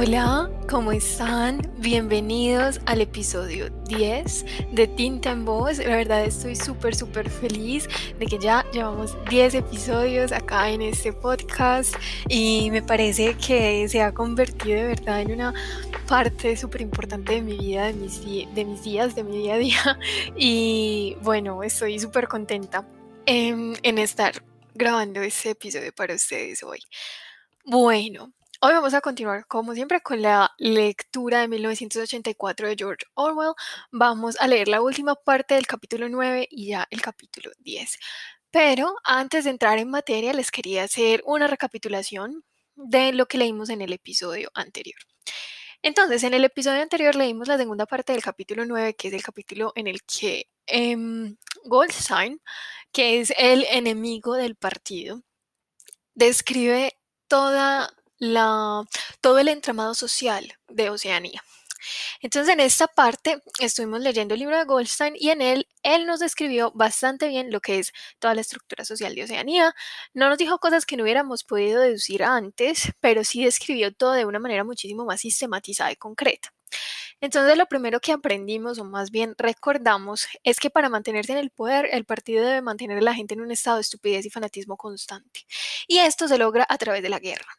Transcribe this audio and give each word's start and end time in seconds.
Hola, 0.00 0.48
¿cómo 0.70 0.92
están? 0.92 1.60
Bienvenidos 1.78 2.80
al 2.86 3.00
episodio 3.00 3.68
10 3.88 4.46
de 4.70 4.86
Tinta 4.86 5.32
en 5.32 5.44
Voz. 5.44 5.78
La 5.78 5.96
verdad 5.96 6.24
estoy 6.24 6.54
súper, 6.54 6.94
súper 6.94 7.28
feliz 7.28 7.88
de 8.16 8.26
que 8.26 8.38
ya 8.38 8.64
llevamos 8.70 9.16
10 9.28 9.54
episodios 9.54 10.30
acá 10.30 10.70
en 10.70 10.82
este 10.82 11.12
podcast 11.12 11.96
y 12.28 12.70
me 12.70 12.80
parece 12.80 13.34
que 13.38 13.88
se 13.88 14.00
ha 14.00 14.14
convertido 14.14 14.76
de 14.76 14.86
verdad 14.86 15.20
en 15.20 15.32
una 15.32 15.52
parte 16.06 16.56
súper 16.56 16.82
importante 16.82 17.32
de 17.32 17.42
mi 17.42 17.58
vida, 17.58 17.86
de 17.86 17.94
mis, 17.94 18.84
días, 18.84 19.16
de 19.16 19.24
mi 19.24 19.38
día 19.38 19.54
a 19.54 19.58
día. 19.58 19.98
Y 20.36 21.16
bueno, 21.22 21.64
estoy 21.64 21.98
súper 21.98 22.28
contenta 22.28 22.86
en, 23.26 23.76
en 23.82 23.98
estar 23.98 24.44
grabando 24.76 25.22
este 25.22 25.50
episodio 25.50 25.92
para 25.92 26.14
ustedes 26.14 26.62
hoy. 26.62 26.78
Bueno, 27.64 28.32
Hoy 28.60 28.72
vamos 28.72 28.92
a 28.92 29.00
continuar, 29.00 29.46
como 29.46 29.72
siempre, 29.72 30.00
con 30.00 30.20
la 30.20 30.52
lectura 30.58 31.40
de 31.42 31.46
1984 31.46 32.66
de 32.66 32.74
George 32.76 33.06
Orwell. 33.14 33.52
Vamos 33.92 34.34
a 34.40 34.48
leer 34.48 34.66
la 34.66 34.82
última 34.82 35.14
parte 35.14 35.54
del 35.54 35.68
capítulo 35.68 36.08
9 36.08 36.48
y 36.50 36.66
ya 36.70 36.84
el 36.90 37.00
capítulo 37.00 37.52
10. 37.60 37.98
Pero 38.50 38.96
antes 39.04 39.44
de 39.44 39.50
entrar 39.50 39.78
en 39.78 39.88
materia, 39.88 40.32
les 40.32 40.50
quería 40.50 40.82
hacer 40.82 41.22
una 41.24 41.46
recapitulación 41.46 42.42
de 42.74 43.12
lo 43.12 43.26
que 43.26 43.38
leímos 43.38 43.70
en 43.70 43.80
el 43.80 43.92
episodio 43.92 44.50
anterior. 44.54 44.98
Entonces, 45.80 46.24
en 46.24 46.34
el 46.34 46.44
episodio 46.44 46.82
anterior 46.82 47.14
leímos 47.14 47.46
la 47.46 47.58
segunda 47.58 47.86
parte 47.86 48.12
del 48.12 48.22
capítulo 48.22 48.64
9, 48.66 48.94
que 48.94 49.06
es 49.06 49.14
el 49.14 49.22
capítulo 49.22 49.72
en 49.76 49.86
el 49.86 50.02
que 50.02 50.48
em, 50.66 51.36
Goldstein, 51.64 52.40
que 52.90 53.20
es 53.20 53.32
el 53.38 53.66
enemigo 53.70 54.34
del 54.34 54.56
partido, 54.56 55.22
describe 56.14 56.98
toda 57.28 57.88
la, 58.18 58.84
todo 59.20 59.38
el 59.38 59.48
entramado 59.48 59.94
social 59.94 60.52
de 60.68 60.90
Oceanía. 60.90 61.42
Entonces, 62.20 62.52
en 62.52 62.60
esta 62.60 62.86
parte 62.88 63.42
estuvimos 63.60 64.00
leyendo 64.00 64.34
el 64.34 64.40
libro 64.40 64.58
de 64.58 64.64
Goldstein 64.64 65.14
y 65.16 65.30
en 65.30 65.42
él 65.42 65.68
él 65.82 66.06
nos 66.06 66.20
describió 66.20 66.72
bastante 66.74 67.28
bien 67.28 67.50
lo 67.50 67.60
que 67.60 67.78
es 67.78 67.92
toda 68.18 68.34
la 68.34 68.40
estructura 68.40 68.84
social 68.84 69.14
de 69.14 69.24
Oceanía. 69.24 69.74
No 70.14 70.28
nos 70.28 70.38
dijo 70.38 70.58
cosas 70.58 70.84
que 70.86 70.96
no 70.96 71.04
hubiéramos 71.04 71.44
podido 71.44 71.80
deducir 71.80 72.22
antes, 72.24 72.92
pero 73.00 73.24
sí 73.24 73.44
describió 73.44 73.92
todo 73.94 74.12
de 74.12 74.26
una 74.26 74.38
manera 74.38 74.64
muchísimo 74.64 75.04
más 75.04 75.20
sistematizada 75.20 75.92
y 75.92 75.96
concreta. 75.96 76.52
Entonces 77.20 77.56
lo 77.56 77.66
primero 77.66 78.00
que 78.00 78.12
aprendimos, 78.12 78.78
o 78.78 78.84
más 78.84 79.10
bien 79.10 79.34
recordamos, 79.38 80.28
es 80.44 80.60
que 80.60 80.70
para 80.70 80.88
mantenerse 80.88 81.32
en 81.32 81.38
el 81.38 81.50
poder, 81.50 81.88
el 81.92 82.04
partido 82.04 82.44
debe 82.44 82.62
mantener 82.62 82.98
a 82.98 83.02
la 83.02 83.14
gente 83.14 83.34
en 83.34 83.40
un 83.40 83.50
estado 83.50 83.76
de 83.76 83.82
estupidez 83.82 84.26
y 84.26 84.30
fanatismo 84.30 84.76
constante. 84.76 85.46
Y 85.88 85.98
esto 85.98 86.28
se 86.28 86.38
logra 86.38 86.66
a 86.68 86.78
través 86.78 87.02
de 87.02 87.08
la 87.08 87.18
guerra. 87.18 87.58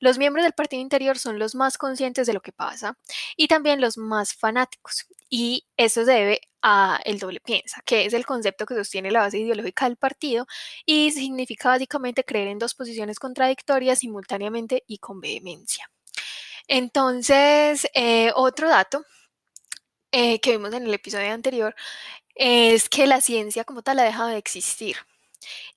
Los 0.00 0.18
miembros 0.18 0.44
del 0.44 0.52
partido 0.52 0.80
interior 0.82 1.18
son 1.18 1.38
los 1.38 1.54
más 1.54 1.78
conscientes 1.78 2.26
de 2.26 2.32
lo 2.32 2.40
que 2.40 2.52
pasa 2.52 2.98
y 3.36 3.48
también 3.48 3.80
los 3.80 3.98
más 3.98 4.34
fanáticos. 4.34 5.06
Y 5.28 5.66
eso 5.76 6.04
se 6.04 6.12
debe 6.12 6.40
a 6.62 7.00
el 7.04 7.18
doble 7.18 7.40
piensa, 7.40 7.82
que 7.84 8.06
es 8.06 8.12
el 8.14 8.26
concepto 8.26 8.66
que 8.66 8.74
sostiene 8.74 9.10
la 9.10 9.20
base 9.20 9.38
ideológica 9.38 9.86
del 9.86 9.96
partido 9.96 10.46
y 10.84 11.10
significa 11.12 11.68
básicamente 11.68 12.24
creer 12.24 12.48
en 12.48 12.58
dos 12.58 12.74
posiciones 12.74 13.18
contradictorias 13.18 14.00
simultáneamente 14.00 14.84
y 14.86 14.98
con 14.98 15.20
vehemencia. 15.20 15.90
Entonces, 16.68 17.86
eh, 17.94 18.32
otro 18.34 18.68
dato 18.68 19.04
eh, 20.12 20.40
que 20.40 20.52
vimos 20.52 20.72
en 20.74 20.86
el 20.86 20.94
episodio 20.94 21.32
anterior 21.32 21.74
es 22.34 22.88
que 22.88 23.06
la 23.06 23.20
ciencia 23.20 23.64
como 23.64 23.82
tal 23.82 23.98
ha 24.00 24.04
dejado 24.04 24.28
de 24.28 24.38
existir. 24.38 24.96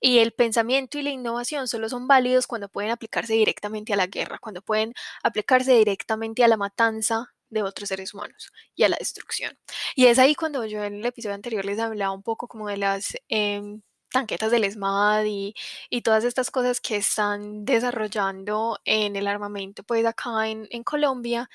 Y 0.00 0.18
el 0.18 0.32
pensamiento 0.32 0.98
y 0.98 1.02
la 1.02 1.10
innovación 1.10 1.68
solo 1.68 1.88
son 1.88 2.06
válidos 2.06 2.46
cuando 2.46 2.68
pueden 2.68 2.90
aplicarse 2.90 3.34
directamente 3.34 3.92
a 3.92 3.96
la 3.96 4.06
guerra, 4.06 4.38
cuando 4.38 4.62
pueden 4.62 4.94
aplicarse 5.22 5.74
directamente 5.74 6.44
a 6.44 6.48
la 6.48 6.56
matanza 6.56 7.32
de 7.50 7.62
otros 7.62 7.88
seres 7.88 8.14
humanos 8.14 8.52
y 8.74 8.84
a 8.84 8.88
la 8.88 8.96
destrucción. 8.98 9.58
Y 9.94 10.06
es 10.06 10.18
ahí 10.18 10.34
cuando 10.34 10.64
yo 10.66 10.84
en 10.84 10.94
el 10.96 11.06
episodio 11.06 11.34
anterior 11.34 11.64
les 11.64 11.78
hablaba 11.78 12.12
un 12.12 12.22
poco 12.22 12.48
como 12.48 12.68
de 12.68 12.76
las 12.78 13.16
em, 13.28 13.82
tanquetas 14.10 14.50
del 14.50 14.64
ESMAD 14.64 15.24
y, 15.26 15.54
y, 15.90 16.02
todas 16.02 16.24
estas 16.24 16.50
cosas 16.50 16.80
que 16.80 16.96
están 16.96 17.64
desarrollando 17.64 18.80
en 18.84 19.16
el 19.16 19.26
armamento 19.28 19.82
pues 19.84 20.04
acá 20.06 20.48
en, 20.48 20.66
en 20.70 20.82
Colombia 20.84 21.48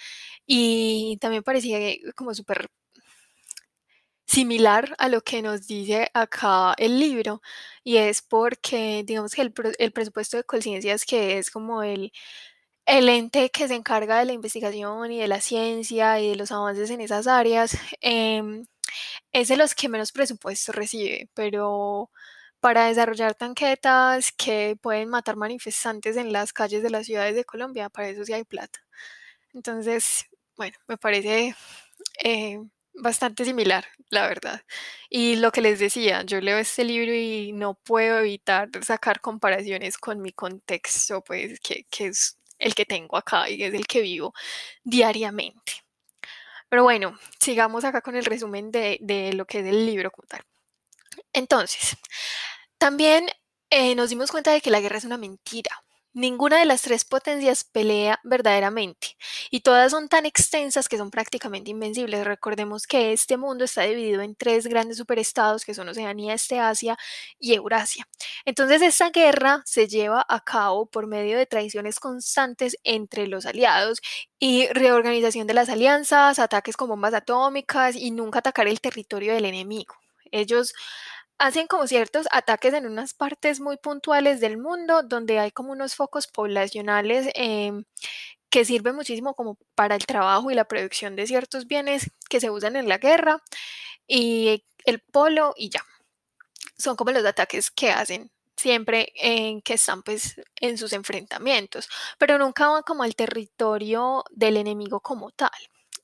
y 0.46 1.18
también 1.22 1.44
parecía 1.44 1.80
como 2.16 2.34
súper 2.34 2.70
similar 4.26 4.96
a 4.98 5.10
lo 5.10 5.22
que 5.22 5.42
nos 5.42 5.68
dice 5.68 6.10
acá 6.14 6.74
el 6.78 7.00
libro, 7.00 7.42
y 7.84 7.98
es 7.98 8.22
porque 8.22 9.04
digamos 9.06 9.34
que 9.36 9.42
el, 9.42 9.92
presupuesto 9.92 10.38
de 10.38 10.44
Colciencias, 10.44 11.06
que 11.06 11.38
es 11.38 11.52
como 11.52 11.84
el, 11.84 12.12
el 12.86 13.10
ente 13.10 13.50
que 13.52 13.68
se 13.68 13.76
encarga 13.76 14.20
de 14.20 14.26
la 14.26 14.34
investigación 14.34 15.12
y 15.12 15.20
de 15.20 15.28
la 15.28 15.42
ciencia 15.42 16.20
y 16.20 16.30
de 16.30 16.36
los 16.36 16.52
avances 16.52 16.90
en 16.92 17.02
esas 17.02 17.28
áreas, 17.28 17.78
em, 18.02 18.66
es 19.32 19.48
de 19.50 19.58
los 19.58 19.76
que 19.76 19.90
menos 19.90 20.12
presupuesto 20.12 20.72
recibe, 20.72 21.30
pero 21.34 22.12
para 22.60 22.88
desarrollar 22.88 23.36
tanquetas 23.36 24.32
que 24.32 24.78
pueden 24.82 25.10
matar 25.10 25.36
manifestantes 25.38 26.18
en 26.18 26.34
las 26.34 26.54
calles 26.54 26.84
de 26.84 26.90
las 26.92 27.06
ciudades 27.08 27.36
de 27.36 27.46
Colombia, 27.46 27.90
para 27.90 28.10
eso 28.10 28.26
sí 28.26 28.34
hay 28.34 28.44
plata. 28.46 28.80
Entonces, 29.54 30.26
bueno, 30.58 30.78
me 30.88 30.98
parece 30.98 31.56
eh, 32.24 32.60
bastante 32.98 33.46
similar, 33.46 33.86
la 34.10 34.28
verdad. 34.28 34.62
Y 35.10 35.38
lo 35.38 35.52
que 35.52 35.62
les 35.62 35.80
decía, 35.80 36.24
yo 36.24 36.42
leo 36.42 36.58
este 36.58 36.84
libro 36.84 37.14
y 37.14 37.52
no 37.54 37.76
puedo 37.76 38.20
evitar 38.20 38.70
sacar 38.84 39.22
comparaciones 39.22 39.98
con 39.98 40.22
mi 40.22 40.32
contexto, 40.32 41.22
pues 41.24 41.60
que, 41.60 41.86
es 42.00 42.38
el 42.60 42.76
que 42.76 42.86
tengo 42.86 43.18
acá 43.18 43.50
y 43.50 43.64
es 43.64 43.74
el 43.74 43.88
que 43.88 44.02
vivo 44.02 44.34
diariamente. 44.84 45.74
Pero 46.70 46.84
bueno, 46.84 47.18
sigamos 47.40 47.84
acá 47.86 48.02
con 48.02 48.16
el 48.16 48.26
resumen 48.26 48.72
de, 48.72 48.98
de 49.02 49.34
lo 49.34 49.46
que 49.46 49.60
es 49.60 49.66
el 49.66 49.86
libro 49.86 50.12
como 50.12 50.28
tal. 50.28 50.42
Entonces, 51.34 51.98
también 52.78 53.28
eh, 53.70 53.96
nos 53.96 54.10
dimos 54.10 54.32
cuenta 54.32 54.52
de 54.52 54.62
que 54.62 54.72
la 54.72 54.80
guerra 54.80 54.98
es 54.98 55.06
una 55.06 55.18
mentira. 55.18 55.85
Ninguna 56.16 56.60
de 56.60 56.66
las 56.66 56.82
tres 56.82 57.04
potencias 57.04 57.66
pelea 57.66 58.22
verdaderamente 58.24 59.18
y 59.52 59.60
todas 59.60 59.92
son 59.92 60.08
tan 60.08 60.26
extensas 60.26 60.88
que 60.88 60.98
son 60.98 61.12
prácticamente 61.12 61.72
invencibles. 61.72 62.24
Recordemos 62.24 62.88
que 62.88 63.12
este 63.12 63.36
mundo 63.36 63.66
está 63.66 63.82
dividido 63.82 64.22
en 64.22 64.34
tres 64.34 64.66
grandes 64.66 64.96
superestados 64.96 65.66
que 65.66 65.74
son 65.74 65.90
Oceanía, 65.90 66.34
Este, 66.34 66.58
Asia 66.58 66.98
y 67.38 67.54
Eurasia. 67.54 68.08
Entonces 68.46 68.82
esta 68.82 69.10
guerra 69.10 69.62
se 69.66 69.90
lleva 69.90 70.26
a 70.30 70.40
cabo 70.40 70.86
por 70.86 71.06
medio 71.06 71.38
de 71.38 71.48
traiciones 71.48 72.00
constantes 72.00 72.78
entre 72.86 73.28
los 73.28 73.46
aliados 73.46 74.00
y 74.40 74.68
reorganización 74.68 75.48
de 75.48 75.54
las 75.54 75.68
alianzas, 75.68 76.40
ataques 76.40 76.78
con 76.78 76.88
bombas 76.88 77.14
atómicas 77.14 77.94
y 77.98 78.12
nunca 78.12 78.40
atacar 78.40 78.70
el 78.70 78.80
territorio 78.80 79.34
del 79.34 79.44
enemigo. 79.44 79.96
Ellos 80.32 80.74
hacen 81.38 81.68
como 81.68 81.88
ciertos 81.88 82.28
ataques 82.32 82.74
en 82.74 82.86
unas 82.86 83.14
partes 83.14 83.60
muy 83.60 83.78
puntuales 83.78 84.40
del 84.40 84.58
mundo 84.58 85.04
donde 85.04 85.40
hay 85.40 85.52
como 85.52 85.72
unos 85.72 85.96
focos 85.96 86.28
poblacionales 86.28 87.30
em, 87.36 87.84
que 88.50 88.66
sirven 88.66 88.96
muchísimo 88.96 89.34
como 89.36 89.58
para 89.76 89.96
el 89.96 90.06
trabajo 90.06 90.52
y 90.52 90.56
la 90.56 90.66
producción 90.66 91.16
de 91.16 91.28
ciertos 91.28 91.68
bienes 91.68 92.12
que 92.30 92.40
se 92.40 92.50
usan 92.50 92.76
en 92.76 92.88
la 92.90 92.98
guerra 93.00 93.44
y 94.08 94.66
el 94.86 95.02
polo 95.02 95.54
y 95.58 95.70
ya. 95.70 95.84
Son 96.78 96.96
como 96.96 97.12
los 97.12 97.26
ataques 97.26 97.72
que 97.72 97.92
hacen 97.92 98.32
siempre 98.58 99.12
en 99.16 99.62
que 99.62 99.76
están 99.76 100.04
pues 100.04 100.42
en 100.62 100.78
sus 100.78 100.94
enfrentamientos, 100.94 101.90
pero 102.18 102.38
nunca 102.38 102.68
van 102.70 102.84
como 102.84 103.04
al 103.04 103.16
territorio 103.16 104.24
del 104.32 104.58
enemigo 104.58 105.02
como 105.02 105.32
tal. 105.32 105.52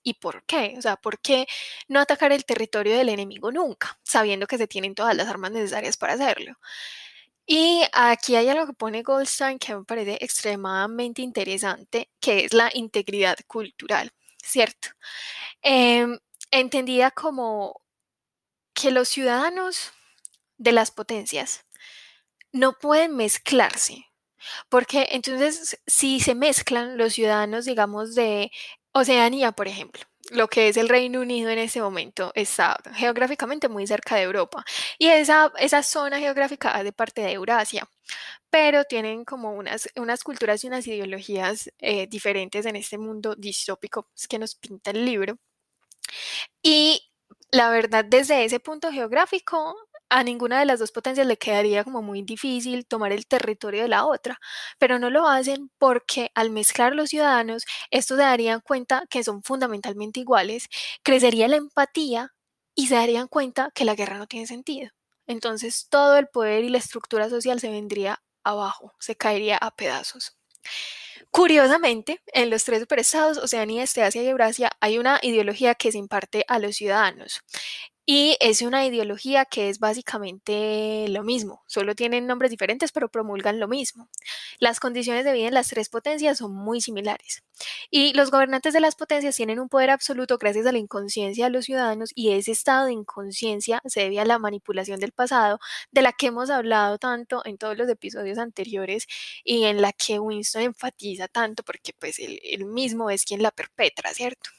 ¿Y 0.03 0.15
por 0.15 0.43
qué? 0.45 0.75
O 0.77 0.81
sea, 0.81 0.95
¿por 0.97 1.19
qué 1.19 1.47
no 1.87 1.99
atacar 1.99 2.31
el 2.31 2.45
territorio 2.45 2.97
del 2.97 3.09
enemigo 3.09 3.51
nunca, 3.51 3.99
sabiendo 4.03 4.47
que 4.47 4.57
se 4.57 4.67
tienen 4.67 4.95
todas 4.95 5.15
las 5.15 5.27
armas 5.27 5.51
necesarias 5.51 5.97
para 5.97 6.13
hacerlo? 6.13 6.55
Y 7.45 7.83
aquí 7.93 8.35
hay 8.35 8.49
algo 8.49 8.67
que 8.67 8.73
pone 8.73 9.03
Goldstein 9.03 9.59
que 9.59 9.75
me 9.75 9.83
parece 9.85 10.17
extremadamente 10.21 11.21
interesante, 11.21 12.09
que 12.21 12.45
es 12.45 12.53
la 12.53 12.71
integridad 12.73 13.37
cultural, 13.47 14.11
¿cierto? 14.43 14.89
Em, 15.61 16.19
entendida 16.51 17.11
como 17.11 17.81
que 18.73 18.91
los 18.91 19.09
ciudadanos 19.09 19.91
de 20.57 20.71
las 20.73 20.91
potencias 20.91 21.65
no 22.53 22.77
pueden 22.79 23.15
mezclarse, 23.15 24.05
porque 24.69 25.09
entonces 25.11 25.79
si 25.87 26.19
se 26.21 26.35
mezclan 26.35 26.97
los 26.97 27.13
ciudadanos, 27.13 27.65
digamos, 27.65 28.15
de 28.15 28.51
Oceanía, 28.93 29.51
por 29.53 29.67
ejemplo, 29.67 30.01
lo 30.31 30.47
que 30.49 30.67
es 30.67 30.77
el 30.77 30.89
Reino 30.89 31.21
Unido 31.21 31.49
en 31.49 31.59
ese 31.59 31.81
momento, 31.81 32.31
está 32.35 32.77
geográficamente 32.93 33.69
muy 33.69 33.87
cerca 33.87 34.15
de 34.15 34.23
Europa 34.23 34.63
y 34.97 35.07
esa, 35.07 35.51
esa 35.59 35.81
zona 35.83 36.19
geográfica 36.19 36.71
hace 36.71 36.91
parte 36.91 37.21
de 37.21 37.31
Eurasia, 37.33 37.87
pero 38.49 38.83
tienen 38.85 39.25
como 39.25 39.53
unas, 39.53 39.89
unas 39.97 40.23
culturas 40.23 40.63
y 40.63 40.67
unas 40.67 40.87
ideologías 40.87 41.71
eh, 41.79 42.07
diferentes 42.07 42.65
en 42.65 42.75
este 42.77 42.97
mundo 42.97 43.35
distópico 43.35 44.07
que 44.29 44.39
nos 44.39 44.55
pinta 44.55 44.91
el 44.91 45.05
libro. 45.05 45.37
Y 46.63 47.01
la 47.51 47.69
verdad, 47.69 48.05
desde 48.05 48.45
ese 48.45 48.59
punto 48.59 48.91
geográfico, 48.91 49.75
a 50.11 50.23
ninguna 50.23 50.59
de 50.59 50.65
las 50.65 50.79
dos 50.79 50.91
potencias 50.91 51.25
le 51.25 51.37
quedaría 51.37 51.83
como 51.83 52.01
muy 52.03 52.21
difícil 52.23 52.85
tomar 52.85 53.11
el 53.13 53.25
territorio 53.27 53.83
de 53.83 53.87
la 53.89 54.05
otra, 54.05 54.39
pero 54.77 54.99
no 54.99 55.09
lo 55.09 55.27
hacen 55.27 55.71
porque 55.79 56.31
al 56.35 56.51
mezclar 56.51 56.93
los 56.95 57.09
ciudadanos, 57.09 57.65
estos 57.91 58.17
se 58.17 58.23
darían 58.23 58.61
cuenta 58.61 59.05
que 59.09 59.23
son 59.23 59.41
fundamentalmente 59.43 60.19
iguales, 60.19 60.67
crecería 61.03 61.47
la 61.47 61.57
empatía 61.57 62.29
y 62.75 62.87
se 62.87 62.95
darían 62.95 63.27
cuenta 63.27 63.71
que 63.73 63.85
la 63.85 63.95
guerra 63.95 64.17
no 64.17 64.27
tiene 64.27 64.47
sentido. 64.47 64.89
Entonces 65.27 65.87
todo 65.89 66.17
el 66.17 66.27
poder 66.27 66.63
y 66.65 66.69
la 66.69 66.77
estructura 66.79 67.29
social 67.29 67.59
se 67.59 67.69
vendría 67.71 68.21
abajo, 68.43 68.93
se 68.99 69.15
caería 69.15 69.57
a 69.57 69.71
pedazos. 69.71 70.35
Curiosamente, 71.31 72.21
en 72.33 72.49
los 72.49 72.65
tres 72.65 72.81
superestados, 72.81 73.37
Oceanía, 73.37 73.83
Este, 73.83 74.03
Asia 74.03 74.21
y 74.23 74.27
Eurasia, 74.27 74.69
hay 74.81 74.97
una 74.97 75.19
ideología 75.21 75.75
que 75.75 75.91
se 75.91 75.97
imparte 75.97 76.43
a 76.47 76.59
los 76.59 76.75
ciudadanos. 76.75 77.41
Y 78.05 78.35
es 78.39 78.61
una 78.61 78.85
ideología 78.85 79.45
que 79.45 79.69
es 79.69 79.79
básicamente 79.79 81.05
lo 81.09 81.23
mismo, 81.23 81.63
solo 81.67 81.95
tienen 81.95 82.27
nombres 82.27 82.49
diferentes 82.51 82.91
pero 82.91 83.09
promulgan 83.09 83.59
lo 83.59 83.67
mismo. 83.67 84.09
Las 84.59 84.79
condiciones 84.79 85.23
de 85.25 85.33
vida 85.33 85.47
en 85.47 85.53
las 85.53 85.67
tres 85.69 85.89
potencias 85.89 86.39
son 86.39 86.53
muy 86.53 86.81
similares. 86.81 87.43
Y 87.91 88.13
los 88.13 88.31
gobernantes 88.31 88.73
de 88.73 88.79
las 88.79 88.95
potencias 88.95 89.35
tienen 89.35 89.59
un 89.59 89.69
poder 89.69 89.91
absoluto 89.91 90.37
gracias 90.37 90.65
a 90.65 90.71
la 90.71 90.79
inconsciencia 90.79 91.45
de 91.45 91.51
los 91.51 91.65
ciudadanos 91.65 92.11
y 92.15 92.31
ese 92.31 92.51
estado 92.51 92.85
de 92.87 92.93
inconsciencia 92.93 93.81
se 93.85 94.01
debe 94.01 94.19
a 94.19 94.25
la 94.25 94.39
manipulación 94.39 94.99
del 94.99 95.11
pasado 95.11 95.59
de 95.91 96.01
la 96.01 96.11
que 96.13 96.27
hemos 96.27 96.49
hablado 96.49 96.97
tanto 96.97 97.41
en 97.45 97.57
todos 97.57 97.77
los 97.77 97.89
episodios 97.89 98.37
anteriores 98.37 99.07
y 99.43 99.65
en 99.65 99.81
la 99.81 99.93
que 99.93 100.19
Winston 100.19 100.63
enfatiza 100.63 101.27
tanto 101.27 101.63
porque 101.63 101.93
pues 101.99 102.19
él, 102.19 102.65
mismo 102.65 103.09
es 103.09 103.25
quien 103.25 103.43
la 103.43 103.51
perpetra, 103.51 104.13
¿cierto? 104.13 104.49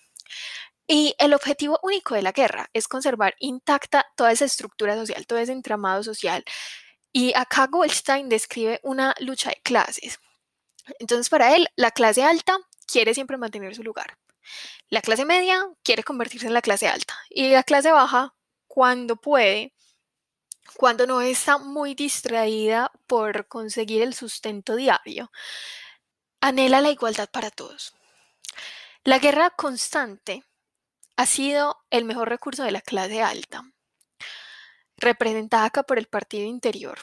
Y 0.94 1.14
el 1.16 1.32
objetivo 1.32 1.80
único 1.82 2.14
de 2.14 2.20
la 2.20 2.32
guerra 2.32 2.68
es 2.74 2.86
conservar 2.86 3.34
intacta 3.38 4.04
toda 4.14 4.30
esa 4.30 4.44
estructura 4.44 4.94
social, 4.94 5.26
todo 5.26 5.38
ese 5.38 5.52
entramado 5.52 6.02
social. 6.02 6.44
Y 7.12 7.32
acá 7.34 7.66
Goldstein 7.66 8.28
describe 8.28 8.78
una 8.82 9.14
lucha 9.18 9.48
de 9.48 9.62
clases. 9.62 10.20
Entonces, 10.98 11.30
para 11.30 11.56
él, 11.56 11.66
la 11.76 11.92
clase 11.92 12.22
alta 12.22 12.58
quiere 12.86 13.14
siempre 13.14 13.38
mantener 13.38 13.74
su 13.74 13.82
lugar. 13.82 14.18
La 14.90 15.00
clase 15.00 15.24
media 15.24 15.66
quiere 15.82 16.02
convertirse 16.02 16.46
en 16.46 16.52
la 16.52 16.60
clase 16.60 16.88
alta. 16.88 17.14
Y 17.30 17.48
la 17.48 17.62
clase 17.62 17.90
baja, 17.90 18.34
cuando 18.66 19.16
puede, 19.16 19.72
cuando 20.76 21.06
no 21.06 21.22
está 21.22 21.56
muy 21.56 21.94
distraída 21.94 22.92
por 23.06 23.48
conseguir 23.48 24.02
el 24.02 24.12
sustento 24.12 24.76
diario, 24.76 25.32
anhela 26.42 26.82
la 26.82 26.90
igualdad 26.90 27.30
para 27.30 27.50
todos. 27.50 27.94
La 29.04 29.18
guerra 29.20 29.48
constante 29.56 30.44
ha 31.16 31.26
sido 31.26 31.76
el 31.90 32.04
mejor 32.04 32.28
recurso 32.28 32.62
de 32.64 32.70
la 32.72 32.80
clase 32.80 33.22
alta, 33.22 33.62
representada 34.96 35.66
acá 35.66 35.82
por 35.82 35.98
el 35.98 36.06
partido 36.06 36.46
interior, 36.46 36.98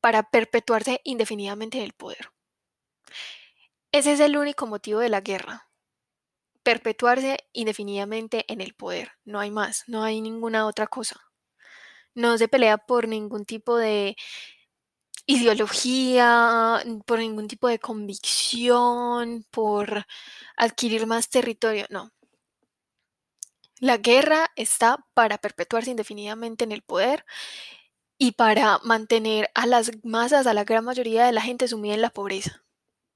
para 0.00 0.30
perpetuarse 0.30 1.00
indefinidamente 1.04 1.78
en 1.78 1.84
el 1.84 1.92
poder. 1.92 2.30
Ese 3.92 4.12
es 4.12 4.20
el 4.20 4.36
único 4.36 4.66
motivo 4.66 5.00
de 5.00 5.08
la 5.08 5.20
guerra, 5.20 5.68
perpetuarse 6.62 7.38
indefinidamente 7.52 8.44
en 8.52 8.60
el 8.60 8.74
poder, 8.74 9.12
no 9.24 9.40
hay 9.40 9.50
más, 9.50 9.84
no 9.86 10.02
hay 10.02 10.20
ninguna 10.20 10.66
otra 10.66 10.86
cosa. 10.86 11.20
No 12.14 12.36
se 12.36 12.48
pelea 12.48 12.78
por 12.78 13.08
ningún 13.08 13.44
tipo 13.44 13.76
de 13.76 14.16
ideología, 15.26 16.82
por 17.06 17.18
ningún 17.18 17.48
tipo 17.48 17.68
de 17.68 17.78
convicción, 17.78 19.44
por 19.50 20.06
adquirir 20.56 21.06
más 21.06 21.28
territorio, 21.30 21.86
no, 21.90 22.10
la 23.80 23.96
guerra 23.98 24.50
está 24.56 25.04
para 25.14 25.38
perpetuarse 25.38 25.90
indefinidamente 25.90 26.64
en 26.64 26.72
el 26.72 26.82
poder 26.82 27.24
y 28.18 28.32
para 28.32 28.78
mantener 28.82 29.50
a 29.54 29.66
las 29.66 29.90
masas, 30.02 30.46
a 30.46 30.54
la 30.54 30.64
gran 30.64 30.84
mayoría 30.84 31.24
de 31.24 31.32
la 31.32 31.40
gente 31.40 31.68
sumida 31.68 31.94
en 31.94 32.02
la 32.02 32.10
pobreza, 32.10 32.64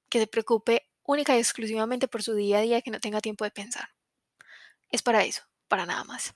que 0.09 0.19
se 0.19 0.27
preocupe 0.27 0.89
única 1.03 1.35
y 1.35 1.39
exclusivamente 1.39 2.07
por 2.07 2.23
su 2.23 2.33
día 2.33 2.59
a 2.59 2.61
día, 2.61 2.81
que 2.81 2.91
no 2.91 2.99
tenga 2.99 3.19
tiempo 3.19 3.43
de 3.43 3.51
pensar. 3.51 3.89
Es 4.89 5.01
para 5.01 5.23
eso, 5.23 5.41
para 5.67 5.85
nada 5.85 6.03
más. 6.05 6.33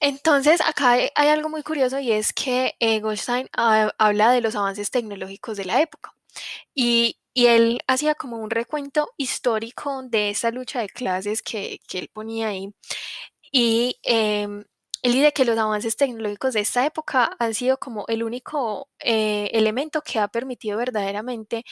Entonces, 0.00 0.60
acá 0.60 0.92
hay, 0.92 1.10
algo 1.14 1.48
muy 1.48 1.62
curioso 1.62 1.98
y 2.00 2.12
es 2.12 2.32
que 2.32 2.74
eh, 2.80 3.00
Goldstein 3.00 3.48
ah, 3.56 3.92
habla 3.98 4.32
de 4.32 4.40
los 4.40 4.56
avances 4.56 4.90
tecnológicos 4.90 5.56
de 5.56 5.64
la 5.64 5.80
época. 5.80 6.14
Y 6.74 7.18
y 7.36 7.48
él 7.48 7.80
hacía 7.86 8.14
como 8.14 8.38
un 8.38 8.48
recuento 8.48 9.12
histórico 9.18 10.02
de 10.04 10.30
esa 10.30 10.50
lucha 10.50 10.80
de 10.80 10.88
clases 10.88 11.42
que, 11.42 11.80
él 11.92 12.08
ponía 12.10 12.48
ahí. 12.48 12.74
Y 13.52 13.98
em, 14.04 14.64
él 15.02 15.12
dice 15.12 15.32
que 15.32 15.44
los 15.44 15.58
avances 15.58 15.96
tecnológicos 15.96 16.54
de 16.54 16.60
esta 16.60 16.86
época 16.86 17.36
han 17.38 17.54
sido 17.54 17.78
como 17.78 18.06
el 18.08 18.22
único 18.22 18.88
eh, 19.00 19.50
elemento 19.52 20.02
que 20.02 20.18
ha 20.18 20.28
permitido 20.28 20.78
verdaderamente 20.78 21.64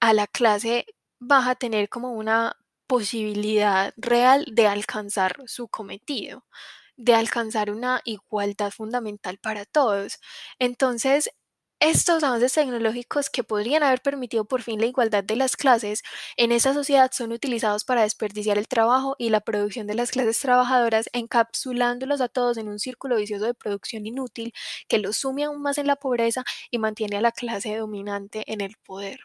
a 0.00 0.12
la 0.14 0.26
clase 0.26 0.86
baja 1.20 1.54
tener 1.56 1.88
como 1.88 2.12
una 2.12 2.56
posibilidad 2.86 3.94
real 3.96 4.46
de 4.52 4.66
alcanzar 4.68 5.36
su 5.46 5.68
cometido, 5.68 6.44
de 6.96 7.14
alcanzar 7.14 7.70
una 7.70 8.02
igualdad 8.04 8.70
fundamental 8.70 9.38
para 9.38 9.64
todos. 9.66 10.20
Entonces, 10.58 11.30
estos 11.80 12.22
avances 12.22 12.54
tecnológicos 12.54 13.28
que 13.28 13.44
podrían 13.44 13.82
haber 13.82 14.00
permitido 14.00 14.44
por 14.46 14.62
fin 14.62 14.80
la 14.80 14.86
igualdad 14.86 15.22
de 15.22 15.36
las 15.36 15.56
clases 15.56 16.02
en 16.36 16.52
esa 16.52 16.72
sociedad 16.72 17.10
son 17.12 17.32
utilizados 17.32 17.84
para 17.84 18.02
desperdiciar 18.02 18.56
el 18.58 18.66
trabajo 18.66 19.14
y 19.18 19.28
la 19.28 19.40
producción 19.40 19.86
de 19.86 19.94
las 19.94 20.10
clases 20.10 20.38
trabajadoras, 20.40 21.10
encapsulándolos 21.12 22.20
a 22.20 22.28
todos 22.28 22.56
en 22.56 22.68
un 22.68 22.78
círculo 22.78 23.16
vicioso 23.16 23.44
de 23.44 23.54
producción 23.54 24.06
inútil 24.06 24.54
que 24.88 24.98
los 24.98 25.18
sume 25.18 25.44
aún 25.44 25.60
más 25.60 25.78
en 25.78 25.86
la 25.86 25.96
pobreza 25.96 26.44
y 26.70 26.78
mantiene 26.78 27.18
a 27.18 27.20
la 27.20 27.32
clase 27.32 27.76
dominante 27.76 28.42
en 28.46 28.62
el 28.62 28.76
poder. 28.84 29.20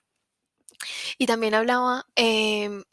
Y 1.18 1.27
también 1.27 1.53
hablaba 1.53 2.06
em, 2.15 2.83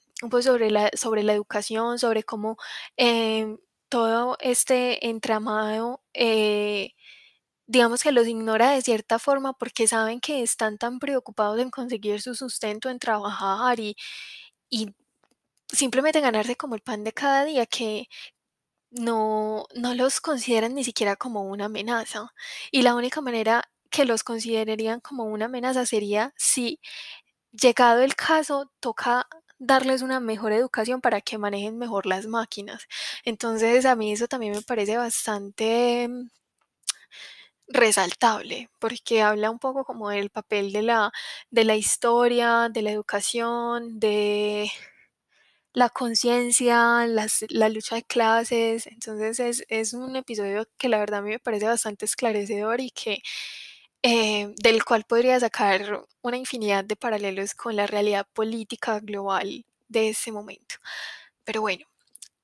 la, 0.71 0.91
sobre 0.95 1.23
la 1.23 1.33
educación, 1.33 1.99
sobre 1.99 2.23
cómo 2.23 2.57
em, 2.97 3.59
todo 3.89 4.37
este 4.41 5.09
entramado 5.09 6.03
eh, 6.15 6.93
digamos 7.69 8.03
que 8.05 8.13
los 8.13 8.29
ignora 8.29 8.73
de 8.73 8.83
cierta 8.83 9.21
forma 9.21 9.55
porque 9.55 9.89
saben 9.89 10.21
que 10.21 10.43
están 10.45 10.79
tan 10.79 11.01
preocupados 11.01 11.61
en 11.61 11.71
conseguir 11.71 12.23
su 12.23 12.35
sustento, 12.37 12.91
en 12.91 13.01
trabajar 13.01 13.81
y, 13.81 13.97
y 14.71 14.95
simplemente 15.73 16.21
ganarse 16.21 16.57
como 16.57 16.75
el 16.77 16.83
pan 16.83 17.05
de 17.05 17.13
cada 17.15 17.45
día 17.47 17.67
que 17.67 18.09
no, 18.91 19.67
no 19.75 19.95
los 19.95 20.21
consideran 20.21 20.75
ni 20.75 20.85
siquiera 20.85 21.17
como 21.17 21.43
una 21.45 21.67
amenaza. 21.67 22.33
Y 22.71 22.83
la 22.83 22.95
única 22.95 23.21
manera 23.21 23.65
que 23.91 24.05
los 24.05 24.23
considerarían 24.25 25.01
como 25.01 25.25
una 25.25 25.47
amenaza 25.47 25.87
sería 25.87 26.35
si, 26.37 26.81
llegado 27.53 28.03
el 28.03 28.17
caso, 28.17 28.71
toca 28.81 29.29
darles 29.59 30.03
una 30.03 30.21
mejor 30.21 30.53
educación 30.53 31.01
para 31.01 31.21
que 31.21 31.39
manejen 31.39 31.79
mejor 31.79 32.07
las 32.07 32.27
máquinas. 32.27 32.87
Entonces 33.25 33.87
a 33.87 33.97
mí 33.97 34.13
eso 34.13 34.29
también 34.29 34.55
me 34.55 34.63
parece 34.63 34.97
bastante 34.99 36.09
resaltable, 37.69 38.71
porque 38.79 39.23
habla 39.23 39.51
un 39.51 39.59
poco 39.59 39.85
como 39.85 40.11
del 40.11 40.31
papel 40.31 40.73
de 40.73 40.83
la, 40.83 41.13
de 41.51 41.65
la 41.65 41.77
historia, 41.77 42.69
de 42.71 42.83
la 42.83 42.91
educación, 42.93 44.01
de 44.01 44.71
la 45.75 45.89
conciencia, 45.91 47.07
la 47.07 47.69
lucha 47.69 47.97
de 47.97 48.03
clases. 48.05 48.87
Entonces 48.87 49.41
es, 49.41 49.65
es, 49.69 49.95
un 49.95 50.17
episodio 50.17 50.67
que 50.79 50.89
la 50.89 50.99
verdad 50.99 51.21
a 51.21 51.23
mí 51.23 51.31
me 51.31 51.39
parece 51.39 51.67
bastante 51.67 52.05
esclarecedor 52.07 52.81
y 52.81 52.91
que 52.91 53.23
eh, 54.03 54.55
del 54.63 54.85
cual 54.85 55.05
podría 55.05 55.41
sacar 55.41 56.05
una 56.23 56.37
infinidad 56.37 56.85
de 56.85 56.97
paralelos 56.97 57.55
con 57.55 57.77
la 57.77 57.87
realidad 57.87 58.27
política 58.33 59.01
global 59.01 59.65
de 59.89 60.11
ese 60.11 60.33
momento. 60.33 60.77
Pero 61.45 61.63
bueno, 61.63 61.87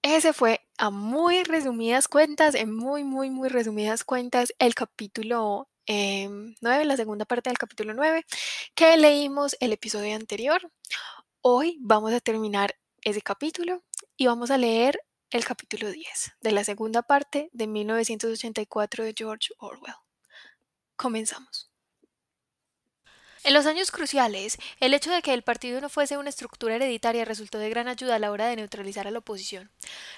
ese 0.05 0.35
fue 0.35 0.61
a 0.77 0.91
muy 0.91 1.45
resumidas 1.45 2.09
cuentas, 2.09 2.55
en 2.55 2.77
muy, 2.77 3.05
muy, 3.05 3.31
muy 3.31 3.49
resumidas 3.49 4.05
cuentas, 4.05 4.53
el 4.59 4.75
capítulo 4.75 5.67
9, 5.87 5.87
em, 5.87 6.55
la 6.61 6.97
segunda 6.97 7.25
parte 7.25 7.49
del 7.49 7.57
capítulo 7.57 7.95
9, 7.95 8.27
que 8.75 8.99
leímos 8.99 9.57
el 9.61 9.73
episodio 9.73 10.15
anterior. 10.15 10.71
Hoy 11.41 11.79
vamos 11.81 12.13
a 12.13 12.21
terminar 12.21 12.77
ese 13.01 13.23
capítulo 13.23 13.83
y 14.19 14.27
vamos 14.27 14.51
a 14.51 14.59
leer 14.59 15.01
el 15.31 15.47
capítulo 15.47 15.91
10 15.91 16.33
de 16.39 16.53
la 16.53 16.65
segunda 16.65 17.01
parte 17.01 17.49
de 17.53 17.67
1984 17.67 19.05
de 19.05 19.15
George 19.17 19.55
Orwell. 19.59 19.95
Comenzamos. 20.97 21.74
En 23.45 23.53
los 23.53 23.67
años 23.67 23.91
cruciales, 23.91 24.57
el 24.81 24.95
hecho 24.95 25.13
de 25.13 25.21
que 25.21 25.35
el 25.35 25.43
partido 25.43 25.79
no 25.83 25.91
fuese 25.91 26.17
una 26.17 26.31
estructura 26.31 26.77
hereditaria 26.77 27.27
resultó 27.27 27.59
de 27.59 27.69
gran 27.69 27.89
ayuda 27.89 28.15
a 28.15 28.19
la 28.19 28.31
hora 28.31 28.47
de 28.47 28.57
neutralizar 28.57 29.07
a 29.07 29.11
la 29.11 29.19
oposición. 29.19 29.71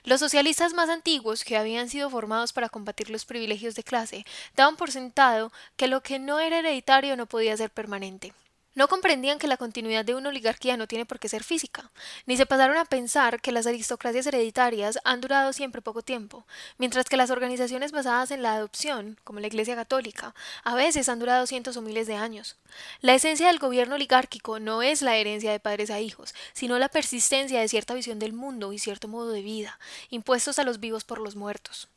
Los 0.05 0.21
socialistas 0.21 0.75
más 0.75 0.89
antiguos, 0.89 1.43
que 1.43 1.57
habían 1.57 1.89
sido 1.89 2.09
formados 2.09 2.53
para 2.53 2.69
combatir 2.69 3.11
los 3.11 3.25
privilegios 3.25 3.75
de 3.75 3.83
clase, 3.83 4.25
daban 4.55 4.77
por 4.77 4.93
sentado 4.93 5.51
que 5.77 5.89
lo 5.89 6.05
que 6.05 6.21
no 6.21 6.39
era 6.39 6.61
hereditario 6.61 7.17
no 7.17 7.27
podía 7.27 7.57
ser 7.57 7.71
permanente. 7.71 8.33
No 8.77 8.89
comprendían 8.89 9.39
que 9.39 9.47
la 9.49 9.57
continuidad 9.57 10.05
de 10.05 10.15
una 10.15 10.29
oligarquía 10.29 10.77
no 10.77 10.87
tiene 10.87 11.07
por 11.07 11.19
qué 11.19 11.31
ser 11.31 11.43
física, 11.43 11.91
ni 12.27 12.37
se 12.37 12.45
pasaron 12.45 12.77
a 12.77 12.85
pensar 12.85 13.41
que 13.41 13.51
las 13.51 13.67
aristocracias 13.67 14.27
hereditarias 14.27 14.99
han 15.03 15.23
durado 15.23 15.55
siempre 15.55 15.81
poco 15.81 16.03
tiempo, 16.03 16.47
mientras 16.77 17.07
que 17.07 17.17
las 17.17 17.31
organizaciones 17.31 17.91
basadas 17.91 18.31
en 18.33 18.43
la 18.43 18.53
adopción, 18.53 19.19
como 19.25 19.41
la 19.41 19.47
Iglesia 19.47 19.77
Católica, 19.77 20.35
a 20.63 20.75
veces 20.75 21.09
han 21.09 21.21
durado 21.21 21.47
cientos 21.47 21.79
o 21.79 21.81
miles 21.81 22.07
de 22.07 22.17
años. 22.17 22.57
La 23.01 23.15
esencia 23.15 23.47
del 23.47 23.59
gobierno 23.59 23.95
oligárquico 23.95 24.61
no 24.61 24.83
es 24.83 25.01
la 25.01 25.17
herencia 25.17 25.53
de 25.53 25.59
padres 25.59 25.89
a 25.89 26.01
hijos, 26.01 26.35
sino 26.53 26.79
la 26.79 26.91
persistencia 26.91 27.61
de 27.61 27.69
cierta 27.69 27.95
visión 27.95 28.19
del 28.19 28.35
mundo 28.35 28.75
y 28.75 28.79
cierto 28.79 29.09
modo 29.09 29.31
de 29.31 29.41
vida, 29.41 29.79
impuestos 30.11 30.59
a 30.59 30.65
los 30.65 30.81
vivos 30.81 31.03
por 31.03 31.19
los 31.19 31.35
muertos. 31.35 31.89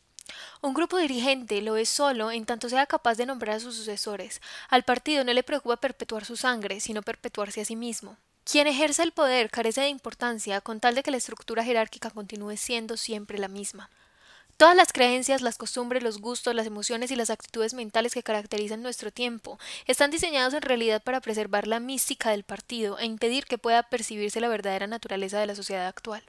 Un 0.62 0.74
grupo 0.74 0.98
dirigente 0.98 1.62
lo 1.62 1.78
es 1.78 1.90
solo 1.90 2.32
en 2.32 2.46
tanto 2.46 2.70
sea 2.70 2.86
capaz 2.86 3.16
de 3.16 3.26
nombrar 3.26 3.58
a 3.58 3.60
sus 3.60 3.76
sucesores. 3.76 4.42
Al 4.70 4.84
partido 4.84 5.24
no 5.24 5.34
le 5.34 5.44
preocupa 5.44 5.78
perpetuar 5.78 6.26
su 6.26 6.36
sangre, 6.36 6.80
sino 6.80 7.02
perpetuarse 7.02 7.62
a 7.62 7.66
sí 7.66 7.76
mismo. 7.76 8.18
Quien 8.44 8.68
ejerce 8.68 9.04
el 9.04 9.12
poder 9.12 9.52
carece 9.52 9.82
de 9.82 9.90
importancia 9.90 10.60
con 10.62 10.80
tal 10.80 10.96
de 10.96 11.04
que 11.04 11.12
la 11.12 11.18
estructura 11.18 11.64
jerárquica 11.64 12.10
continúe 12.10 12.58
siendo 12.58 12.98
siempre 12.98 13.38
la 13.38 13.48
misma. 13.48 13.90
Todas 14.60 14.76
las 14.76 14.92
creencias, 14.92 15.42
las 15.42 15.58
costumbres, 15.58 16.04
los 16.04 16.18
gustos, 16.20 16.54
las 16.54 16.68
emociones 16.68 17.12
y 17.12 17.16
las 17.16 17.30
actitudes 17.30 17.74
mentales 17.74 18.14
que 18.14 18.24
caracterizan 18.24 18.82
nuestro 18.82 19.10
tiempo 19.10 19.58
están 19.86 20.12
diseñados 20.12 20.54
en 20.54 20.64
realidad 20.64 21.02
para 21.02 21.22
preservar 21.22 21.66
la 21.66 21.80
mística 21.80 22.32
del 22.32 22.44
partido 22.44 23.00
e 23.00 23.06
impedir 23.06 23.46
que 23.46 23.58
pueda 23.58 23.84
percibirse 23.84 24.42
la 24.42 24.50
verdadera 24.50 24.86
naturaleza 24.86 25.40
de 25.40 25.46
la 25.46 25.56
sociedad 25.56 25.88
actual. 25.88 26.24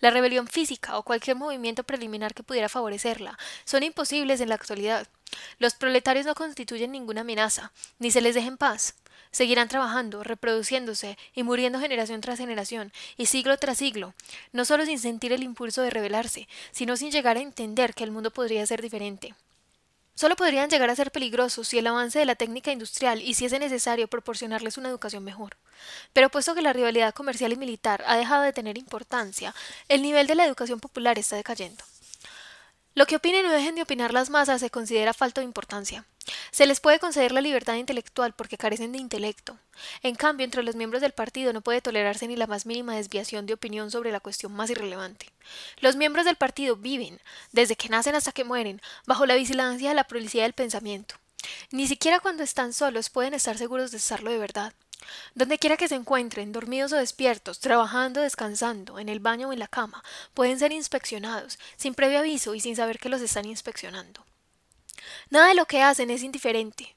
La 0.00 0.10
rebelión 0.10 0.48
física 0.48 0.98
o 0.98 1.02
cualquier 1.02 1.36
movimiento 1.36 1.84
preliminar 1.84 2.34
que 2.34 2.42
pudiera 2.42 2.68
favorecerla 2.68 3.38
son 3.64 3.82
imposibles 3.82 4.40
en 4.40 4.48
la 4.48 4.54
actualidad. 4.56 5.08
Los 5.58 5.74
proletarios 5.74 6.26
no 6.26 6.34
constituyen 6.34 6.92
ninguna 6.92 7.22
amenaza, 7.22 7.72
ni 7.98 8.10
se 8.10 8.20
les 8.20 8.34
deja 8.34 8.48
en 8.48 8.58
paz. 8.58 8.94
Seguirán 9.30 9.68
trabajando, 9.68 10.22
reproduciéndose 10.22 11.16
y 11.34 11.42
muriendo 11.42 11.80
generación 11.80 12.20
tras 12.20 12.38
generación 12.38 12.92
y 13.16 13.26
siglo 13.26 13.56
tras 13.56 13.78
siglo, 13.78 14.12
no 14.52 14.66
solo 14.66 14.84
sin 14.84 14.98
sentir 14.98 15.32
el 15.32 15.42
impulso 15.42 15.80
de 15.80 15.90
rebelarse, 15.90 16.48
sino 16.70 16.96
sin 16.96 17.10
llegar 17.10 17.38
a 17.38 17.40
entender 17.40 17.94
que 17.94 18.04
el 18.04 18.10
mundo 18.10 18.30
podría 18.30 18.66
ser 18.66 18.82
diferente. 18.82 19.34
Solo 20.14 20.36
podrían 20.36 20.68
llegar 20.68 20.90
a 20.90 20.96
ser 20.96 21.10
peligrosos 21.10 21.68
si 21.68 21.78
el 21.78 21.86
avance 21.86 22.18
de 22.18 22.26
la 22.26 22.34
técnica 22.34 22.70
industrial 22.70 23.22
hiciese 23.22 23.58
necesario 23.58 24.08
proporcionarles 24.08 24.76
una 24.76 24.90
educación 24.90 25.24
mejor. 25.24 25.56
Pero 26.12 26.30
puesto 26.30 26.54
que 26.54 26.62
la 26.62 26.72
rivalidad 26.72 27.14
comercial 27.14 27.52
y 27.52 27.56
militar 27.56 28.04
ha 28.06 28.16
dejado 28.16 28.42
de 28.42 28.52
tener 28.52 28.76
importancia, 28.76 29.54
el 29.88 30.02
nivel 30.02 30.26
de 30.26 30.34
la 30.34 30.44
educación 30.44 30.80
popular 30.80 31.18
está 31.18 31.36
decayendo. 31.36 31.82
Lo 32.94 33.06
que 33.06 33.16
opinen 33.16 33.46
o 33.46 33.50
dejen 33.50 33.74
de 33.74 33.82
opinar 33.82 34.12
las 34.12 34.28
masas 34.28 34.60
se 34.60 34.68
considera 34.70 35.14
falta 35.14 35.40
de 35.40 35.46
importancia. 35.46 36.04
Se 36.50 36.66
les 36.66 36.80
puede 36.80 36.98
conceder 36.98 37.32
la 37.32 37.40
libertad 37.40 37.74
intelectual 37.74 38.32
porque 38.32 38.58
carecen 38.58 38.92
de 38.92 38.98
intelecto. 38.98 39.58
En 40.02 40.14
cambio, 40.14 40.44
entre 40.44 40.62
los 40.62 40.76
miembros 40.76 41.02
del 41.02 41.12
partido 41.12 41.52
no 41.52 41.62
puede 41.62 41.80
tolerarse 41.80 42.28
ni 42.28 42.36
la 42.36 42.46
más 42.46 42.66
mínima 42.66 42.96
desviación 42.96 43.46
de 43.46 43.54
opinión 43.54 43.90
sobre 43.90 44.12
la 44.12 44.20
cuestión 44.20 44.52
más 44.52 44.70
irrelevante. 44.70 45.30
Los 45.80 45.96
miembros 45.96 46.24
del 46.24 46.36
partido 46.36 46.76
viven, 46.76 47.20
desde 47.52 47.76
que 47.76 47.88
nacen 47.88 48.14
hasta 48.14 48.32
que 48.32 48.44
mueren, 48.44 48.80
bajo 49.06 49.26
la 49.26 49.34
vigilancia 49.34 49.88
de 49.88 49.94
la 49.94 50.04
policía 50.04 50.44
del 50.44 50.52
pensamiento. 50.52 51.16
Ni 51.70 51.86
siquiera 51.86 52.20
cuando 52.20 52.42
están 52.42 52.72
solos 52.72 53.10
pueden 53.10 53.34
estar 53.34 53.58
seguros 53.58 53.90
de 53.90 53.96
estarlo 53.96 54.30
de 54.30 54.38
verdad. 54.38 54.72
Donde 55.34 55.58
quiera 55.58 55.76
que 55.76 55.88
se 55.88 55.96
encuentren, 55.96 56.52
dormidos 56.52 56.92
o 56.92 56.96
despiertos, 56.96 57.58
trabajando 57.58 58.20
o 58.20 58.22
descansando, 58.22 59.00
en 59.00 59.08
el 59.08 59.18
baño 59.18 59.48
o 59.48 59.52
en 59.52 59.58
la 59.58 59.66
cama, 59.66 60.04
pueden 60.34 60.58
ser 60.58 60.72
inspeccionados, 60.72 61.58
sin 61.76 61.94
previo 61.94 62.20
aviso 62.20 62.54
y 62.54 62.60
sin 62.60 62.76
saber 62.76 63.00
que 63.00 63.08
los 63.08 63.20
están 63.20 63.46
inspeccionando. 63.46 64.24
Nada 65.30 65.48
de 65.48 65.54
lo 65.54 65.66
que 65.66 65.82
hacen 65.82 66.10
es 66.10 66.22
indiferente. 66.22 66.96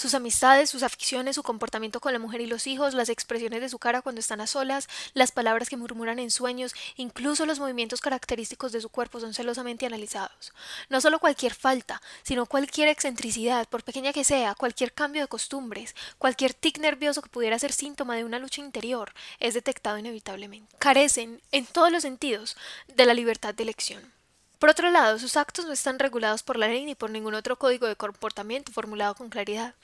Sus 0.00 0.14
amistades, 0.14 0.70
sus 0.70 0.82
aficiones, 0.82 1.34
su 1.34 1.42
comportamiento 1.42 2.00
con 2.00 2.14
la 2.14 2.18
mujer 2.18 2.40
y 2.40 2.46
los 2.46 2.66
hijos, 2.66 2.94
las 2.94 3.10
expresiones 3.10 3.60
de 3.60 3.68
su 3.68 3.78
cara 3.78 4.00
cuando 4.00 4.20
están 4.20 4.40
a 4.40 4.46
solas, 4.46 4.88
las 5.12 5.30
palabras 5.30 5.68
que 5.68 5.76
murmuran 5.76 6.18
en 6.18 6.30
sueños, 6.30 6.74
incluso 6.96 7.44
los 7.44 7.58
movimientos 7.58 8.00
característicos 8.00 8.72
de 8.72 8.80
su 8.80 8.88
cuerpo 8.88 9.20
son 9.20 9.34
celosamente 9.34 9.84
analizados. 9.84 10.54
No 10.88 11.02
solo 11.02 11.18
cualquier 11.18 11.52
falta, 11.52 12.00
sino 12.22 12.46
cualquier 12.46 12.88
excentricidad, 12.88 13.68
por 13.68 13.84
pequeña 13.84 14.14
que 14.14 14.24
sea, 14.24 14.54
cualquier 14.54 14.94
cambio 14.94 15.20
de 15.20 15.28
costumbres, 15.28 15.94
cualquier 16.16 16.54
tic 16.54 16.78
nervioso 16.78 17.20
que 17.20 17.28
pudiera 17.28 17.58
ser 17.58 17.72
síntoma 17.72 18.16
de 18.16 18.24
una 18.24 18.38
lucha 18.38 18.62
interior, 18.62 19.12
es 19.38 19.52
detectado 19.52 19.98
inevitablemente. 19.98 20.76
Carecen, 20.78 21.42
en 21.52 21.66
todos 21.66 21.92
los 21.92 22.00
sentidos, 22.00 22.56
de 22.88 23.04
la 23.04 23.12
libertad 23.12 23.52
de 23.52 23.64
elección. 23.64 24.19
Por 24.60 24.68
otro 24.68 24.90
lado, 24.90 25.18
sus 25.18 25.38
actos 25.38 25.64
no 25.64 25.72
están 25.72 25.98
regulados 25.98 26.42
por 26.42 26.58
la 26.58 26.68
ley 26.68 26.84
ni 26.84 26.94
por 26.94 27.08
ningún 27.08 27.32
otro 27.32 27.56
código 27.56 27.86
de 27.86 27.96
comportamiento 27.96 28.70
formulado 28.72 29.14
con 29.14 29.30
claridad. 29.30 29.74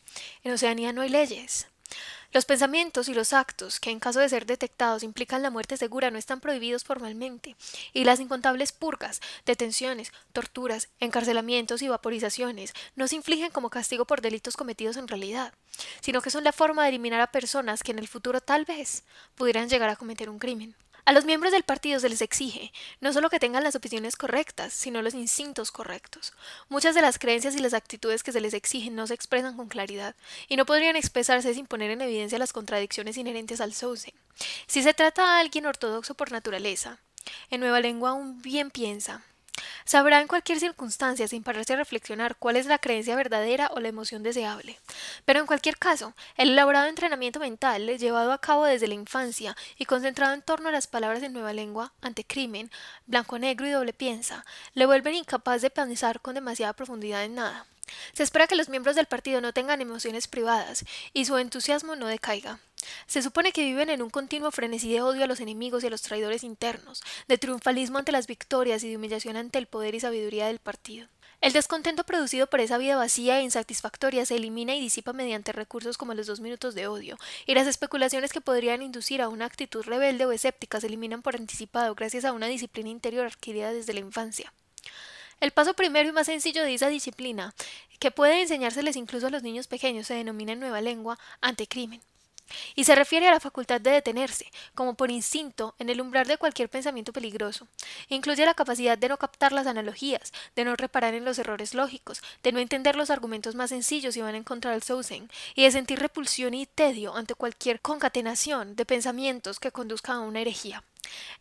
En 0.45 0.53
Oceanía 0.53 0.93
no 0.93 1.01
hay 1.01 1.09
leyes. 1.09 1.67
Los 2.31 2.45
pensamientos 2.45 3.09
y 3.09 3.15
los 3.15 3.33
actos 3.33 3.81
que 3.81 3.91
en 3.91 4.01
caso 4.01 4.21
de 4.21 4.29
ser 4.29 4.45
detectados 4.45 5.03
implican 5.03 5.41
la 5.41 5.49
muerte 5.49 5.79
segura 5.79 6.11
no 6.11 6.19
están 6.19 6.41
prohibidos 6.41 6.85
formalmente, 6.85 7.57
y 7.95 8.05
las 8.05 8.21
incontables 8.21 8.73
purgas, 8.73 9.23
detenciones, 9.47 10.13
torturas, 10.35 10.89
encarcelamientos 11.01 11.81
y 11.81 11.89
vaporizaciones 11.89 12.75
no 12.97 13.09
se 13.09 13.17
infligen 13.17 13.53
como 13.53 13.71
castigo 13.71 14.05
por 14.05 14.21
delitos 14.21 14.59
cometidos 14.59 14.99
en 14.99 15.09
realidad, 15.09 15.55
sino 16.03 16.21
que 16.21 16.31
son 16.31 16.45
la 16.45 16.53
forma 16.53 16.83
de 16.83 16.91
eliminar 16.91 17.23
a 17.23 17.33
personas 17.33 17.83
que 17.83 17.93
en 17.93 17.99
el 17.99 18.09
futuro 18.09 18.43
tal 18.43 18.67
vez 18.67 19.05
pudieran 19.37 19.71
llegar 19.71 19.89
a 19.89 19.97
cometer 19.97 20.29
un 20.29 20.39
crimen. 20.39 20.75
A 21.07 21.13
los 21.13 21.25
miembros 21.25 21.53
del 21.53 21.63
partido 21.63 22.01
se 22.01 22.09
les 22.09 22.21
exige 22.21 22.73
no 23.01 23.13
solo 23.13 23.31
que 23.31 23.39
tengan 23.39 23.63
las 23.63 23.77
opiniones 23.77 24.17
correctas, 24.17 24.73
sino 24.73 25.03
los 25.03 25.15
instintos 25.15 25.71
correctos. 25.71 26.33
Muchas 26.69 26.97
de 26.97 27.01
las 27.01 27.21
creencias 27.21 27.55
y 27.55 27.61
las 27.61 27.75
actitudes 27.75 28.25
que 28.25 28.33
se 28.33 28.41
les 28.41 28.55
exigen 28.55 28.97
no 28.97 29.07
se 29.07 29.15
expresan 29.15 29.57
con 29.57 29.69
claridad, 29.69 30.17
y 30.49 30.57
no 30.57 30.67
podrían 30.67 30.97
expresarse 30.97 31.55
sin 31.55 31.69
poner 31.69 31.93
en 31.93 32.01
evidencia 32.01 32.41
las 32.41 32.53
contradicciones 32.53 33.17
inherentes 33.17 33.61
al 33.61 33.73
Sousen. 33.73 34.15
Si 34.67 34.83
se 34.83 34.95
trata 34.95 35.23
de 35.23 35.41
alguien 35.43 35.67
ortodoxo 35.67 36.15
por 36.15 36.33
naturaleza, 36.33 36.99
en 37.51 37.61
Nueva 37.61 37.79
Lengua 37.79 38.13
un 38.13 38.43
bien 38.43 38.73
piensa, 38.73 39.23
Sabrá 39.85 40.21
en 40.21 40.29
cualquier 40.29 40.61
circunstancia, 40.61 41.29
sin 41.29 41.43
pararse 41.43 41.75
a 41.75 41.77
reflexionar, 41.77 42.37
cuál 42.37 42.57
es 42.57 42.67
la 42.67 42.79
creencia 42.79 43.17
verdadera 43.17 43.71
o 43.75 43.81
la 43.81 43.89
emoción 43.89 44.23
deseable. 44.23 44.79
Pero 45.25 45.41
en 45.41 45.47
cualquier 45.47 45.79
caso, 45.79 46.15
el 46.37 46.51
elaborado 46.51 46.87
entrenamiento 46.87 47.41
mental, 47.41 47.87
llevado 47.99 48.33
a 48.33 48.41
cabo 48.41 48.65
desde 48.65 48.89
la 48.89 48.95
infancia 48.95 49.57
y 49.79 49.85
concentrado 49.85 50.35
en 50.35 50.43
torno 50.43 50.69
a 50.69 50.73
las 50.73 50.87
palabras 50.87 51.23
en 51.23 51.33
nueva 51.33 51.53
lengua, 51.53 51.93
ante 52.03 52.25
crimen, 52.25 52.71
blanco-negro 53.07 53.67
y 53.67 53.71
doble 53.71 53.93
piensa, 53.93 54.45
le 54.75 54.87
vuelven 54.87 55.15
incapaz 55.15 55.63
de 55.63 55.71
pensar 55.71 56.21
con 56.21 56.35
demasiada 56.35 56.73
profundidad 56.73 57.25
en 57.25 57.35
nada. 57.37 57.67
Se 58.13 58.23
espera 58.23 58.47
que 58.47 58.57
los 58.57 58.69
miembros 58.69 58.97
del 58.97 59.07
partido 59.07 59.41
no 59.41 59.53
tengan 59.53 59.81
emociones 59.81 60.27
privadas 60.27 60.85
y 61.13 61.25
su 61.25 61.39
entusiasmo 61.39 61.97
no 61.97 62.07
decaiga. 62.07 62.59
Se 63.07 63.23
supone 63.23 63.53
que 63.53 63.65
viven 63.65 63.91
en 63.91 64.03
un 64.03 64.11
continuo 64.11 64.51
frenesí 64.51 64.93
de 64.93 65.01
odio 65.01 65.25
a 65.25 65.27
los 65.27 65.41
enemigos 65.41 65.83
y 65.83 65.87
a 65.87 65.91
los 65.91 66.03
traidores 66.03 66.45
internos, 66.45 67.03
de 67.29 67.39
triunfalismo 67.39 67.99
ante 67.99 68.13
las 68.13 68.27
victorias 68.27 68.83
y 68.85 68.91
de 68.91 68.97
humillación 68.97 69.37
ante 69.37 69.59
el 69.59 69.67
poder 69.67 69.95
y 69.95 70.01
sabiduría 70.01 70.47
del 70.47 70.59
partido. 70.59 71.09
El 71.41 71.53
descontento 71.53 72.05
producido 72.05 72.47
por 72.47 72.61
esa 72.61 72.79
vida 72.79 72.97
vacía 72.97 73.39
e 73.39 73.43
insatisfactoria 73.43 74.25
se 74.25 74.37
elimina 74.37 74.75
y 74.75 74.81
disipa 74.81 75.13
mediante 75.13 75.53
recursos 75.53 75.99
como 75.99 76.15
los 76.15 76.27
dos 76.27 76.41
minutos 76.41 76.75
de 76.75 76.87
odio, 76.87 77.19
y 77.47 77.55
las 77.55 77.67
especulaciones 77.67 78.33
que 78.33 78.41
podrían 78.41 78.83
inducir 78.83 79.21
a 79.21 79.29
una 79.29 79.45
actitud 79.45 79.85
rebelde 79.85 80.25
o 80.25 80.33
escéptica 80.33 80.81
se 80.81 80.87
eliminan 80.87 81.23
por 81.23 81.37
anticipado 81.37 81.95
gracias 81.95 82.25
a 82.25 82.33
una 82.33 82.47
disciplina 82.47 82.89
interior 82.89 83.27
adquirida 83.27 83.73
desde 83.73 83.93
la 83.93 84.01
infancia. 84.01 84.53
El 85.41 85.51
paso 85.51 85.75
primero 85.75 86.09
y 86.09 86.13
más 86.13 86.27
sencillo 86.27 86.63
de 86.63 86.73
esa 86.73 86.89
disciplina, 86.89 87.55
que 87.99 88.11
puede 88.11 88.41
enseñárseles 88.41 88.97
incluso 88.97 89.27
a 89.27 89.31
los 89.31 89.43
niños 89.43 89.67
pequeños, 89.67 90.07
se 90.07 90.15
denomina 90.15 90.53
en 90.53 90.61
nueva 90.61 90.81
lengua 90.81 91.19
antecrimen 91.43 92.01
y 92.75 92.85
se 92.85 92.95
refiere 92.95 93.29
a 93.29 93.31
la 93.31 93.41
facultad 93.41 93.81
de 93.81 93.91
detenerse, 93.91 94.51
como 94.75 94.95
por 94.95 95.11
instinto, 95.11 95.75
en 95.79 95.89
el 95.89 96.01
umbral 96.01 96.27
de 96.27 96.39
cualquier 96.39 96.69
pensamiento 96.69 97.13
peligroso. 97.13 97.67
Incluye 98.09 98.45
la 98.45 98.55
capacidad 98.55 98.99
de 98.99 99.09
no 99.09 99.17
captar 99.19 99.53
las 99.53 99.67
analogías, 99.67 100.33
de 100.55 100.65
no 100.65 100.77
reparar 100.77 101.15
en 101.15 101.25
los 101.25 101.39
errores 101.39 101.75
lógicos, 101.75 102.23
de 102.43 102.53
no 102.53 102.59
entender 102.59 102.97
los 102.97 103.11
argumentos 103.11 103.55
más 103.55 103.71
sencillos 103.71 104.17
y 104.17 104.23
van 104.23 104.35
a 104.35 104.39
encontrar 104.39 104.75
el 104.75 104.83
Sousen, 104.83 105.31
y 105.55 105.65
de 105.65 105.71
sentir 105.71 105.99
repulsión 105.99 106.55
y 106.55 106.67
tedio 106.67 107.17
ante 107.17 107.35
cualquier 107.35 107.81
concatenación 107.81 108.77
de 108.77 108.85
pensamientos 108.85 109.61
que 109.61 109.73
conduzca 109.73 110.15
a 110.15 110.21
una 110.21 110.41
herejía. 110.41 110.83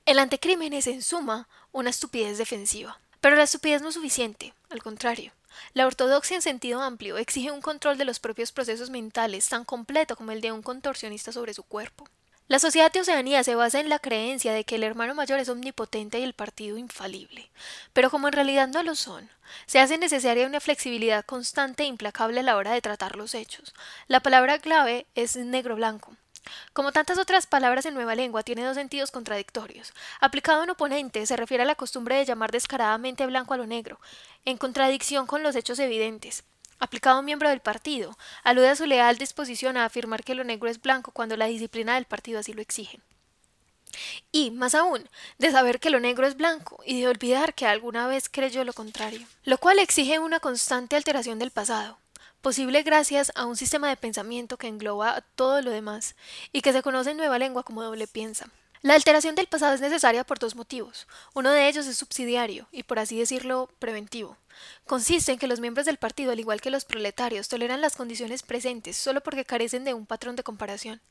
El 0.05 0.19
antecrimen 0.19 0.73
es, 0.73 0.87
en 0.87 1.01
suma, 1.01 1.47
una 1.71 1.89
estupidez 1.89 2.37
defensiva. 2.37 2.99
Pero 3.21 3.35
la 3.35 3.43
estupidez 3.43 3.81
no 3.81 3.89
es 3.89 3.95
suficiente, 3.95 4.53
al 4.69 4.83
contrario. 4.83 5.31
La 5.73 5.87
ortodoxia 5.87 6.35
en 6.35 6.41
sentido 6.41 6.81
amplio 6.81 7.17
exige 7.17 7.51
un 7.51 7.61
control 7.61 7.97
de 7.97 8.05
los 8.05 8.19
propios 8.19 8.51
procesos 8.51 8.89
mentales 8.89 9.47
tan 9.49 9.65
completo 9.65 10.15
como 10.15 10.31
el 10.31 10.41
de 10.41 10.51
un 10.51 10.61
contorsionista 10.61 11.31
sobre 11.31 11.53
su 11.53 11.63
cuerpo. 11.63 12.07
La 12.47 12.59
sociedad 12.59 12.91
de 12.91 13.01
Oceanía 13.01 13.43
se 13.43 13.55
basa 13.55 13.79
en 13.79 13.89
la 13.89 13.97
creencia 13.97 14.53
de 14.53 14.65
que 14.65 14.75
el 14.75 14.83
hermano 14.83 15.15
mayor 15.15 15.39
es 15.39 15.49
omnipotente 15.49 16.19
y 16.19 16.23
el 16.23 16.33
partido 16.33 16.77
infalible. 16.77 17.49
Pero 17.91 18.11
como 18.11 18.27
en 18.27 18.33
realidad 18.33 18.67
no 18.67 18.83
lo 18.83 18.93
son, 18.93 19.31
se 19.65 19.79
hace 19.79 19.97
necesaria 19.97 20.45
una 20.45 20.59
flexibilidad 20.59 21.25
constante 21.25 21.83
e 21.83 21.87
implacable 21.87 22.41
a 22.41 22.43
la 22.43 22.55
hora 22.55 22.73
de 22.73 22.81
tratar 22.81 23.15
los 23.15 23.33
hechos. 23.33 23.73
La 24.07 24.19
palabra 24.19 24.59
clave 24.59 25.07
es 25.15 25.35
negro-blanco. 25.35 26.15
Como 26.73 26.91
tantas 26.91 27.17
otras 27.17 27.47
palabras 27.47 27.85
en 27.85 27.93
nueva 27.93 28.15
lengua, 28.15 28.43
tiene 28.43 28.63
dos 28.63 28.75
sentidos 28.75 29.11
contradictorios. 29.11 29.93
Aplicado 30.19 30.63
en 30.63 30.69
oponente, 30.69 31.25
se 31.25 31.35
refiere 31.35 31.63
a 31.63 31.65
la 31.65 31.75
costumbre 31.75 32.15
de 32.15 32.25
llamar 32.25 32.51
descaradamente 32.51 33.25
blanco 33.25 33.53
a 33.53 33.57
lo 33.57 33.65
negro, 33.65 33.99
en 34.45 34.57
contradicción 34.57 35.27
con 35.27 35.43
los 35.43 35.55
hechos 35.55 35.79
evidentes. 35.79 36.43
aplicado 36.77 37.15
a 37.15 37.19
un 37.19 37.25
miembro 37.25 37.49
del 37.49 37.61
partido, 37.61 38.17
alude 38.43 38.69
a 38.69 38.75
su 38.75 38.85
leal 38.85 39.17
disposición 39.17 39.77
a 39.77 39.85
afirmar 39.85 40.23
que 40.23 40.35
lo 40.35 40.43
negro 40.43 40.69
es 40.69 40.81
blanco 40.81 41.11
cuando 41.11 41.37
la 41.37 41.45
disciplina 41.45 41.95
del 41.95 42.05
partido 42.05 42.39
así 42.39 42.53
lo 42.53 42.61
exige. 42.61 42.99
Y, 44.31 44.51
más 44.51 44.75
aún, 44.75 45.07
de 45.37 45.51
saber 45.51 45.79
que 45.79 45.89
lo 45.89 45.99
negro 45.99 46.27
es 46.27 46.35
blanco 46.35 46.81
y 46.85 46.99
de 46.99 47.07
olvidar 47.07 47.53
que 47.53 47.65
alguna 47.65 48.07
vez 48.07 48.29
creyó 48.29 48.63
lo 48.65 48.73
contrario, 48.73 49.25
lo 49.43 49.57
cual 49.57 49.79
exige 49.79 50.19
una 50.19 50.39
constante 50.39 50.95
alteración 50.97 51.39
del 51.39 51.51
pasado, 51.51 51.97
posible 52.45 52.83
gracias 52.83 53.31
a 53.33 53.47
un 53.47 53.57
sistema 53.57 53.89
de 53.89 53.97
pensamiento 53.97 54.57
que 54.57 54.67
engloba 54.67 55.21
todo 55.33 55.63
lo 55.63 55.71
demás 55.71 56.15
y 56.51 56.61
que 56.61 56.73
se 56.73 56.83
conoce 56.83 57.09
en 57.09 57.17
Nueva 57.17 57.39
Lengua 57.39 57.63
como 57.63 57.81
doble 57.81 58.05
piensa. 58.05 58.51
La 58.83 58.93
alteración 58.93 59.33
del 59.33 59.47
pasado 59.47 59.73
es 59.73 59.81
necesaria 59.81 60.23
por 60.23 60.37
dos 60.37 60.55
motivos. 60.55 61.07
Uno 61.33 61.49
de 61.49 61.67
ellos 61.67 61.87
es 61.87 61.97
subsidiario 61.97 62.67
y, 62.71 62.83
por 62.83 62.99
así 62.99 63.17
decirlo, 63.17 63.67
preventivo. 63.79 64.37
Consiste 64.85 65.31
en 65.31 65.39
que 65.39 65.47
los 65.47 65.59
miembros 65.59 65.87
del 65.87 65.97
partido, 65.97 66.33
al 66.33 66.39
igual 66.39 66.61
que 66.61 66.69
los 66.69 66.85
proletarios, 66.85 67.47
toleran 67.47 67.81
las 67.81 67.95
condiciones 67.95 68.43
presentes 68.43 68.95
solo 68.95 69.21
porque 69.21 69.43
carecen 69.43 69.83
de 69.83 69.95
un 69.95 70.05
patrón 70.05 70.35
de 70.35 70.43
comparación. 70.43 71.01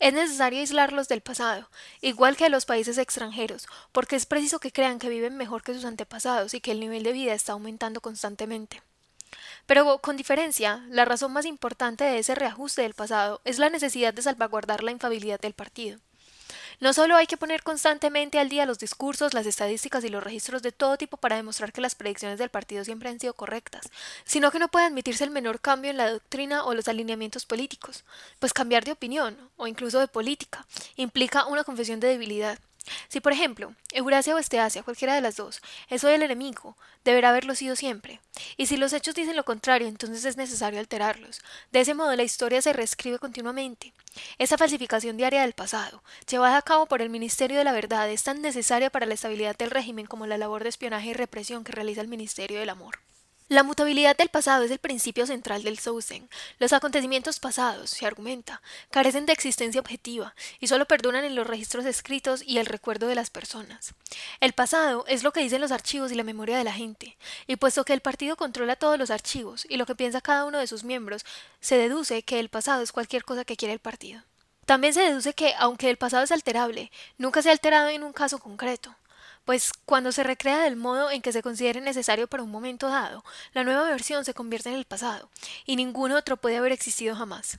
Es 0.00 0.12
necesario 0.12 0.58
aislarlos 0.58 1.06
del 1.06 1.20
pasado, 1.20 1.70
igual 2.00 2.36
que 2.36 2.46
a 2.46 2.48
los 2.48 2.66
países 2.66 2.98
extranjeros, 2.98 3.68
porque 3.92 4.16
es 4.16 4.26
preciso 4.26 4.58
que 4.58 4.72
crean 4.72 4.98
que 4.98 5.08
viven 5.08 5.36
mejor 5.36 5.62
que 5.62 5.72
sus 5.72 5.84
antepasados 5.84 6.52
y 6.52 6.60
que 6.60 6.72
el 6.72 6.80
nivel 6.80 7.04
de 7.04 7.12
vida 7.12 7.32
está 7.32 7.52
aumentando 7.52 8.00
constantemente. 8.00 8.82
Pero 9.66 9.98
con 9.98 10.16
diferencia, 10.16 10.84
la 10.88 11.04
razón 11.04 11.32
más 11.32 11.46
importante 11.46 12.04
de 12.04 12.18
ese 12.18 12.34
reajuste 12.34 12.82
del 12.82 12.94
pasado 12.94 13.40
es 13.44 13.58
la 13.58 13.70
necesidad 13.70 14.14
de 14.14 14.22
salvaguardar 14.22 14.82
la 14.82 14.92
infabilidad 14.92 15.40
del 15.40 15.54
partido. 15.54 15.98
No 16.80 16.94
solo 16.94 17.16
hay 17.16 17.26
que 17.26 17.36
poner 17.36 17.62
constantemente 17.62 18.38
al 18.38 18.48
día 18.48 18.64
los 18.64 18.78
discursos, 18.78 19.34
las 19.34 19.44
estadísticas 19.44 20.02
y 20.02 20.08
los 20.08 20.24
registros 20.24 20.62
de 20.62 20.72
todo 20.72 20.96
tipo 20.96 21.18
para 21.18 21.36
demostrar 21.36 21.72
que 21.72 21.82
las 21.82 21.94
predicciones 21.94 22.38
del 22.38 22.48
partido 22.48 22.84
siempre 22.86 23.10
han 23.10 23.20
sido 23.20 23.34
correctas, 23.34 23.90
sino 24.24 24.50
que 24.50 24.58
no 24.58 24.68
puede 24.68 24.86
admitirse 24.86 25.24
el 25.24 25.30
menor 25.30 25.60
cambio 25.60 25.90
en 25.90 25.98
la 25.98 26.10
doctrina 26.10 26.64
o 26.64 26.72
los 26.72 26.88
alineamientos 26.88 27.44
políticos, 27.44 28.04
pues 28.38 28.54
cambiar 28.54 28.84
de 28.84 28.92
opinión, 28.92 29.36
o 29.56 29.66
incluso 29.66 29.98
de 30.00 30.08
política, 30.08 30.66
implica 30.96 31.44
una 31.44 31.64
confesión 31.64 32.00
de 32.00 32.08
debilidad. 32.08 32.58
Si, 33.08 33.20
por 33.20 33.32
ejemplo, 33.32 33.74
Eurasia 33.92 34.34
o 34.34 34.38
Esteasia, 34.38 34.82
cualquiera 34.82 35.14
de 35.14 35.20
las 35.20 35.36
dos, 35.36 35.60
es 35.88 36.02
hoy 36.04 36.14
el 36.14 36.22
enemigo, 36.22 36.76
deberá 37.04 37.30
haberlo 37.30 37.54
sido 37.54 37.76
siempre. 37.76 38.20
Y 38.56 38.66
si 38.66 38.76
los 38.76 38.92
hechos 38.92 39.14
dicen 39.14 39.36
lo 39.36 39.44
contrario, 39.44 39.88
entonces 39.88 40.24
es 40.24 40.36
necesario 40.36 40.80
alterarlos. 40.80 41.40
De 41.72 41.80
ese 41.80 41.94
modo 41.94 42.14
la 42.16 42.22
historia 42.22 42.62
se 42.62 42.72
reescribe 42.72 43.18
continuamente. 43.18 43.92
Esa 44.38 44.58
falsificación 44.58 45.16
diaria 45.16 45.42
del 45.42 45.52
pasado, 45.52 46.02
llevada 46.28 46.56
a 46.56 46.62
cabo 46.62 46.86
por 46.86 47.02
el 47.02 47.10
Ministerio 47.10 47.58
de 47.58 47.64
la 47.64 47.72
Verdad, 47.72 48.10
es 48.10 48.24
tan 48.24 48.42
necesaria 48.42 48.90
para 48.90 49.06
la 49.06 49.14
estabilidad 49.14 49.56
del 49.56 49.70
régimen 49.70 50.06
como 50.06 50.26
la 50.26 50.38
labor 50.38 50.62
de 50.62 50.70
espionaje 50.70 51.10
y 51.10 51.14
represión 51.14 51.64
que 51.64 51.72
realiza 51.72 52.00
el 52.00 52.08
Ministerio 52.08 52.58
del 52.58 52.70
Amor. 52.70 52.98
La 53.50 53.64
mutabilidad 53.64 54.16
del 54.16 54.28
pasado 54.28 54.62
es 54.62 54.70
el 54.70 54.78
principio 54.78 55.26
central 55.26 55.64
del 55.64 55.80
Sousen. 55.80 56.30
Los 56.60 56.72
acontecimientos 56.72 57.40
pasados, 57.40 57.90
se 57.90 58.06
argumenta, 58.06 58.62
carecen 58.92 59.26
de 59.26 59.32
existencia 59.32 59.80
objetiva 59.80 60.36
y 60.60 60.68
solo 60.68 60.86
perduran 60.86 61.24
en 61.24 61.34
los 61.34 61.48
registros 61.48 61.84
escritos 61.84 62.44
y 62.46 62.58
el 62.58 62.66
recuerdo 62.66 63.08
de 63.08 63.16
las 63.16 63.28
personas. 63.28 63.92
El 64.38 64.52
pasado 64.52 65.04
es 65.08 65.24
lo 65.24 65.32
que 65.32 65.40
dicen 65.40 65.60
los 65.60 65.72
archivos 65.72 66.12
y 66.12 66.14
la 66.14 66.22
memoria 66.22 66.58
de 66.58 66.62
la 66.62 66.72
gente, 66.72 67.16
y 67.48 67.56
puesto 67.56 67.84
que 67.84 67.92
el 67.92 68.02
partido 68.02 68.36
controla 68.36 68.76
todos 68.76 69.00
los 69.00 69.10
archivos 69.10 69.66
y 69.68 69.78
lo 69.78 69.84
que 69.84 69.96
piensa 69.96 70.20
cada 70.20 70.44
uno 70.44 70.58
de 70.58 70.68
sus 70.68 70.84
miembros, 70.84 71.24
se 71.60 71.76
deduce 71.76 72.22
que 72.22 72.38
el 72.38 72.50
pasado 72.50 72.84
es 72.84 72.92
cualquier 72.92 73.24
cosa 73.24 73.44
que 73.44 73.56
quiere 73.56 73.74
el 73.74 73.80
partido. 73.80 74.22
También 74.64 74.94
se 74.94 75.00
deduce 75.00 75.34
que, 75.34 75.54
aunque 75.58 75.90
el 75.90 75.96
pasado 75.96 76.22
es 76.22 76.30
alterable, 76.30 76.92
nunca 77.18 77.42
se 77.42 77.48
ha 77.48 77.52
alterado 77.52 77.88
en 77.88 78.04
un 78.04 78.12
caso 78.12 78.38
concreto 78.38 78.94
pues 79.50 79.72
cuando 79.84 80.12
se 80.12 80.22
recrea 80.22 80.60
del 80.60 80.76
modo 80.76 81.10
en 81.10 81.22
que 81.22 81.32
se 81.32 81.42
considere 81.42 81.80
necesario 81.80 82.28
para 82.28 82.44
un 82.44 82.52
momento 82.52 82.86
dado, 82.86 83.24
la 83.52 83.64
nueva 83.64 83.82
versión 83.82 84.24
se 84.24 84.32
convierte 84.32 84.68
en 84.68 84.76
el 84.76 84.84
pasado, 84.84 85.28
y 85.66 85.74
ningún 85.74 86.12
otro 86.12 86.36
puede 86.36 86.56
haber 86.56 86.70
existido 86.70 87.16
jamás. 87.16 87.58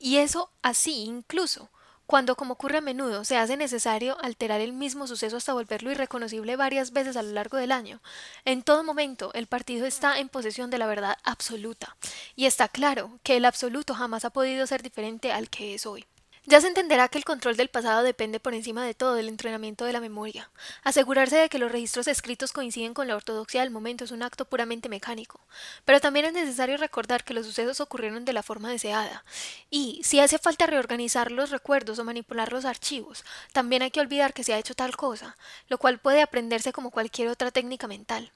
Y 0.00 0.16
eso 0.16 0.50
así 0.60 1.04
incluso, 1.04 1.70
cuando, 2.06 2.34
como 2.34 2.54
ocurre 2.54 2.78
a 2.78 2.80
menudo, 2.80 3.24
se 3.24 3.36
hace 3.36 3.56
necesario 3.56 4.18
alterar 4.20 4.60
el 4.60 4.72
mismo 4.72 5.06
suceso 5.06 5.36
hasta 5.36 5.52
volverlo 5.52 5.92
irreconocible 5.92 6.56
varias 6.56 6.90
veces 6.90 7.16
a 7.16 7.22
lo 7.22 7.30
largo 7.30 7.58
del 7.58 7.70
año, 7.70 8.00
en 8.44 8.64
todo 8.64 8.82
momento 8.82 9.30
el 9.34 9.46
partido 9.46 9.86
está 9.86 10.18
en 10.18 10.28
posesión 10.28 10.68
de 10.68 10.78
la 10.78 10.88
verdad 10.88 11.16
absoluta, 11.22 11.96
y 12.34 12.46
está 12.46 12.66
claro 12.66 13.20
que 13.22 13.36
el 13.36 13.44
absoluto 13.44 13.94
jamás 13.94 14.24
ha 14.24 14.30
podido 14.30 14.66
ser 14.66 14.82
diferente 14.82 15.30
al 15.30 15.48
que 15.48 15.76
es 15.76 15.86
hoy. 15.86 16.04
Ya 16.46 16.58
se 16.60 16.68
entenderá 16.68 17.08
que 17.08 17.18
el 17.18 17.24
control 17.24 17.56
del 17.56 17.68
pasado 17.68 18.02
depende 18.02 18.40
por 18.40 18.54
encima 18.54 18.84
de 18.84 18.94
todo 18.94 19.14
del 19.14 19.28
entrenamiento 19.28 19.84
de 19.84 19.92
la 19.92 20.00
memoria. 20.00 20.50
Asegurarse 20.82 21.36
de 21.36 21.48
que 21.50 21.58
los 21.58 21.70
registros 21.70 22.08
escritos 22.08 22.52
coinciden 22.52 22.94
con 22.94 23.06
la 23.06 23.14
ortodoxia 23.14 23.60
del 23.60 23.70
momento 23.70 24.04
es 24.04 24.10
un 24.10 24.22
acto 24.22 24.46
puramente 24.46 24.88
mecánico. 24.88 25.40
Pero 25.84 26.00
también 26.00 26.24
es 26.24 26.32
necesario 26.32 26.78
recordar 26.78 27.24
que 27.24 27.34
los 27.34 27.44
sucesos 27.44 27.80
ocurrieron 27.80 28.24
de 28.24 28.32
la 28.32 28.42
forma 28.42 28.70
deseada. 28.70 29.22
Y, 29.68 30.00
si 30.02 30.18
hace 30.20 30.38
falta 30.38 30.66
reorganizar 30.66 31.30
los 31.30 31.50
recuerdos 31.50 31.98
o 31.98 32.04
manipular 32.04 32.52
los 32.52 32.64
archivos, 32.64 33.22
también 33.52 33.82
hay 33.82 33.90
que 33.90 34.00
olvidar 34.00 34.32
que 34.32 34.42
se 34.42 34.54
ha 34.54 34.58
hecho 34.58 34.74
tal 34.74 34.96
cosa, 34.96 35.36
lo 35.68 35.76
cual 35.76 35.98
puede 35.98 36.22
aprenderse 36.22 36.72
como 36.72 36.90
cualquier 36.90 37.28
otra 37.28 37.50
técnica 37.50 37.86
mental. 37.86 38.32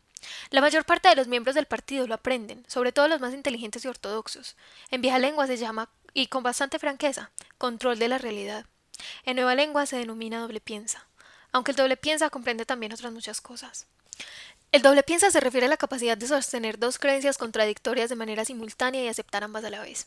La 0.51 0.61
mayor 0.61 0.85
parte 0.85 1.09
de 1.09 1.17
los 1.17 1.29
miembros 1.29 1.55
del 1.55 1.67
partido 1.67 2.07
lo 2.07 2.15
aprenden, 2.15 2.65
sobre 2.69 2.93
todo 2.93 3.09
los 3.09 3.21
más 3.21 3.35
inteligentes 3.35 3.85
y 3.85 3.89
ortodoxos. 3.89 4.57
En 4.91 5.01
vieja 5.01 5.19
lengua 5.19 5.47
se 5.47 5.57
llama 5.57 5.89
y 6.15 6.29
con 6.29 6.43
bastante 6.43 6.79
franqueza, 6.79 7.31
control 7.59 7.99
de 7.99 8.09
la 8.09 8.19
realidad. 8.19 8.65
En 9.25 9.37
nueva 9.37 9.55
lengua 9.55 9.85
se 9.85 9.97
denomina 9.97 10.41
doble 10.41 10.61
piensa, 10.61 11.07
aunque 11.53 11.73
el 11.73 11.77
doble 11.77 11.97
piensa 11.97 12.31
comprende 12.31 12.65
también 12.65 12.93
otras 12.93 13.13
muchas 13.13 13.41
cosas. 13.41 13.87
El 14.73 14.83
doble 14.83 15.03
piensa 15.03 15.31
se 15.31 15.41
refiere 15.41 15.67
a 15.67 15.69
la 15.69 15.77
capacidad 15.77 16.17
de 16.17 16.27
sostener 16.27 16.79
dos 16.79 16.99
creencias 16.99 17.37
contradictorias 17.37 18.09
de 18.09 18.17
manera 18.17 18.45
simultánea 18.45 19.05
y 19.05 19.09
aceptar 19.09 19.45
ambas 19.45 19.65
a 19.65 19.71
la 19.71 19.83
vez. 19.83 20.07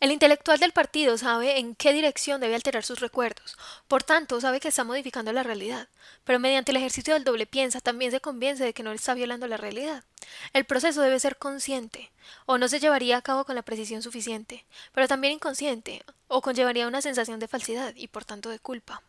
El 0.00 0.10
intelectual 0.10 0.58
del 0.58 0.72
partido 0.72 1.16
sabe 1.16 1.58
en 1.58 1.76
qué 1.76 1.92
dirección 1.92 2.40
debe 2.40 2.56
alterar 2.56 2.84
sus 2.84 2.98
recuerdos, 2.98 3.56
por 3.86 4.02
tanto 4.02 4.40
sabe 4.40 4.58
que 4.58 4.68
está 4.68 4.82
modificando 4.82 5.32
la 5.32 5.44
realidad, 5.44 5.88
pero 6.24 6.40
mediante 6.40 6.72
el 6.72 6.78
ejercicio 6.78 7.14
del 7.14 7.22
doble 7.22 7.46
piensa 7.46 7.80
también 7.80 8.10
se 8.10 8.20
convence 8.20 8.64
de 8.64 8.72
que 8.72 8.82
no 8.82 8.90
está 8.90 9.14
violando 9.14 9.46
la 9.46 9.58
realidad. 9.58 10.02
El 10.52 10.64
proceso 10.64 11.02
debe 11.02 11.20
ser 11.20 11.36
consciente, 11.36 12.10
o 12.46 12.58
no 12.58 12.66
se 12.66 12.80
llevaría 12.80 13.16
a 13.16 13.22
cabo 13.22 13.44
con 13.44 13.54
la 13.54 13.62
precisión 13.62 14.02
suficiente, 14.02 14.64
pero 14.92 15.06
también 15.06 15.34
inconsciente, 15.34 16.02
o 16.26 16.42
conllevaría 16.42 16.88
una 16.88 17.02
sensación 17.02 17.38
de 17.38 17.46
falsidad 17.46 17.94
y 17.94 18.08
por 18.08 18.24
tanto 18.24 18.48
de 18.48 18.58
culpa. 18.58 19.02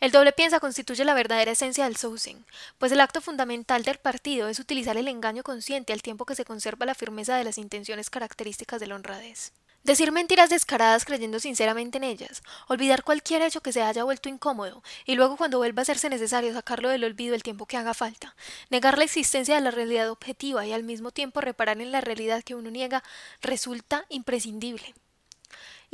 El 0.00 0.12
doble 0.12 0.32
piensa 0.32 0.60
constituye 0.60 1.04
la 1.04 1.14
verdadera 1.14 1.52
esencia 1.52 1.84
del 1.84 1.96
sousing, 1.96 2.44
pues 2.78 2.92
el 2.92 3.00
acto 3.00 3.20
fundamental 3.20 3.82
del 3.82 3.98
partido 3.98 4.48
es 4.48 4.58
utilizar 4.58 4.96
el 4.96 5.08
engaño 5.08 5.42
consciente 5.42 5.92
al 5.92 6.02
tiempo 6.02 6.26
que 6.26 6.34
se 6.34 6.44
conserva 6.44 6.86
la 6.86 6.94
firmeza 6.94 7.36
de 7.36 7.44
las 7.44 7.58
intenciones 7.58 8.10
características 8.10 8.80
de 8.80 8.86
la 8.86 8.94
honradez. 8.94 9.52
Decir 9.84 10.12
mentiras 10.12 10.48
descaradas 10.48 11.04
creyendo 11.04 11.38
sinceramente 11.40 11.98
en 11.98 12.04
ellas, 12.04 12.42
olvidar 12.68 13.04
cualquier 13.04 13.42
hecho 13.42 13.60
que 13.60 13.70
se 13.70 13.82
haya 13.82 14.02
vuelto 14.02 14.30
incómodo, 14.30 14.82
y 15.04 15.14
luego 15.14 15.36
cuando 15.36 15.58
vuelva 15.58 15.80
a 15.80 15.82
hacerse 15.82 16.08
necesario 16.08 16.54
sacarlo 16.54 16.88
del 16.88 17.04
olvido 17.04 17.34
el 17.34 17.42
tiempo 17.42 17.66
que 17.66 17.76
haga 17.76 17.92
falta, 17.92 18.34
negar 18.70 18.96
la 18.96 19.04
existencia 19.04 19.56
de 19.56 19.60
la 19.60 19.70
realidad 19.70 20.10
objetiva 20.10 20.66
y 20.66 20.72
al 20.72 20.84
mismo 20.84 21.10
tiempo 21.10 21.42
reparar 21.42 21.82
en 21.82 21.92
la 21.92 22.00
realidad 22.00 22.42
que 22.42 22.54
uno 22.54 22.70
niega, 22.70 23.04
resulta 23.42 24.06
imprescindible. 24.08 24.94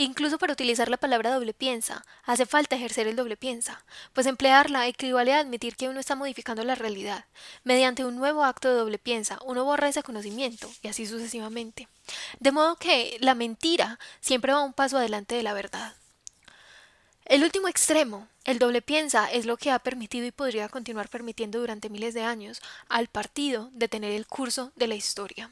Incluso 0.00 0.38
para 0.38 0.54
utilizar 0.54 0.88
la 0.88 0.96
palabra 0.96 1.34
doble 1.34 1.52
piensa, 1.52 2.06
hace 2.24 2.46
falta 2.46 2.74
ejercer 2.74 3.06
el 3.06 3.16
doble 3.16 3.36
piensa, 3.36 3.84
pues 4.14 4.26
emplearla 4.26 4.86
equivale 4.86 5.34
a 5.34 5.40
admitir 5.40 5.76
que 5.76 5.90
uno 5.90 6.00
está 6.00 6.14
modificando 6.14 6.64
la 6.64 6.74
realidad. 6.74 7.26
Mediante 7.64 8.06
un 8.06 8.16
nuevo 8.16 8.42
acto 8.42 8.70
de 8.70 8.76
doble 8.76 8.96
piensa, 8.96 9.38
uno 9.44 9.62
borra 9.62 9.90
ese 9.90 10.02
conocimiento, 10.02 10.70
y 10.80 10.88
así 10.88 11.04
sucesivamente. 11.04 11.86
De 12.38 12.50
modo 12.50 12.76
que 12.76 13.18
la 13.20 13.34
mentira 13.34 13.98
siempre 14.22 14.54
va 14.54 14.64
un 14.64 14.72
paso 14.72 14.96
adelante 14.96 15.34
de 15.34 15.42
la 15.42 15.52
verdad. 15.52 15.92
El 17.26 17.44
último 17.44 17.68
extremo, 17.68 18.26
el 18.44 18.58
doble 18.58 18.80
piensa, 18.80 19.30
es 19.30 19.44
lo 19.44 19.58
que 19.58 19.70
ha 19.70 19.80
permitido 19.80 20.24
y 20.24 20.32
podría 20.32 20.70
continuar 20.70 21.10
permitiendo 21.10 21.60
durante 21.60 21.90
miles 21.90 22.14
de 22.14 22.22
años 22.22 22.62
al 22.88 23.08
partido 23.08 23.68
detener 23.74 24.12
el 24.12 24.26
curso 24.26 24.72
de 24.76 24.86
la 24.86 24.94
historia. 24.94 25.50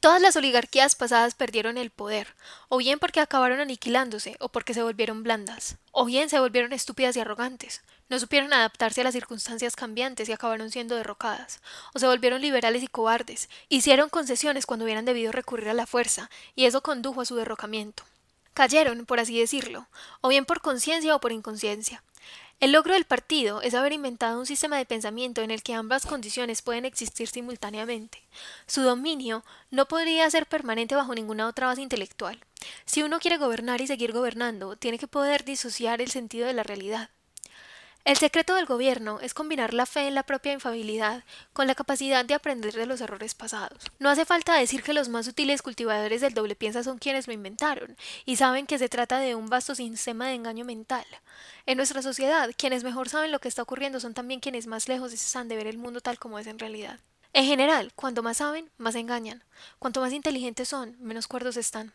Todas 0.00 0.22
las 0.22 0.36
oligarquías 0.36 0.94
pasadas 0.94 1.34
perdieron 1.34 1.76
el 1.76 1.90
poder, 1.90 2.36
o 2.68 2.78
bien 2.78 3.00
porque 3.00 3.18
acabaron 3.18 3.58
aniquilándose, 3.58 4.36
o 4.38 4.48
porque 4.48 4.72
se 4.72 4.82
volvieron 4.82 5.24
blandas, 5.24 5.76
o 5.90 6.04
bien 6.04 6.28
se 6.28 6.38
volvieron 6.38 6.72
estúpidas 6.72 7.16
y 7.16 7.20
arrogantes, 7.20 7.82
no 8.08 8.20
supieron 8.20 8.52
adaptarse 8.52 9.00
a 9.00 9.04
las 9.04 9.14
circunstancias 9.14 9.74
cambiantes 9.74 10.28
y 10.28 10.32
acabaron 10.32 10.70
siendo 10.70 10.94
derrocadas, 10.94 11.60
o 11.94 11.98
se 11.98 12.06
volvieron 12.06 12.40
liberales 12.40 12.84
y 12.84 12.86
cobardes, 12.86 13.48
hicieron 13.68 14.08
concesiones 14.08 14.66
cuando 14.66 14.84
hubieran 14.84 15.04
debido 15.04 15.32
recurrir 15.32 15.68
a 15.68 15.74
la 15.74 15.86
fuerza, 15.86 16.30
y 16.54 16.66
eso 16.66 16.80
condujo 16.80 17.22
a 17.22 17.26
su 17.26 17.34
derrocamiento. 17.34 18.04
Cayeron, 18.54 19.04
por 19.04 19.18
así 19.18 19.38
decirlo, 19.38 19.88
o 20.20 20.28
bien 20.28 20.44
por 20.44 20.60
conciencia 20.60 21.16
o 21.16 21.20
por 21.20 21.32
inconsciencia, 21.32 22.04
el 22.60 22.72
logro 22.72 22.94
del 22.94 23.04
partido 23.04 23.62
es 23.62 23.74
haber 23.74 23.92
inventado 23.92 24.38
un 24.40 24.46
sistema 24.46 24.76
de 24.76 24.84
pensamiento 24.84 25.42
en 25.42 25.50
el 25.50 25.62
que 25.62 25.74
ambas 25.74 26.06
condiciones 26.06 26.60
pueden 26.62 26.84
existir 26.84 27.28
simultáneamente. 27.28 28.22
Su 28.66 28.82
dominio 28.82 29.44
no 29.70 29.86
podría 29.86 30.28
ser 30.30 30.46
permanente 30.46 30.96
bajo 30.96 31.14
ninguna 31.14 31.46
otra 31.46 31.68
base 31.68 31.82
intelectual. 31.82 32.38
Si 32.84 33.02
uno 33.02 33.20
quiere 33.20 33.38
gobernar 33.38 33.80
y 33.80 33.86
seguir 33.86 34.12
gobernando, 34.12 34.76
tiene 34.76 34.98
que 34.98 35.06
poder 35.06 35.44
disociar 35.44 36.00
el 36.00 36.10
sentido 36.10 36.48
de 36.48 36.54
la 36.54 36.64
realidad. 36.64 37.10
El 38.08 38.16
secreto 38.16 38.54
del 38.54 38.64
gobierno 38.64 39.20
es 39.20 39.34
combinar 39.34 39.74
la 39.74 39.84
fe 39.84 40.08
en 40.08 40.14
la 40.14 40.22
propia 40.22 40.54
infabilidad 40.54 41.24
con 41.52 41.66
la 41.66 41.74
capacidad 41.74 42.24
de 42.24 42.32
aprender 42.32 42.72
de 42.72 42.86
los 42.86 43.02
errores 43.02 43.34
pasados. 43.34 43.84
No 43.98 44.08
hace 44.08 44.24
falta 44.24 44.54
decir 44.54 44.82
que 44.82 44.94
los 44.94 45.10
más 45.10 45.28
útiles 45.28 45.60
cultivadores 45.60 46.22
del 46.22 46.32
doble 46.32 46.56
piensa 46.56 46.82
son 46.82 46.96
quienes 46.96 47.26
lo 47.26 47.34
inventaron 47.34 47.98
y 48.24 48.36
saben 48.36 48.66
que 48.66 48.78
se 48.78 48.88
trata 48.88 49.18
de 49.18 49.34
un 49.34 49.50
vasto 49.50 49.74
sistema 49.74 50.28
de 50.28 50.36
engaño 50.36 50.64
mental. 50.64 51.04
En 51.66 51.76
nuestra 51.76 52.00
sociedad, 52.00 52.48
quienes 52.56 52.82
mejor 52.82 53.10
saben 53.10 53.30
lo 53.30 53.40
que 53.40 53.48
está 53.48 53.60
ocurriendo 53.60 54.00
son 54.00 54.14
también 54.14 54.40
quienes 54.40 54.66
más 54.66 54.88
lejos 54.88 55.12
están 55.12 55.48
de 55.48 55.56
ver 55.56 55.66
el 55.66 55.76
mundo 55.76 56.00
tal 56.00 56.18
como 56.18 56.38
es 56.38 56.46
en 56.46 56.58
realidad. 56.58 57.00
En 57.34 57.44
general, 57.44 57.92
cuanto 57.94 58.22
más 58.22 58.38
saben, 58.38 58.70
más 58.78 58.94
engañan. 58.94 59.44
Cuanto 59.78 60.00
más 60.00 60.14
inteligentes 60.14 60.66
son, 60.66 60.96
menos 60.98 61.28
cuerdos 61.28 61.58
están. 61.58 61.92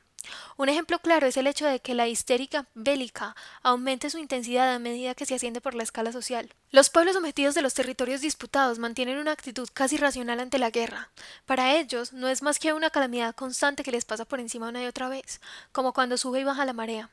Un 0.57 0.69
ejemplo 0.69 0.99
claro 0.99 1.27
es 1.27 1.37
el 1.37 1.47
hecho 1.47 1.65
de 1.65 1.79
que 1.79 1.95
la 1.95 2.07
histérica 2.07 2.67
bélica 2.73 3.35
aumente 3.61 4.09
su 4.09 4.17
intensidad 4.17 4.73
a 4.73 4.79
medida 4.79 5.15
que 5.15 5.25
se 5.25 5.35
asciende 5.35 5.61
por 5.61 5.75
la 5.75 5.83
escala 5.83 6.11
social. 6.11 6.53
Los 6.71 6.89
pueblos 6.89 7.15
sometidos 7.15 7.55
de 7.55 7.61
los 7.61 7.73
territorios 7.73 8.21
disputados 8.21 8.79
mantienen 8.79 9.17
una 9.17 9.31
actitud 9.31 9.69
casi 9.73 9.97
racional 9.97 10.39
ante 10.39 10.59
la 10.59 10.71
guerra. 10.71 11.09
Para 11.45 11.75
ellos 11.75 12.13
no 12.13 12.27
es 12.27 12.41
más 12.41 12.59
que 12.59 12.73
una 12.73 12.89
calamidad 12.89 13.35
constante 13.35 13.83
que 13.83 13.91
les 13.91 14.05
pasa 14.05 14.25
por 14.25 14.39
encima 14.39 14.69
una 14.69 14.83
y 14.83 14.87
otra 14.87 15.09
vez, 15.09 15.41
como 15.71 15.93
cuando 15.93 16.17
sube 16.17 16.39
y 16.39 16.43
baja 16.43 16.65
la 16.65 16.73
marea. 16.73 17.09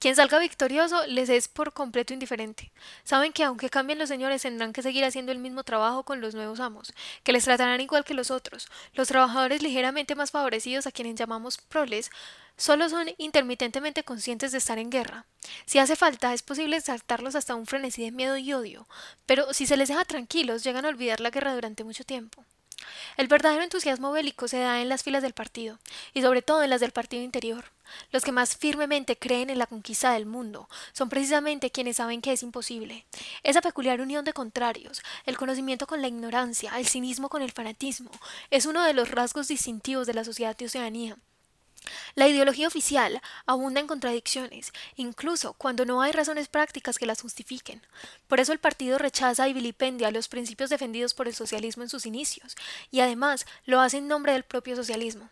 Quien 0.00 0.16
salga 0.16 0.38
victorioso 0.38 1.06
les 1.06 1.28
es 1.28 1.46
por 1.46 1.72
completo 1.72 2.12
indiferente. 2.12 2.72
Saben 3.04 3.32
que 3.32 3.44
aunque 3.44 3.70
cambien 3.70 3.98
los 3.98 4.08
señores 4.08 4.42
tendrán 4.42 4.72
que 4.72 4.82
seguir 4.82 5.04
haciendo 5.04 5.30
el 5.30 5.38
mismo 5.38 5.62
trabajo 5.62 6.02
con 6.02 6.20
los 6.20 6.34
nuevos 6.34 6.58
amos, 6.58 6.92
que 7.22 7.32
les 7.32 7.44
tratarán 7.44 7.80
igual 7.80 8.04
que 8.04 8.14
los 8.14 8.30
otros. 8.30 8.68
Los 8.94 9.08
trabajadores 9.08 9.62
ligeramente 9.62 10.14
más 10.16 10.32
favorecidos 10.32 10.86
a 10.86 10.92
quienes 10.92 11.14
llamamos 11.14 11.58
proles 11.58 12.10
solo 12.56 12.88
son 12.88 13.08
intermitentemente 13.18 14.04
conscientes 14.04 14.52
de 14.52 14.58
estar 14.58 14.78
en 14.78 14.90
guerra. 14.90 15.26
Si 15.66 15.78
hace 15.78 15.96
falta, 15.96 16.34
es 16.34 16.42
posible 16.42 16.76
exaltarlos 16.76 17.34
hasta 17.34 17.54
un 17.54 17.66
frenesí 17.66 18.02
de 18.02 18.12
miedo 18.12 18.36
y 18.36 18.52
odio, 18.52 18.86
pero 19.26 19.52
si 19.52 19.66
se 19.66 19.76
les 19.76 19.88
deja 19.88 20.04
tranquilos, 20.04 20.64
llegan 20.64 20.84
a 20.84 20.88
olvidar 20.88 21.20
la 21.20 21.30
guerra 21.30 21.54
durante 21.54 21.84
mucho 21.84 22.04
tiempo. 22.04 22.44
El 23.16 23.28
verdadero 23.28 23.62
entusiasmo 23.62 24.12
bélico 24.12 24.48
se 24.48 24.58
da 24.58 24.80
en 24.80 24.88
las 24.88 25.02
filas 25.02 25.22
del 25.22 25.34
partido, 25.34 25.78
y 26.14 26.22
sobre 26.22 26.42
todo 26.42 26.62
en 26.62 26.70
las 26.70 26.80
del 26.80 26.92
partido 26.92 27.22
interior. 27.22 27.64
Los 28.12 28.22
que 28.22 28.32
más 28.32 28.56
firmemente 28.56 29.16
creen 29.16 29.50
en 29.50 29.58
la 29.58 29.66
conquista 29.66 30.12
del 30.12 30.24
mundo 30.24 30.68
son 30.92 31.08
precisamente 31.08 31.70
quienes 31.70 31.96
saben 31.96 32.22
que 32.22 32.32
es 32.32 32.42
imposible. 32.42 33.04
Esa 33.42 33.60
peculiar 33.60 34.00
unión 34.00 34.24
de 34.24 34.32
contrarios, 34.32 35.02
el 35.26 35.36
conocimiento 35.36 35.86
con 35.86 36.00
la 36.00 36.08
ignorancia, 36.08 36.78
el 36.78 36.86
cinismo 36.86 37.28
con 37.28 37.42
el 37.42 37.52
fanatismo, 37.52 38.10
es 38.50 38.66
uno 38.66 38.82
de 38.84 38.94
los 38.94 39.10
rasgos 39.10 39.48
distintivos 39.48 40.06
de 40.06 40.14
la 40.14 40.24
sociedad 40.24 40.56
de 40.56 40.66
Oceanía. 40.66 41.16
La 42.14 42.28
ideología 42.28 42.68
oficial 42.68 43.20
abunda 43.46 43.80
en 43.80 43.86
contradicciones, 43.86 44.72
incluso 44.96 45.54
cuando 45.54 45.84
no 45.84 46.02
hay 46.02 46.12
razones 46.12 46.48
prácticas 46.48 46.98
que 46.98 47.06
las 47.06 47.22
justifiquen. 47.22 47.82
Por 48.28 48.40
eso 48.40 48.52
el 48.52 48.58
partido 48.58 48.98
rechaza 48.98 49.48
y 49.48 49.52
vilipendia 49.52 50.10
los 50.10 50.28
principios 50.28 50.70
defendidos 50.70 51.14
por 51.14 51.28
el 51.28 51.34
socialismo 51.34 51.82
en 51.82 51.88
sus 51.88 52.06
inicios, 52.06 52.56
y 52.90 53.00
además 53.00 53.46
lo 53.64 53.80
hace 53.80 53.98
en 53.98 54.08
nombre 54.08 54.32
del 54.32 54.44
propio 54.44 54.76
socialismo. 54.76 55.30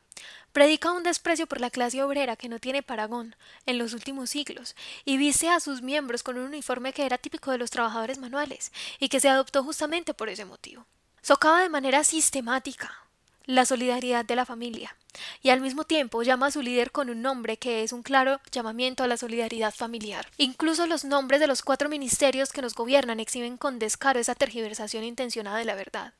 Predica 0.53 0.91
un 0.93 1.03
desprecio 1.03 1.47
por 1.47 1.61
la 1.61 1.71
clase 1.71 2.03
obrera 2.03 2.37
que 2.37 2.49
no 2.49 2.59
tiene 2.59 2.83
paragón 2.83 3.37
en 3.67 3.79
los 3.79 3.93
últimos 3.93 4.31
siglos, 4.31 4.75
y 5.05 5.17
viste 5.19 5.49
a 5.51 5.61
sus 5.61 5.83
miembros 5.83 6.23
con 6.23 6.39
un 6.39 6.47
uniforme 6.47 6.93
que 6.93 7.05
era 7.05 7.19
típico 7.19 7.51
de 7.51 7.59
los 7.59 7.71
trabajadores 7.71 8.19
manuales, 8.19 8.73
y 8.99 9.09
que 9.09 9.21
se 9.21 9.29
adoptó 9.29 9.63
justamente 9.63 10.15
por 10.15 10.29
ese 10.29 10.45
motivo. 10.45 10.87
Socava 11.21 11.61
de 11.61 11.69
manera 11.69 12.05
sistemática 12.05 13.08
la 13.49 13.65
solidaridad 13.65 14.27
de 14.27 14.37
la 14.37 14.45
familia, 14.45 14.95
y 15.41 15.49
al 15.49 15.63
mismo 15.63 15.85
tiempo 15.85 16.23
llama 16.23 16.49
a 16.49 16.51
su 16.51 16.61
líder 16.61 16.93
con 16.93 17.09
un 17.09 17.23
nombre 17.23 17.57
que 17.57 17.83
es 17.83 17.95
un 17.95 18.03
claro 18.03 18.41
llamamiento 18.53 19.03
a 19.03 19.07
la 19.07 19.17
solidaridad 19.17 19.75
familiar. 19.75 20.27
Incluso 20.37 20.87
los 20.87 21.07
nombres 21.07 21.41
de 21.41 21.47
los 21.47 21.63
cuatro 21.63 21.89
ministerios 21.89 22.53
que 22.53 22.61
nos 22.61 22.75
gobiernan 22.75 23.21
exhiben 23.21 23.57
con 23.57 23.79
descaro 23.79 24.21
esa 24.21 24.35
tergiversación 24.35 25.03
intencionada 25.03 25.57
de 25.57 25.65
la 25.65 25.75
verdad. 25.77 26.13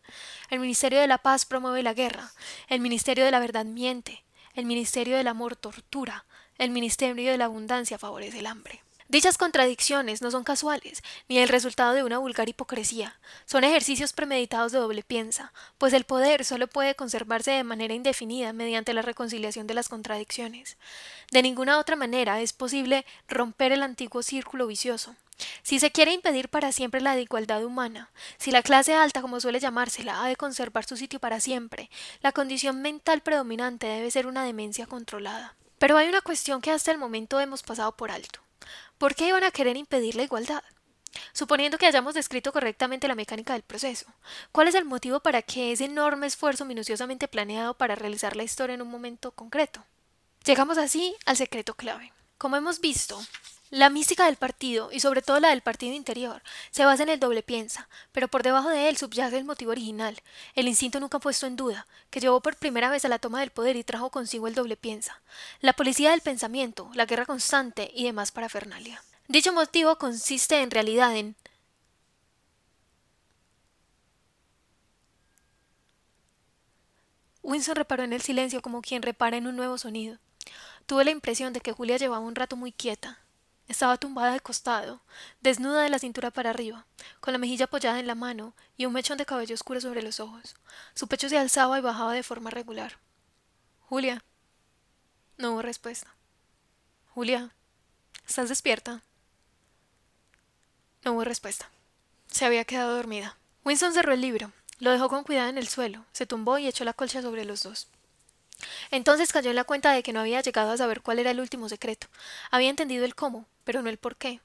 El 0.49 0.61
Ministerio 0.61 1.01
de 1.01 1.07
la 1.07 1.19
Paz 1.19 1.45
promueve 1.45 1.83
la 1.83 1.93
guerra, 1.93 2.33
el 2.67 2.81
Ministerio 2.81 3.27
de 3.27 3.31
la 3.31 3.41
Verdad 3.41 3.67
miente, 3.67 4.25
el 4.55 4.65
Ministerio 4.65 5.19
del 5.19 5.29
Amor 5.29 5.55
tortura, 5.55 6.25
el 6.57 6.71
Ministerio 6.71 7.31
de 7.31 7.37
la 7.37 7.45
Abundancia 7.45 7.99
favorece 7.99 8.39
el 8.39 8.47
hambre. 8.47 8.83
Dichas 9.11 9.39
contradicciones 9.39 10.21
no 10.21 10.31
son 10.31 10.45
casuales, 10.45 11.03
ni 11.31 11.39
el 11.39 11.49
resultado 11.49 11.95
de 11.95 12.03
una 12.03 12.19
vulgar 12.19 12.51
hipocresía, 12.51 13.19
son 13.47 13.65
ejercicios 13.65 14.13
premeditados 14.13 14.71
de 14.71 14.81
doble 14.81 15.03
piensa, 15.03 15.55
pues 15.79 15.95
el 15.95 16.05
poder 16.05 16.45
solo 16.45 16.69
puede 16.69 16.95
conservarse 16.95 17.53
de 17.53 17.65
manera 17.65 17.95
indefinida 17.95 18.53
mediante 18.53 18.93
la 18.93 19.01
reconciliación 19.01 19.67
de 19.67 19.73
las 19.73 19.89
contradicciones. 19.89 20.77
De 21.31 21.41
ninguna 21.41 21.79
otra 21.79 21.97
manera 21.97 22.43
es 22.43 22.53
posible 22.53 23.07
romper 23.29 23.73
el 23.73 23.83
antiguo 23.83 24.23
círculo 24.23 24.67
vicioso. 24.67 25.17
Si 25.63 25.81
se 25.81 25.91
quiere 25.91 26.13
impedir 26.13 26.51
para 26.51 26.71
siempre 26.71 27.01
la 27.01 27.19
igualdad 27.19 27.65
humana, 27.65 28.11
si 28.37 28.51
la 28.51 28.63
clase 28.63 28.93
alta, 28.93 29.23
como 29.23 29.41
suele 29.41 29.59
llamársela, 29.59 30.23
ha 30.23 30.29
de 30.29 30.37
conservar 30.37 30.85
su 30.85 30.99
sitio 30.99 31.19
para 31.19 31.41
siempre, 31.41 31.89
la 32.21 32.33
condición 32.33 32.83
mental 32.83 33.23
predominante 33.23 33.87
debe 33.87 34.11
ser 34.11 34.27
una 34.27 34.45
demencia 34.45 34.85
controlada. 34.85 35.55
Pero 35.79 35.97
hay 35.97 36.09
una 36.09 36.21
cuestión 36.21 36.61
que 36.61 36.73
hasta 36.73 36.91
el 36.91 36.99
momento 36.99 37.41
hemos 37.41 37.63
pasado 37.63 37.97
por 37.97 38.11
alto. 38.11 38.41
¿Por 38.99 39.15
qué 39.15 39.29
iban 39.29 39.45
a 39.45 39.51
querer 39.53 39.77
impedir 39.77 40.17
la 40.17 40.25
igualdad? 40.25 40.63
Suponiendo 41.33 41.79
que 41.79 41.87
hayamos 41.87 42.15
descrito 42.15 42.53
correctamente 42.53 43.09
la 43.09 43.15
mecánica 43.15 43.53
del 43.53 43.63
proceso, 43.63 44.07
¿cuál 44.53 44.69
es 44.69 44.75
el 44.75 44.85
motivo 44.85 45.21
para 45.21 45.43
que 45.43 45.73
ese 45.73 45.87
enorme 45.87 46.27
esfuerzo 46.27 46.65
minuciosamente 46.65 47.29
planeado 47.29 47.75
para 47.75 47.95
realizar 47.95 48.37
la 48.37 48.43
historia 48.43 48.75
en 48.75 48.83
un 48.83 48.91
momento 48.91 49.31
concreto? 49.31 49.85
Llegamos 50.45 50.79
así 50.79 51.17
al 51.27 51.37
secreto 51.37 51.75
clave. 51.75 52.13
Como 52.37 52.57
hemos 52.57 52.81
visto, 52.81 53.21
la 53.71 53.91
mística 53.91 54.27
del 54.27 54.37
partido, 54.37 54.91
y 54.93 55.01
sobre 55.01 55.23
todo 55.23 55.41
la 55.41 55.51
del 55.51 55.61
partido 55.61 55.95
interior, 55.95 56.43
se 56.71 56.85
basa 56.85 57.03
en 57.03 57.11
el 57.11 57.21
doble 57.21 57.43
piensa, 57.43 57.89
pero 58.13 58.29
por 58.29 58.43
debajo 58.43 58.71
de 58.71 58.89
él 58.89 58.97
subyace 58.97 59.37
el 59.37 59.45
motivo 59.45 59.73
original, 59.73 60.21
el 60.55 60.69
instinto 60.69 61.01
nunca 61.01 61.19
puesto 61.19 61.47
en 61.47 61.57
duda, 61.57 61.87
que 62.11 62.21
llevó 62.21 62.41
por 62.41 62.57
primera 62.57 62.91
vez 62.91 63.05
a 63.05 63.09
la 63.09 63.19
toma 63.19 63.41
del 63.41 63.51
poder 63.51 63.77
y 63.77 63.85
trajo 63.85 64.11
consigo 64.11 64.49
el 64.49 64.55
doble 64.55 64.77
piensa, 64.77 65.21
la 65.61 65.73
policía 65.73 66.11
del 66.11 66.21
pensamiento, 66.21 66.91
la 66.95 67.07
guerra 67.07 67.27
constante 67.27 67.91
y 67.95 68.05
demás 68.05 68.33
parafernalia. 68.33 69.03
Dicho 69.29 69.53
motivo 69.53 69.97
consiste 69.99 70.63
en 70.63 70.71
realidad 70.71 71.15
en 71.15 71.37
Winston 77.43 77.77
reparó 77.77 78.03
en 78.03 78.13
el 78.13 78.21
silencio 78.21 78.61
como 78.61 78.83
quien 78.83 79.01
repara 79.01 79.39
en 79.39 79.47
un 79.47 79.57
nuevo 79.57 79.79
sonido. 79.79 80.19
Tuve 80.85 81.05
la 81.05 81.11
impresión 81.11 81.55
de 81.55 81.61
que 81.61 81.73
Julia 81.73 81.97
llevaba 81.97 82.25
un 82.25 82.35
rato 82.35 82.57
muy 82.57 82.73
quieta. 82.73 83.19
Estaba 83.69 83.99
tumbada 83.99 84.33
de 84.33 84.41
costado, 84.41 85.01
desnuda 85.41 85.83
de 85.83 85.91
la 85.91 85.99
cintura 85.99 86.31
para 86.31 86.51
arriba, 86.51 86.87
con 87.21 87.33
la 87.33 87.39
mejilla 87.39 87.67
apoyada 87.67 88.01
en 88.01 88.07
la 88.07 88.15
mano 88.15 88.55
y 88.79 88.87
un 88.87 88.95
mechón 88.95 89.19
de 89.19 89.27
cabello 89.27 89.55
oscuro 89.55 89.81
sobre 89.81 90.03
los 90.03 90.21
ojos. 90.21 90.57
Su 90.95 91.07
pecho 91.07 91.29
se 91.29 91.39
alzaba 91.39 91.79
y 91.79 91.83
bajaba 91.83 92.15
de 92.15 92.23
forma 92.23 92.51
regular. 92.51 92.99
Julia. 93.81 94.25
No 95.37 95.53
hubo 95.53 95.63
respuesta. 95.63 96.15
Julia. 97.15 97.51
¿Estás 98.27 98.49
despierta? 98.49 99.03
No 101.05 101.13
hubo 101.13 101.25
respuesta. 101.25 101.71
Se 102.31 102.47
había 102.47 102.65
quedado 102.65 102.97
dormida. 102.97 103.37
Winston 103.65 103.93
cerró 103.93 104.15
el 104.15 104.23
libro, 104.23 104.51
lo 104.79 104.93
dejó 104.93 105.09
con 105.09 105.25
cuidado 105.25 105.49
en 105.49 105.59
el 105.59 105.69
suelo, 105.69 106.05
se 106.13 106.27
tumbó 106.27 106.57
y 106.59 106.67
echó 106.67 106.85
la 106.85 106.95
colcha 106.95 107.21
sobre 107.21 107.45
los 107.45 107.63
dos. 107.63 107.89
Entonces 108.91 109.33
cayó 109.33 109.51
en 109.51 109.57
la 109.57 109.65
cuenta 109.65 109.93
de 109.93 110.03
que 110.03 110.13
no 110.13 110.21
había 110.21 110.41
llegado 110.41 110.71
a 110.71 110.77
saber 110.77 111.01
cuál 111.01 111.19
era 111.19 111.31
el 111.31 111.41
último 111.41 111.69
secreto. 111.69 112.09
Había 112.51 112.71
entendido 112.71 113.05
el 113.05 113.15
cómo, 113.15 113.47
pero 113.69 113.83
no 113.83 113.91
el 113.91 113.99
por 113.99 114.17
qué. 114.17 114.41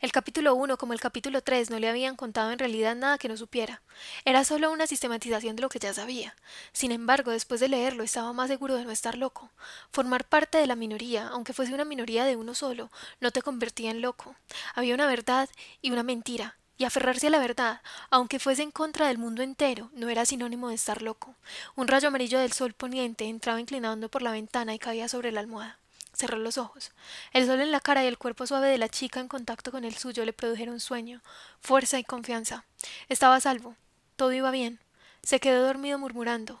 El 0.00 0.10
capítulo 0.10 0.56
1 0.56 0.78
como 0.78 0.94
el 0.94 1.00
capítulo 1.00 1.42
3 1.42 1.70
no 1.70 1.78
le 1.78 1.88
habían 1.88 2.16
contado 2.16 2.50
en 2.50 2.58
realidad 2.58 2.96
nada 2.96 3.18
que 3.18 3.28
no 3.28 3.36
supiera. 3.36 3.82
Era 4.24 4.42
solo 4.42 4.72
una 4.72 4.88
sistematización 4.88 5.54
de 5.54 5.62
lo 5.62 5.68
que 5.68 5.78
ya 5.78 5.94
sabía. 5.94 6.34
Sin 6.72 6.90
embargo, 6.90 7.30
después 7.30 7.60
de 7.60 7.68
leerlo 7.68 8.02
estaba 8.02 8.32
más 8.32 8.48
seguro 8.48 8.74
de 8.74 8.84
no 8.84 8.90
estar 8.90 9.16
loco. 9.16 9.52
Formar 9.92 10.24
parte 10.24 10.58
de 10.58 10.66
la 10.66 10.74
minoría, 10.74 11.28
aunque 11.28 11.52
fuese 11.52 11.72
una 11.72 11.84
minoría 11.84 12.24
de 12.24 12.34
uno 12.34 12.52
solo, 12.56 12.90
no 13.20 13.30
te 13.30 13.42
convertía 13.42 13.92
en 13.92 14.00
loco. 14.00 14.34
Había 14.74 14.96
una 14.96 15.06
verdad 15.06 15.48
y 15.80 15.92
una 15.92 16.02
mentira, 16.02 16.58
y 16.76 16.82
aferrarse 16.82 17.28
a 17.28 17.30
la 17.30 17.38
verdad, 17.38 17.80
aunque 18.10 18.40
fuese 18.40 18.64
en 18.64 18.72
contra 18.72 19.06
del 19.06 19.18
mundo 19.18 19.44
entero, 19.44 19.88
no 19.94 20.08
era 20.08 20.26
sinónimo 20.26 20.70
de 20.70 20.74
estar 20.74 21.00
loco. 21.00 21.36
Un 21.76 21.86
rayo 21.86 22.08
amarillo 22.08 22.40
del 22.40 22.50
sol 22.50 22.72
poniente 22.72 23.26
entraba 23.26 23.60
inclinando 23.60 24.08
por 24.08 24.22
la 24.22 24.32
ventana 24.32 24.74
y 24.74 24.80
caía 24.80 25.08
sobre 25.08 25.30
la 25.30 25.38
almohada. 25.38 25.78
Cerró 26.14 26.38
los 26.38 26.58
ojos. 26.58 26.92
El 27.32 27.46
sol 27.46 27.60
en 27.60 27.70
la 27.70 27.80
cara 27.80 28.04
y 28.04 28.06
el 28.06 28.18
cuerpo 28.18 28.46
suave 28.46 28.68
de 28.68 28.78
la 28.78 28.88
chica 28.88 29.20
en 29.20 29.28
contacto 29.28 29.70
con 29.70 29.84
el 29.84 29.96
suyo 29.96 30.24
le 30.24 30.32
produjeron 30.32 30.80
sueño, 30.80 31.20
fuerza 31.60 31.98
y 31.98 32.04
confianza. 32.04 32.64
Estaba 33.08 33.36
a 33.36 33.40
salvo. 33.40 33.76
Todo 34.16 34.32
iba 34.32 34.50
bien. 34.50 34.78
Se 35.22 35.40
quedó 35.40 35.66
dormido 35.66 35.98
murmurando. 35.98 36.60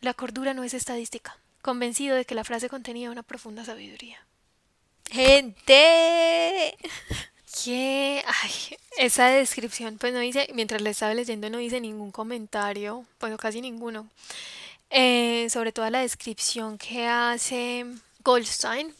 La 0.00 0.14
cordura 0.14 0.54
no 0.54 0.64
es 0.64 0.74
estadística, 0.74 1.38
convencido 1.62 2.16
de 2.16 2.24
que 2.24 2.34
la 2.34 2.44
frase 2.44 2.68
contenía 2.68 3.10
una 3.10 3.22
profunda 3.22 3.64
sabiduría. 3.64 4.18
¡Gente! 5.10 6.76
¿Qué? 7.62 8.22
Ay, 8.26 8.76
esa 8.96 9.28
descripción, 9.28 9.98
pues 9.98 10.12
no 10.12 10.20
dice, 10.20 10.48
mientras 10.54 10.80
le 10.82 10.90
estaba 10.90 11.14
leyendo 11.14 11.50
no 11.50 11.58
dice 11.58 11.80
ningún 11.80 12.12
comentario, 12.12 13.04
bueno, 13.18 13.36
casi 13.36 13.60
ninguno, 13.60 14.08
eh, 14.88 15.48
sobre 15.50 15.72
toda 15.72 15.90
la 15.90 16.00
descripción 16.00 16.78
que 16.78 17.06
hace 17.06 17.86
Goldstein 18.24 18.94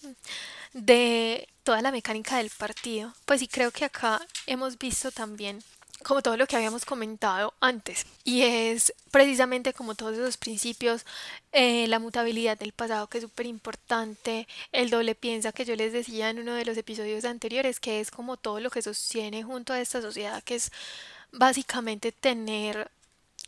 de 0.72 1.48
toda 1.62 1.82
la 1.82 1.92
mecánica 1.92 2.38
del 2.38 2.50
partido. 2.50 3.12
Pues 3.24 3.40
sí, 3.40 3.48
creo 3.48 3.70
que 3.70 3.84
acá 3.84 4.20
hemos 4.46 4.78
visto 4.78 5.10
también 5.10 5.62
como 6.02 6.22
todo 6.22 6.36
lo 6.36 6.46
que 6.46 6.56
habíamos 6.56 6.84
comentado 6.84 7.54
antes. 7.60 8.06
Y 8.24 8.42
es 8.42 8.94
precisamente 9.10 9.72
como 9.72 9.94
todos 9.94 10.14
esos 10.14 10.36
principios, 10.36 11.04
eh, 11.52 11.86
la 11.88 11.98
mutabilidad 11.98 12.58
del 12.58 12.72
pasado 12.72 13.08
que 13.08 13.18
es 13.18 13.22
súper 13.24 13.46
importante, 13.46 14.48
el 14.72 14.90
doble 14.90 15.14
piensa 15.14 15.52
que 15.52 15.64
yo 15.64 15.76
les 15.76 15.92
decía 15.92 16.30
en 16.30 16.40
uno 16.40 16.54
de 16.54 16.64
los 16.64 16.76
episodios 16.76 17.24
anteriores, 17.24 17.80
que 17.80 18.00
es 18.00 18.10
como 18.10 18.36
todo 18.36 18.60
lo 18.60 18.70
que 18.70 18.82
sostiene 18.82 19.42
junto 19.42 19.72
a 19.72 19.80
esta 19.80 20.00
sociedad, 20.00 20.42
que 20.42 20.56
es 20.56 20.72
básicamente 21.32 22.12
tener 22.12 22.90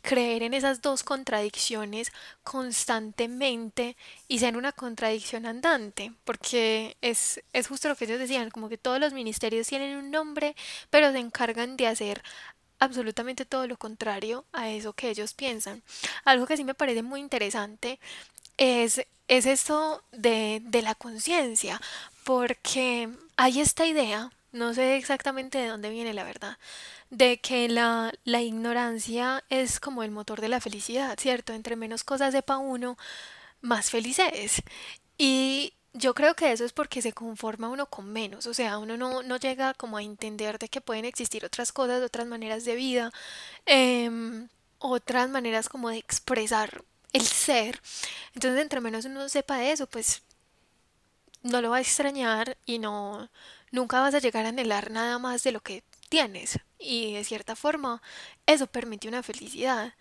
creer 0.03 0.43
en 0.43 0.53
esas 0.53 0.81
dos 0.81 1.01
contradicciones 1.01 2.11
constantemente 2.43 3.95
y 4.27 4.39
ser 4.39 4.57
una 4.57 4.73
contradicción 4.73 5.45
andante, 5.45 6.11
porque 6.25 6.97
es, 7.01 7.41
es 7.53 7.67
justo 7.67 7.87
lo 7.87 7.95
que 7.95 8.05
ellos 8.05 8.19
decían, 8.19 8.51
como 8.51 8.69
que 8.69 8.77
todos 8.77 8.99
los 8.99 9.13
ministerios 9.13 9.65
tienen 9.67 9.97
un 9.97 10.11
nombre, 10.11 10.55
pero 10.89 11.11
se 11.11 11.19
encargan 11.19 11.77
de 11.77 11.87
hacer 11.87 12.21
absolutamente 12.79 13.45
todo 13.45 13.65
lo 13.65 13.77
contrario 13.77 14.43
a 14.51 14.69
eso 14.69 14.91
que 14.91 15.09
ellos 15.09 15.33
piensan. 15.33 15.81
Algo 16.25 16.45
que 16.45 16.57
sí 16.57 16.65
me 16.65 16.73
parece 16.75 17.01
muy 17.01 17.21
interesante 17.21 17.97
es, 18.57 19.01
es 19.29 19.45
esto 19.45 20.03
de, 20.11 20.61
de 20.65 20.81
la 20.81 20.95
conciencia, 20.95 21.79
porque 22.25 23.09
hay 23.37 23.61
esta 23.61 23.85
idea, 23.85 24.31
no 24.53 24.73
sé 24.73 24.95
exactamente 24.97 25.57
de 25.57 25.67
dónde 25.67 25.89
viene 25.89 26.13
la 26.13 26.23
verdad, 26.23 26.57
de 27.09 27.39
que 27.41 27.67
la, 27.69 28.13
la 28.23 28.41
ignorancia 28.41 29.43
es 29.49 29.79
como 29.79 30.03
el 30.03 30.11
motor 30.11 30.41
de 30.41 30.49
la 30.49 30.61
felicidad, 30.61 31.17
¿cierto? 31.19 31.53
Entre 31.53 31.75
menos 31.75 32.03
cosas 32.03 32.33
sepa 32.33 32.57
uno, 32.57 32.97
más 33.61 33.89
feliz 33.91 34.19
es. 34.19 34.63
Y 35.17 35.73
yo 35.93 36.13
creo 36.15 36.35
que 36.35 36.51
eso 36.51 36.65
es 36.65 36.73
porque 36.73 37.01
se 37.01 37.13
conforma 37.13 37.69
uno 37.69 37.87
con 37.87 38.11
menos, 38.11 38.47
o 38.47 38.53
sea, 38.53 38.77
uno 38.79 38.97
no, 38.97 39.23
no 39.23 39.37
llega 39.37 39.73
como 39.75 39.97
a 39.97 40.03
entender 40.03 40.59
de 40.59 40.69
que 40.69 40.81
pueden 40.81 41.05
existir 41.05 41.45
otras 41.45 41.71
cosas, 41.71 42.01
otras 42.03 42.27
maneras 42.27 42.65
de 42.65 42.75
vida, 42.75 43.11
em, 43.65 44.49
otras 44.79 45.29
maneras 45.29 45.69
como 45.69 45.89
de 45.89 45.97
expresar 45.97 46.83
el 47.13 47.25
ser. 47.25 47.81
Entonces, 48.33 48.61
entre 48.61 48.81
menos 48.81 49.05
uno 49.05 49.29
sepa 49.29 49.63
eso, 49.65 49.87
pues 49.87 50.23
no 51.43 51.61
lo 51.61 51.69
va 51.71 51.77
a 51.77 51.81
extrañar 51.81 52.57
y 52.65 52.79
no, 52.79 53.29
nunca 53.71 54.01
vas 54.01 54.15
a 54.15 54.19
llegar 54.19 54.45
a 54.45 54.49
anhelar 54.49 54.91
nada 54.91 55.19
más 55.19 55.43
de 55.43 55.51
lo 55.51 55.61
que 55.61 55.83
tienes. 56.09 56.59
Y 56.79 57.13
de 57.13 57.23
cierta 57.23 57.55
forma, 57.55 58.01
eso 58.45 58.67
permite 58.67 59.07
una 59.07 59.23
felicidad. 59.23 59.93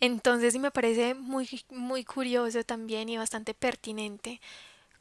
Entonces, 0.00 0.58
me 0.58 0.70
parece 0.70 1.14
muy, 1.14 1.48
muy 1.70 2.04
curioso 2.04 2.64
también 2.64 3.08
y 3.08 3.18
bastante 3.18 3.54
pertinente 3.54 4.40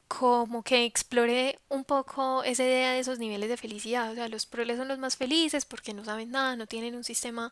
como 0.08 0.64
que 0.64 0.86
explore 0.86 1.60
un 1.70 1.84
poco 1.84 2.44
esa 2.44 2.64
idea 2.64 2.92
de 2.94 3.00
esos 3.00 3.20
niveles 3.20 3.50
de 3.50 3.58
felicidad. 3.58 4.12
O 4.12 4.16
sea, 4.16 4.28
los 4.30 4.46
proles 4.46 4.78
son 4.78 4.88
los 4.88 5.00
más 5.00 5.18
felices 5.18 5.66
porque 5.66 5.94
no 5.94 6.06
saben 6.06 6.32
nada, 6.32 6.56
no 6.56 6.68
tienen 6.68 6.96
un 6.96 7.04
sistema, 7.04 7.52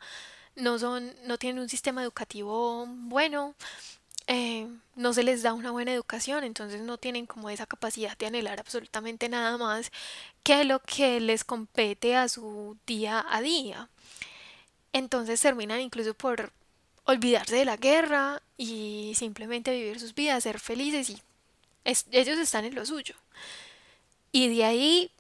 no 0.56 0.80
son, 0.80 1.14
no 1.26 1.38
tienen 1.38 1.62
un 1.62 1.70
sistema 1.70 2.04
educativo 2.04 2.86
bueno, 2.88 3.56
eh, 4.28 4.68
no 4.96 5.14
se 5.14 5.24
les 5.24 5.44
da 5.44 5.54
una 5.54 5.72
buena 5.72 5.94
educación, 5.94 6.44
entonces 6.44 6.82
no 6.82 6.98
tienen 6.98 7.26
como 7.26 7.50
esa 7.50 7.66
capacidad 7.66 8.18
de 8.18 8.28
anhelar 8.28 8.60
absolutamente 8.60 9.28
nada 9.30 9.58
más 9.58 9.92
que 10.44 10.64
lo 10.64 10.80
que 10.80 11.20
les 11.20 11.44
compete 11.44 12.16
a 12.16 12.30
su 12.30 12.78
día 12.88 13.26
a 13.30 13.42
día. 13.42 13.90
Entonces 14.94 15.42
terminan 15.42 15.82
incluso 15.82 16.14
por 16.14 16.52
olvidarse 17.06 17.56
de 17.56 17.66
la 17.66 17.78
guerra 17.78 18.42
y 18.58 19.14
simplemente 19.16 19.74
vivir 19.74 20.00
sus 20.00 20.16
vidas, 20.16 20.44
ser 20.44 20.60
felices 20.60 21.10
y 21.10 21.22
ellos 22.12 22.38
están 22.40 22.66
en 22.66 22.76
lo 22.76 22.86
suyo. 22.86 23.16
Y 24.32 24.56
de 24.56 24.64
ahí 24.64 25.12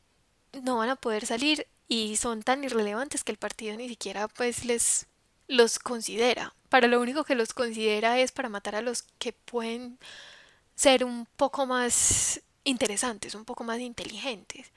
no 0.61 0.77
van 0.77 0.89
a 0.89 0.95
poder 0.95 1.25
salir 1.25 1.67
y 1.87 2.15
son 2.15 2.43
tan 2.43 2.63
irrelevantes 2.63 3.23
que 3.23 3.31
el 3.31 3.37
partido 3.37 3.75
ni 3.75 3.89
siquiera 3.89 4.27
pues 4.27 4.65
les 4.65 5.07
los 5.47 5.79
considera. 5.79 6.53
Para 6.69 6.87
lo 6.87 6.99
único 7.01 7.23
que 7.23 7.35
los 7.35 7.53
considera 7.53 8.19
es 8.19 8.31
para 8.31 8.49
matar 8.49 8.75
a 8.75 8.81
los 8.81 9.03
que 9.19 9.33
pueden 9.33 9.99
ser 10.75 11.03
un 11.03 11.27
poco 11.37 11.65
más 11.65 12.41
interesantes, 12.63 13.35
un 13.35 13.45
poco 13.45 13.63
más 13.63 13.79
inteligentes. 13.79 14.71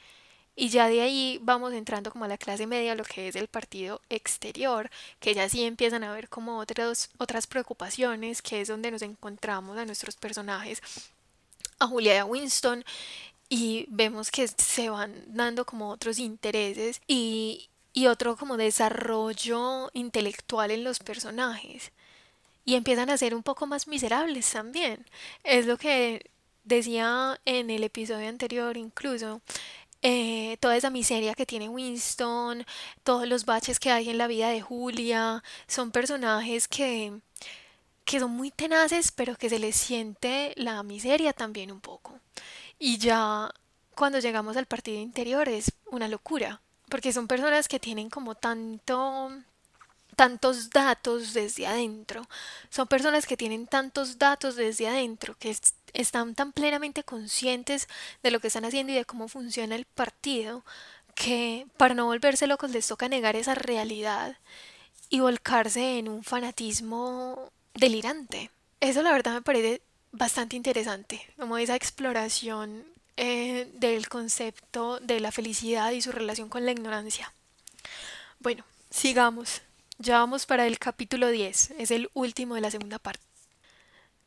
Y 0.54 0.70
ya 0.70 0.88
de 0.88 1.02
ahí 1.02 1.38
vamos 1.42 1.74
entrando 1.74 2.10
como 2.10 2.24
a 2.24 2.28
la 2.28 2.38
clase 2.38 2.66
media, 2.66 2.94
lo 2.94 3.04
que 3.04 3.28
es 3.28 3.36
el 3.36 3.48
partido 3.48 4.00
exterior, 4.08 4.90
que 5.20 5.34
ya 5.34 5.48
sí 5.48 5.64
empiezan 5.64 6.02
a 6.02 6.12
ver 6.12 6.28
como 6.30 6.58
otras, 6.58 7.10
otras 7.18 7.46
preocupaciones, 7.46 8.40
que 8.40 8.62
es 8.62 8.68
donde 8.68 8.90
nos 8.90 9.02
encontramos 9.02 9.76
a 9.76 9.84
nuestros 9.84 10.16
personajes 10.16 10.82
a 11.78 11.86
Julia 11.86 12.14
y 12.14 12.18
a 12.18 12.24
Winston 12.24 12.84
y 13.48 13.86
vemos 13.90 14.30
que 14.30 14.48
se 14.48 14.88
van 14.88 15.14
dando 15.28 15.64
como 15.66 15.90
otros 15.90 16.18
intereses 16.18 17.00
y, 17.06 17.68
y 17.96 18.08
otro 18.08 18.36
como 18.36 18.58
desarrollo 18.58 19.90
intelectual 19.94 20.70
en 20.70 20.84
los 20.84 20.98
personajes 20.98 21.92
y 22.66 22.74
empiezan 22.74 23.08
a 23.08 23.16
ser 23.16 23.34
un 23.34 23.42
poco 23.42 23.66
más 23.66 23.88
miserables 23.88 24.50
también. 24.52 25.06
Es 25.44 25.64
lo 25.64 25.78
que 25.78 26.30
decía 26.64 27.40
en 27.46 27.70
el 27.70 27.84
episodio 27.84 28.28
anterior 28.28 28.76
incluso. 28.76 29.40
Eh, 30.02 30.58
toda 30.60 30.76
esa 30.76 30.90
miseria 30.90 31.34
que 31.34 31.46
tiene 31.46 31.70
Winston, 31.70 32.66
todos 33.02 33.26
los 33.26 33.46
baches 33.46 33.80
que 33.80 33.90
hay 33.90 34.10
en 34.10 34.18
la 34.18 34.26
vida 34.26 34.50
de 34.50 34.60
Julia, 34.60 35.42
son 35.66 35.90
personajes 35.90 36.68
que 36.68 37.20
que 38.04 38.20
son 38.20 38.32
muy 38.32 38.50
tenaces, 38.50 39.10
pero 39.12 39.36
que 39.36 39.50
se 39.50 39.58
les 39.58 39.76
siente 39.76 40.52
la 40.56 40.82
miseria 40.82 41.32
también 41.32 41.72
un 41.72 41.80
poco. 41.80 42.20
Y 42.78 42.98
ya 42.98 43.50
cuando 43.94 44.18
llegamos 44.20 44.56
al 44.56 44.66
partido 44.66 45.00
interior 45.00 45.48
es 45.48 45.72
una 45.90 46.08
locura, 46.08 46.60
porque 46.88 47.12
son 47.12 47.26
personas 47.26 47.68
que 47.68 47.80
tienen 47.80 48.10
como 48.10 48.34
tanto 48.34 49.30
tantos 50.16 50.70
datos 50.70 51.34
desde 51.34 51.66
adentro. 51.66 52.26
Son 52.70 52.88
personas 52.88 53.26
que 53.26 53.36
tienen 53.36 53.66
tantos 53.66 54.18
datos 54.18 54.56
desde 54.56 54.88
adentro, 54.88 55.36
que 55.38 55.54
están 55.92 56.34
tan 56.34 56.52
plenamente 56.52 57.04
conscientes 57.04 57.86
de 58.22 58.30
lo 58.30 58.40
que 58.40 58.48
están 58.48 58.64
haciendo 58.64 58.92
y 58.92 58.96
de 58.96 59.04
cómo 59.04 59.28
funciona 59.28 59.76
el 59.76 59.84
partido, 59.84 60.64
que 61.14 61.66
para 61.76 61.94
no 61.94 62.06
volverse 62.06 62.46
locos 62.46 62.70
les 62.70 62.86
toca 62.86 63.08
negar 63.08 63.36
esa 63.36 63.54
realidad 63.54 64.38
y 65.10 65.20
volcarse 65.20 65.98
en 65.98 66.08
un 66.08 66.24
fanatismo 66.24 67.52
delirante. 67.74 68.50
Eso 68.80 69.02
la 69.02 69.12
verdad 69.12 69.34
me 69.34 69.42
parece 69.42 69.82
bastante 70.12 70.56
interesante, 70.56 71.20
como 71.38 71.58
esa 71.58 71.76
exploración 71.76 72.84
eh, 73.16 73.70
del 73.74 74.08
concepto 74.08 75.00
de 75.00 75.20
la 75.20 75.32
felicidad 75.32 75.90
y 75.92 76.02
su 76.02 76.12
relación 76.12 76.48
con 76.48 76.64
la 76.64 76.72
ignorancia. 76.72 77.32
Bueno, 78.40 78.64
sigamos. 78.90 79.62
Ya 79.98 80.18
vamos 80.18 80.44
para 80.44 80.66
el 80.66 80.78
capítulo 80.78 81.28
10, 81.28 81.72
es 81.78 81.90
el 81.90 82.10
último 82.12 82.54
de 82.54 82.60
la 82.60 82.70
segunda 82.70 82.98
parte. 82.98 83.24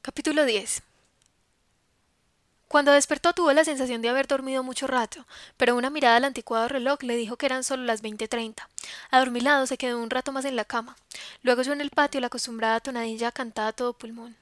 Capítulo 0.01 0.45
10. 0.45 0.81
Cuando 2.67 2.91
despertó 2.91 3.33
tuvo 3.33 3.51
la 3.51 3.63
sensación 3.63 4.01
de 4.01 4.09
haber 4.09 4.27
dormido 4.27 4.63
mucho 4.63 4.85
rato, 4.85 5.25
pero 5.57 5.75
una 5.75 5.89
mirada 5.89 6.17
al 6.17 6.25
anticuado 6.25 6.67
reloj 6.67 7.01
le 7.01 7.15
dijo 7.15 7.35
que 7.35 7.47
eran 7.47 7.63
solo 7.63 7.83
las 7.83 8.01
veinte 8.01 8.27
treinta. 8.27 8.69
Adormilado 9.09 9.65
se 9.65 9.77
quedó 9.77 9.99
un 9.99 10.11
rato 10.11 10.31
más 10.31 10.45
en 10.45 10.55
la 10.55 10.65
cama. 10.65 10.95
Luego 11.41 11.61
oyó 11.61 11.73
en 11.73 11.81
el 11.81 11.89
patio 11.89 12.21
la 12.21 12.27
acostumbrada 12.27 12.79
tonadilla 12.79 13.31
cantada 13.31 13.69
a 13.69 13.73
todo 13.73 13.93
pulmón. 13.93 14.35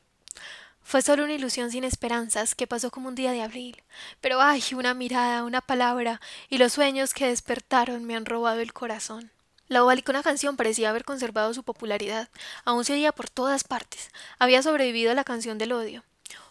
Fue 0.88 1.02
solo 1.02 1.26
una 1.26 1.34
ilusión 1.34 1.70
sin 1.70 1.84
esperanzas 1.84 2.56
que 2.56 2.66
pasó 2.66 2.92
como 2.92 3.10
un 3.10 3.16
día 3.16 3.34
de 3.34 3.42
abril. 3.42 3.84
Pero 4.22 4.40
ay, 4.40 4.64
una 4.74 4.94
mirada, 4.94 5.44
una 5.44 5.60
palabra, 5.60 6.22
y 6.48 6.60
los 6.60 6.72
sueños 6.72 7.14
que 7.14 7.28
despertaron 7.28 8.06
me 8.06 8.16
han 8.16 8.26
robado 8.26 8.62
el 8.62 8.72
corazón. 8.72 9.30
La 9.68 9.84
ovalicona 9.84 10.24
canción 10.24 10.56
parecía 10.56 10.90
haber 10.90 11.04
conservado 11.04 11.54
su 11.54 11.64
popularidad. 11.64 12.30
Aún 12.64 12.86
se 12.86 12.94
oía 12.94 13.12
por 13.12 13.30
todas 13.30 13.66
partes. 13.66 14.12
Había 14.40 14.64
sobrevivido 14.64 15.12
a 15.12 15.14
la 15.14 15.26
canción 15.26 15.58
del 15.58 15.74
odio. 15.74 16.06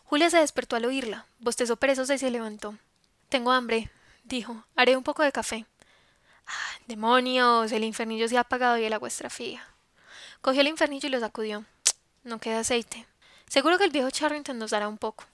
Julia 0.05 0.29
se 0.29 0.37
despertó 0.37 0.77
al 0.77 0.85
oírla, 0.85 1.25
bostezó 1.38 1.77
perezosa 1.77 2.12
y 2.12 2.18
se 2.18 2.31
levantó. 2.31 2.77
Tengo 3.31 3.53
hambre, 3.53 3.90
dijo. 4.25 4.66
Haré 4.77 4.99
un 4.99 5.03
poco 5.03 5.22
de 5.22 5.33
café. 5.33 5.64
Ah, 6.46 6.79
demonios, 6.87 7.72
el 7.72 7.85
infernillo 7.85 8.29
se 8.29 8.37
ha 8.37 8.40
apagado 8.40 8.77
y 8.77 8.85
el 8.85 8.92
agua 8.92 9.09
fría. 9.09 9.66
Cogió 10.42 10.61
el 10.61 10.68
infernillo 10.68 11.09
y 11.09 11.12
lo 11.12 11.20
sacudió. 11.20 11.64
No 12.22 12.38
queda 12.38 12.61
aceite. 12.61 13.07
Seguro 13.48 13.78
que 13.78 13.85
el 13.85 13.90
viejo 13.90 14.11
Charrington 14.11 14.59
nos 14.59 14.70
dará 14.70 14.88
un 14.88 14.98
poco. 14.98 15.24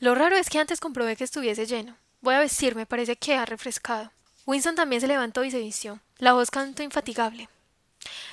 Lo 0.00 0.14
raro 0.14 0.36
es 0.36 0.48
que 0.50 0.58
antes 0.58 0.80
comprobé 0.80 1.16
que 1.16 1.24
estuviese 1.24 1.66
lleno. 1.66 1.96
Voy 2.20 2.34
a 2.34 2.40
vestirme, 2.40 2.86
parece 2.86 3.16
que 3.16 3.34
ha 3.34 3.44
refrescado. 3.44 4.12
Winston 4.46 4.74
también 4.74 5.00
se 5.00 5.08
levantó 5.08 5.44
y 5.44 5.50
se 5.50 5.60
vistió. 5.60 6.00
La 6.18 6.32
voz 6.32 6.50
cantó 6.50 6.82
infatigable. 6.82 7.48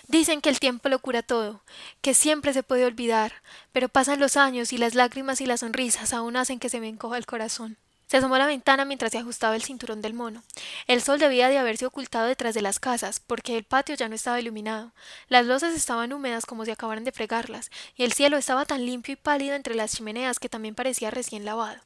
Dicen 0.07 0.41
que 0.41 0.49
el 0.49 0.59
tiempo 0.59 0.89
lo 0.89 0.99
cura 0.99 1.23
todo, 1.23 1.61
que 2.01 2.13
siempre 2.13 2.53
se 2.53 2.63
puede 2.63 2.85
olvidar, 2.85 3.41
pero 3.71 3.89
pasan 3.89 4.19
los 4.19 4.37
años 4.37 4.73
y 4.73 4.77
las 4.77 4.95
lágrimas 4.95 5.41
y 5.41 5.45
las 5.45 5.61
sonrisas 5.61 6.13
aún 6.13 6.37
hacen 6.37 6.59
que 6.59 6.69
se 6.69 6.79
me 6.79 6.87
encoja 6.87 7.17
el 7.17 7.25
corazón. 7.25 7.77
Se 8.07 8.17
asomó 8.17 8.35
a 8.35 8.39
la 8.39 8.45
ventana 8.45 8.85
mientras 8.85 9.11
se 9.11 9.17
ajustaba 9.17 9.55
el 9.55 9.63
cinturón 9.63 10.01
del 10.01 10.13
mono. 10.13 10.43
El 10.87 11.01
sol 11.01 11.19
debía 11.19 11.49
de 11.49 11.57
haberse 11.57 11.85
ocultado 11.85 12.27
detrás 12.27 12.53
de 12.53 12.61
las 12.61 12.79
casas, 12.79 13.19
porque 13.19 13.57
el 13.57 13.63
patio 13.63 13.95
ya 13.95 14.07
no 14.07 14.15
estaba 14.15 14.39
iluminado. 14.39 14.93
Las 15.27 15.45
losas 15.45 15.73
estaban 15.73 16.13
húmedas 16.13 16.45
como 16.45 16.65
si 16.65 16.71
acabaran 16.71 17.03
de 17.03 17.11
fregarlas, 17.11 17.71
y 17.95 18.03
el 18.03 18.13
cielo 18.13 18.37
estaba 18.37 18.65
tan 18.65 18.85
limpio 18.85 19.13
y 19.13 19.17
pálido 19.17 19.55
entre 19.55 19.75
las 19.75 19.95
chimeneas 19.95 20.39
que 20.39 20.49
también 20.49 20.75
parecía 20.75 21.09
recién 21.09 21.45
lavado. 21.45 21.81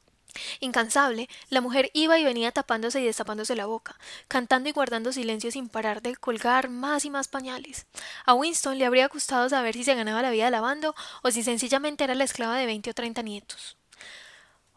Incansable, 0.60 1.28
la 1.48 1.60
mujer 1.60 1.90
iba 1.92 2.18
y 2.18 2.24
venía 2.24 2.52
tapándose 2.52 3.00
y 3.00 3.04
destapándose 3.04 3.56
la 3.56 3.66
boca, 3.66 3.98
cantando 4.28 4.68
y 4.68 4.72
guardando 4.72 5.12
silencio 5.12 5.50
sin 5.50 5.68
parar 5.68 6.02
de 6.02 6.14
colgar 6.16 6.68
más 6.68 7.04
y 7.04 7.10
más 7.10 7.28
pañales. 7.28 7.86
A 8.26 8.34
Winston 8.34 8.78
le 8.78 8.86
habría 8.86 9.08
gustado 9.08 9.48
saber 9.48 9.74
si 9.74 9.84
se 9.84 9.94
ganaba 9.94 10.22
la 10.22 10.30
vida 10.30 10.50
lavando 10.50 10.94
o 11.22 11.30
si 11.30 11.42
sencillamente 11.42 12.04
era 12.04 12.14
la 12.14 12.24
esclava 12.24 12.56
de 12.56 12.66
veinte 12.66 12.90
o 12.90 12.94
treinta 12.94 13.22
nietos. 13.22 13.79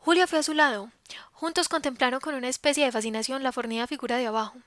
Julia 0.05 0.27
fue 0.27 0.39
a 0.39 0.43
su 0.43 0.53
lado. 0.53 0.91
Juntos 1.31 1.69
contemplaron 1.69 2.19
con 2.19 2.35
una 2.35 2.49
especie 2.49 2.83
de 2.83 2.91
fascinación 2.91 3.41
la 3.41 3.53
fornida 3.53 3.87
figura 3.87 4.17
de 4.17 4.27
abajo. 4.27 4.57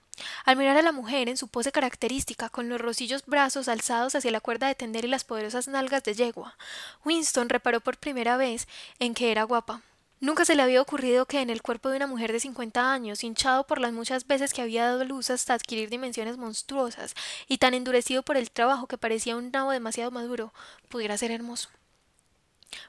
Al 0.47 0.57
mirar 0.57 0.79
a 0.79 0.83
la 0.83 0.93
mujer 0.93 1.29
en 1.29 1.37
su 1.37 1.49
pose 1.49 1.73
característica, 1.73 2.49
con 2.49 2.71
los 2.71 2.81
rosillos 2.81 3.27
brazos 3.27 3.69
alzados 3.69 4.15
hacia 4.15 4.31
la 4.31 4.41
cuerda 4.41 4.67
de 4.67 4.75
tender 4.75 5.05
y 5.05 5.09
las 5.09 5.25
poderosas 5.25 5.69
nalgas 5.69 6.05
de 6.05 6.15
yegua, 6.15 6.57
Winston 7.05 7.51
reparó 7.51 7.83
por 7.83 7.99
primera 7.99 8.39
vez 8.39 8.67
en 8.99 9.13
que 9.13 9.31
era 9.31 9.43
guapa. 9.43 9.83
Nunca 10.21 10.47
se 10.47 10.55
le 10.55 10.63
había 10.63 10.81
ocurrido 10.81 11.27
que 11.27 11.43
en 11.43 11.51
el 11.51 11.61
cuerpo 11.61 11.91
de 11.91 11.99
una 11.99 12.07
mujer 12.07 12.33
de 12.33 12.41
cincuenta 12.41 12.91
años, 12.91 13.23
hinchado 13.23 13.67
por 13.67 13.79
las 13.79 13.93
muchas 13.93 14.27
veces 14.27 14.55
que 14.55 14.63
había 14.63 14.87
dado 14.87 15.05
luz 15.05 15.29
hasta 15.29 15.53
adquirir 15.53 15.91
dimensiones 15.91 16.39
monstruosas, 16.39 17.15
y 17.47 17.59
tan 17.59 17.75
endurecido 17.75 18.23
por 18.23 18.39
el 18.39 18.51
trabajo 18.51 18.87
que 18.87 18.97
parecía 18.97 19.37
un 19.37 19.51
nabo 19.51 19.71
demasiado 19.71 20.11
maduro, 20.11 20.55
pudiera 20.89 21.19
ser 21.19 21.31
hermoso. 21.31 21.69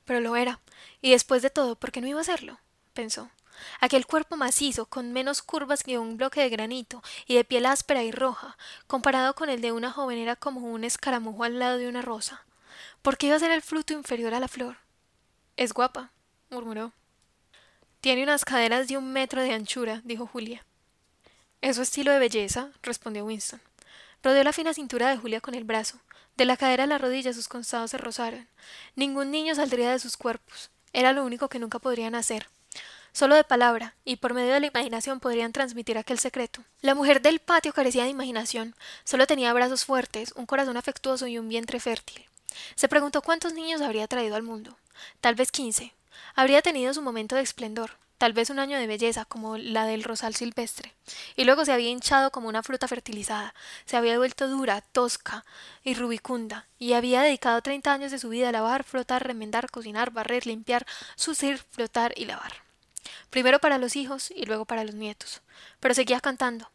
Pero 0.05 0.19
lo 0.19 0.35
era, 0.35 0.59
y 1.01 1.11
después 1.11 1.41
de 1.41 1.49
todo, 1.49 1.75
¿por 1.75 1.91
qué 1.91 2.01
no 2.01 2.07
iba 2.07 2.21
a 2.21 2.25
serlo? 2.25 2.59
pensó. 2.93 3.29
Aquel 3.79 4.05
cuerpo 4.05 4.37
macizo, 4.37 4.85
con 4.85 5.13
menos 5.13 5.41
curvas 5.41 5.83
que 5.83 5.97
un 5.97 6.17
bloque 6.17 6.41
de 6.41 6.49
granito, 6.49 7.03
y 7.25 7.35
de 7.35 7.43
piel 7.43 7.65
áspera 7.65 8.03
y 8.03 8.11
roja, 8.11 8.57
comparado 8.87 9.35
con 9.35 9.49
el 9.49 9.61
de 9.61 9.71
una 9.71 9.91
joven 9.91 10.17
era 10.17 10.35
como 10.35 10.61
un 10.61 10.83
escaramujo 10.83 11.43
al 11.43 11.59
lado 11.59 11.77
de 11.77 11.87
una 11.87 12.01
rosa. 12.01 12.45
¿Por 13.01 13.17
qué 13.17 13.27
iba 13.27 13.35
a 13.35 13.39
ser 13.39 13.51
el 13.51 13.61
fruto 13.61 13.93
inferior 13.93 14.33
a 14.33 14.39
la 14.39 14.47
flor? 14.47 14.77
Es 15.55 15.73
guapa, 15.73 16.11
murmuró. 16.49 16.91
Tiene 18.01 18.23
unas 18.23 18.45
caderas 18.45 18.87
de 18.87 18.97
un 18.97 19.11
metro 19.11 19.41
de 19.41 19.53
anchura, 19.53 20.01
dijo 20.03 20.27
Julia. 20.27 20.65
¿Es 21.61 21.77
su 21.77 21.81
estilo 21.81 22.11
de 22.11 22.19
belleza? 22.19 22.69
respondió 22.83 23.25
Winston. 23.25 23.61
Rodeó 24.23 24.43
la 24.43 24.53
fina 24.53 24.73
cintura 24.73 25.09
de 25.09 25.17
Julia 25.17 25.41
con 25.41 25.55
el 25.55 25.63
brazo. 25.63 25.99
De 26.37 26.45
la 26.45 26.55
cadera 26.55 26.85
a 26.85 26.87
la 26.87 26.97
rodilla 26.97 27.33
sus 27.33 27.47
costados 27.47 27.91
se 27.91 27.97
rozaron. 27.97 28.47
Ningún 28.95 29.31
niño 29.31 29.55
saldría 29.55 29.91
de 29.91 29.99
sus 29.99 30.17
cuerpos. 30.17 30.69
Era 30.93 31.11
lo 31.11 31.25
único 31.25 31.49
que 31.49 31.59
nunca 31.59 31.79
podrían 31.79 32.15
hacer. 32.15 32.47
Solo 33.11 33.35
de 33.35 33.43
palabra, 33.43 33.95
y 34.05 34.17
por 34.17 34.33
medio 34.33 34.53
de 34.53 34.59
la 34.59 34.67
imaginación 34.67 35.19
podrían 35.19 35.51
transmitir 35.51 35.97
aquel 35.97 36.19
secreto. 36.19 36.63
La 36.81 36.93
mujer 36.93 37.21
del 37.21 37.39
patio 37.39 37.73
carecía 37.73 38.03
de 38.03 38.09
imaginación. 38.09 38.75
Solo 39.03 39.25
tenía 39.27 39.51
brazos 39.53 39.83
fuertes, 39.85 40.31
un 40.35 40.45
corazón 40.45 40.77
afectuoso 40.77 41.25
y 41.25 41.39
un 41.39 41.49
vientre 41.49 41.79
fértil. 41.79 42.25
Se 42.75 42.87
preguntó 42.87 43.21
cuántos 43.21 43.53
niños 43.53 43.81
habría 43.81 44.07
traído 44.07 44.35
al 44.35 44.43
mundo. 44.43 44.77
Tal 45.21 45.35
vez 45.35 45.51
quince, 45.51 45.93
Habría 46.35 46.61
tenido 46.61 46.93
su 46.93 47.01
momento 47.01 47.35
de 47.35 47.41
esplendor, 47.41 47.91
tal 48.17 48.33
vez 48.33 48.49
un 48.49 48.59
año 48.59 48.77
de 48.77 48.87
belleza 48.87 49.25
como 49.25 49.57
la 49.57 49.85
del 49.85 50.03
rosal 50.03 50.35
silvestre, 50.35 50.93
y 51.35 51.43
luego 51.43 51.65
se 51.65 51.71
había 51.71 51.89
hinchado 51.89 52.31
como 52.31 52.49
una 52.49 52.63
fruta 52.63 52.87
fertilizada, 52.87 53.53
se 53.85 53.97
había 53.97 54.17
vuelto 54.17 54.47
dura, 54.47 54.81
tosca 54.81 55.45
y 55.83 55.93
rubicunda, 55.93 56.67
y 56.79 56.93
había 56.93 57.21
dedicado 57.21 57.61
treinta 57.61 57.93
años 57.93 58.11
de 58.11 58.19
su 58.19 58.29
vida 58.29 58.49
a 58.49 58.51
lavar, 58.51 58.83
frotar, 58.83 59.25
remendar, 59.25 59.69
cocinar, 59.69 60.11
barrer, 60.11 60.45
limpiar, 60.45 60.85
sucir, 61.15 61.57
flotar 61.57 62.13
y 62.15 62.25
lavar. 62.25 62.67
Primero 63.29 63.59
para 63.59 63.77
los 63.77 63.95
hijos 63.95 64.31
y 64.31 64.45
luego 64.45 64.65
para 64.65 64.83
los 64.83 64.95
nietos. 64.95 65.41
Pero 65.79 65.93
seguía 65.93 66.19
cantando, 66.19 66.69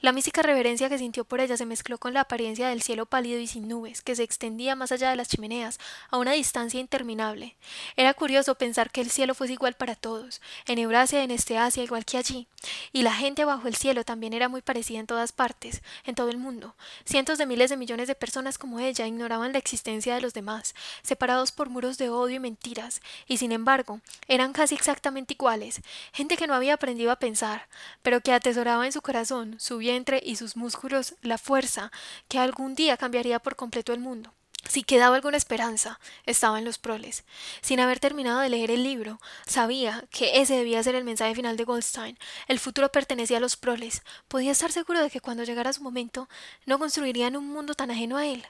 la 0.00 0.12
mística 0.12 0.42
reverencia 0.42 0.88
que 0.88 0.98
sintió 0.98 1.24
por 1.24 1.40
ella 1.40 1.56
se 1.56 1.66
mezcló 1.66 1.98
con 1.98 2.14
la 2.14 2.20
apariencia 2.20 2.68
del 2.68 2.82
cielo 2.82 3.06
pálido 3.06 3.40
y 3.40 3.48
sin 3.48 3.66
nubes, 3.66 4.00
que 4.00 4.14
se 4.14 4.22
extendía 4.22 4.76
más 4.76 4.92
allá 4.92 5.10
de 5.10 5.16
las 5.16 5.28
chimeneas, 5.28 5.80
a 6.10 6.18
una 6.18 6.32
distancia 6.32 6.78
interminable. 6.78 7.56
Era 7.96 8.14
curioso 8.14 8.54
pensar 8.54 8.90
que 8.90 9.00
el 9.00 9.10
cielo 9.10 9.34
fuese 9.34 9.54
igual 9.54 9.74
para 9.74 9.96
todos, 9.96 10.40
en 10.66 10.78
Eurasia 10.78 11.24
en 11.24 11.32
este 11.32 11.58
Asia 11.58 11.82
igual 11.82 12.04
que 12.04 12.16
allí, 12.16 12.46
y 12.92 13.02
la 13.02 13.12
gente 13.12 13.44
bajo 13.44 13.66
el 13.66 13.74
cielo 13.74 14.04
también 14.04 14.32
era 14.34 14.48
muy 14.48 14.62
parecida 14.62 15.00
en 15.00 15.06
todas 15.06 15.32
partes, 15.32 15.82
en 16.04 16.14
todo 16.14 16.28
el 16.28 16.38
mundo. 16.38 16.76
Cientos 17.04 17.38
de 17.38 17.46
miles 17.46 17.70
de 17.70 17.76
millones 17.76 18.06
de 18.06 18.14
personas 18.14 18.56
como 18.56 18.78
ella 18.78 19.06
ignoraban 19.06 19.52
la 19.52 19.58
existencia 19.58 20.14
de 20.14 20.20
los 20.20 20.32
demás, 20.32 20.76
separados 21.02 21.50
por 21.50 21.70
muros 21.70 21.98
de 21.98 22.08
odio 22.08 22.36
y 22.36 22.40
mentiras, 22.40 23.00
y 23.26 23.38
sin 23.38 23.50
embargo 23.50 24.00
eran 24.28 24.52
casi 24.52 24.76
exactamente 24.76 25.34
iguales, 25.34 25.80
gente 26.12 26.36
que 26.36 26.46
no 26.46 26.54
había 26.54 26.74
aprendido 26.74 27.10
a 27.10 27.16
pensar, 27.16 27.66
pero 28.02 28.20
que 28.20 28.32
atesoraba 28.32 28.86
en 28.86 28.92
su 28.92 29.02
corazón 29.02 29.56
su 29.58 29.78
vientre 29.88 30.20
y 30.22 30.36
sus 30.36 30.54
músculos 30.54 31.14
la 31.22 31.38
fuerza 31.38 31.90
que 32.28 32.38
algún 32.38 32.74
día 32.74 32.98
cambiaría 32.98 33.38
por 33.38 33.56
completo 33.56 33.94
el 33.94 34.00
mundo. 34.00 34.34
Si 34.68 34.82
quedaba 34.82 35.16
alguna 35.16 35.38
esperanza, 35.38 35.98
estaba 36.26 36.58
en 36.58 36.66
los 36.66 36.76
proles. 36.76 37.24
Sin 37.62 37.80
haber 37.80 38.00
terminado 38.00 38.40
de 38.40 38.50
leer 38.50 38.70
el 38.70 38.82
libro, 38.82 39.18
sabía 39.46 40.04
que 40.10 40.42
ese 40.42 40.56
debía 40.56 40.82
ser 40.82 40.94
el 40.94 41.04
mensaje 41.04 41.34
final 41.34 41.56
de 41.56 41.64
Goldstein. 41.64 42.18
El 42.48 42.58
futuro 42.58 42.90
pertenecía 42.90 43.38
a 43.38 43.40
los 43.40 43.56
proles. 43.56 44.02
Podía 44.28 44.52
estar 44.52 44.70
seguro 44.70 45.00
de 45.00 45.08
que 45.08 45.22
cuando 45.22 45.44
llegara 45.44 45.72
su 45.72 45.82
momento, 45.82 46.28
no 46.66 46.78
construirían 46.78 47.34
un 47.34 47.48
mundo 47.48 47.72
tan 47.72 47.90
ajeno 47.90 48.18
a 48.18 48.26
él. 48.26 48.44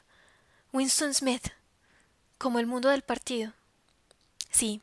Winston 0.72 1.14
Smith, 1.14 1.50
como 2.36 2.58
el 2.58 2.66
mundo 2.66 2.88
del 2.88 3.02
partido. 3.02 3.52
Sí, 4.50 4.82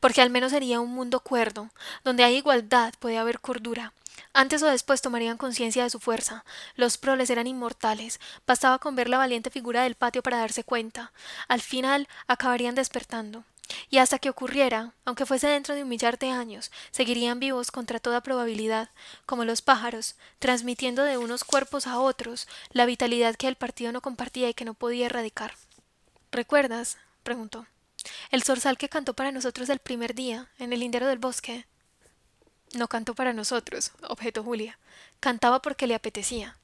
porque 0.00 0.22
al 0.22 0.30
menos 0.30 0.52
sería 0.52 0.80
un 0.80 0.92
mundo 0.92 1.20
cuerdo, 1.20 1.70
donde 2.04 2.24
hay 2.24 2.36
igualdad, 2.36 2.94
puede 2.98 3.18
haber 3.18 3.40
cordura, 3.40 3.92
antes 4.34 4.62
o 4.62 4.66
después 4.66 5.02
tomarían 5.02 5.36
conciencia 5.36 5.82
de 5.82 5.90
su 5.90 6.00
fuerza. 6.00 6.44
Los 6.74 6.96
proles 6.98 7.28
eran 7.30 7.46
inmortales. 7.46 8.20
Bastaba 8.46 8.78
con 8.78 8.96
ver 8.96 9.08
la 9.08 9.18
valiente 9.18 9.50
figura 9.50 9.82
del 9.82 9.94
patio 9.94 10.22
para 10.22 10.38
darse 10.38 10.64
cuenta. 10.64 11.12
Al 11.48 11.60
final 11.60 12.08
acabarían 12.26 12.74
despertando. 12.74 13.44
Y 13.90 13.98
hasta 13.98 14.18
que 14.18 14.30
ocurriera, 14.30 14.92
aunque 15.04 15.26
fuese 15.26 15.48
dentro 15.48 15.74
de 15.74 15.82
un 15.82 15.88
millar 15.88 16.18
de 16.18 16.30
años, 16.30 16.70
seguirían 16.90 17.40
vivos 17.40 17.70
contra 17.70 18.00
toda 18.00 18.22
probabilidad, 18.22 18.90
como 19.24 19.44
los 19.44 19.62
pájaros, 19.62 20.16
transmitiendo 20.38 21.04
de 21.04 21.16
unos 21.16 21.44
cuerpos 21.44 21.86
a 21.86 21.98
otros 21.98 22.48
la 22.70 22.86
vitalidad 22.86 23.36
que 23.36 23.48
el 23.48 23.56
partido 23.56 23.92
no 23.92 24.00
compartía 24.00 24.48
y 24.48 24.54
que 24.54 24.64
no 24.64 24.74
podía 24.74 25.06
erradicar. 25.06 25.54
¿Recuerdas? 26.32 26.98
preguntó. 27.22 27.66
El 28.30 28.42
zorzal 28.42 28.78
que 28.78 28.88
cantó 28.88 29.14
para 29.14 29.32
nosotros 29.32 29.68
el 29.68 29.78
primer 29.78 30.14
día, 30.14 30.48
en 30.58 30.72
el 30.72 30.80
lindero 30.80 31.06
del 31.06 31.18
bosque. 31.18 31.66
No 32.74 32.88
cantó 32.88 33.14
para 33.14 33.32
nosotros, 33.32 33.92
objetó 34.08 34.42
Julia. 34.42 34.78
Cantaba 35.20 35.62
porque 35.62 35.86
le 35.86 35.94
apetecía. 35.94 36.56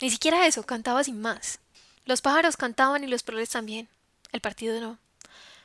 Ni 0.00 0.10
siquiera 0.10 0.46
eso, 0.46 0.64
cantaba 0.64 1.04
sin 1.04 1.20
más. 1.20 1.60
Los 2.04 2.20
pájaros 2.20 2.56
cantaban 2.56 3.04
y 3.04 3.06
los 3.06 3.22
proles 3.22 3.50
también. 3.50 3.88
El 4.32 4.40
partido 4.40 4.80
no. 4.80 4.98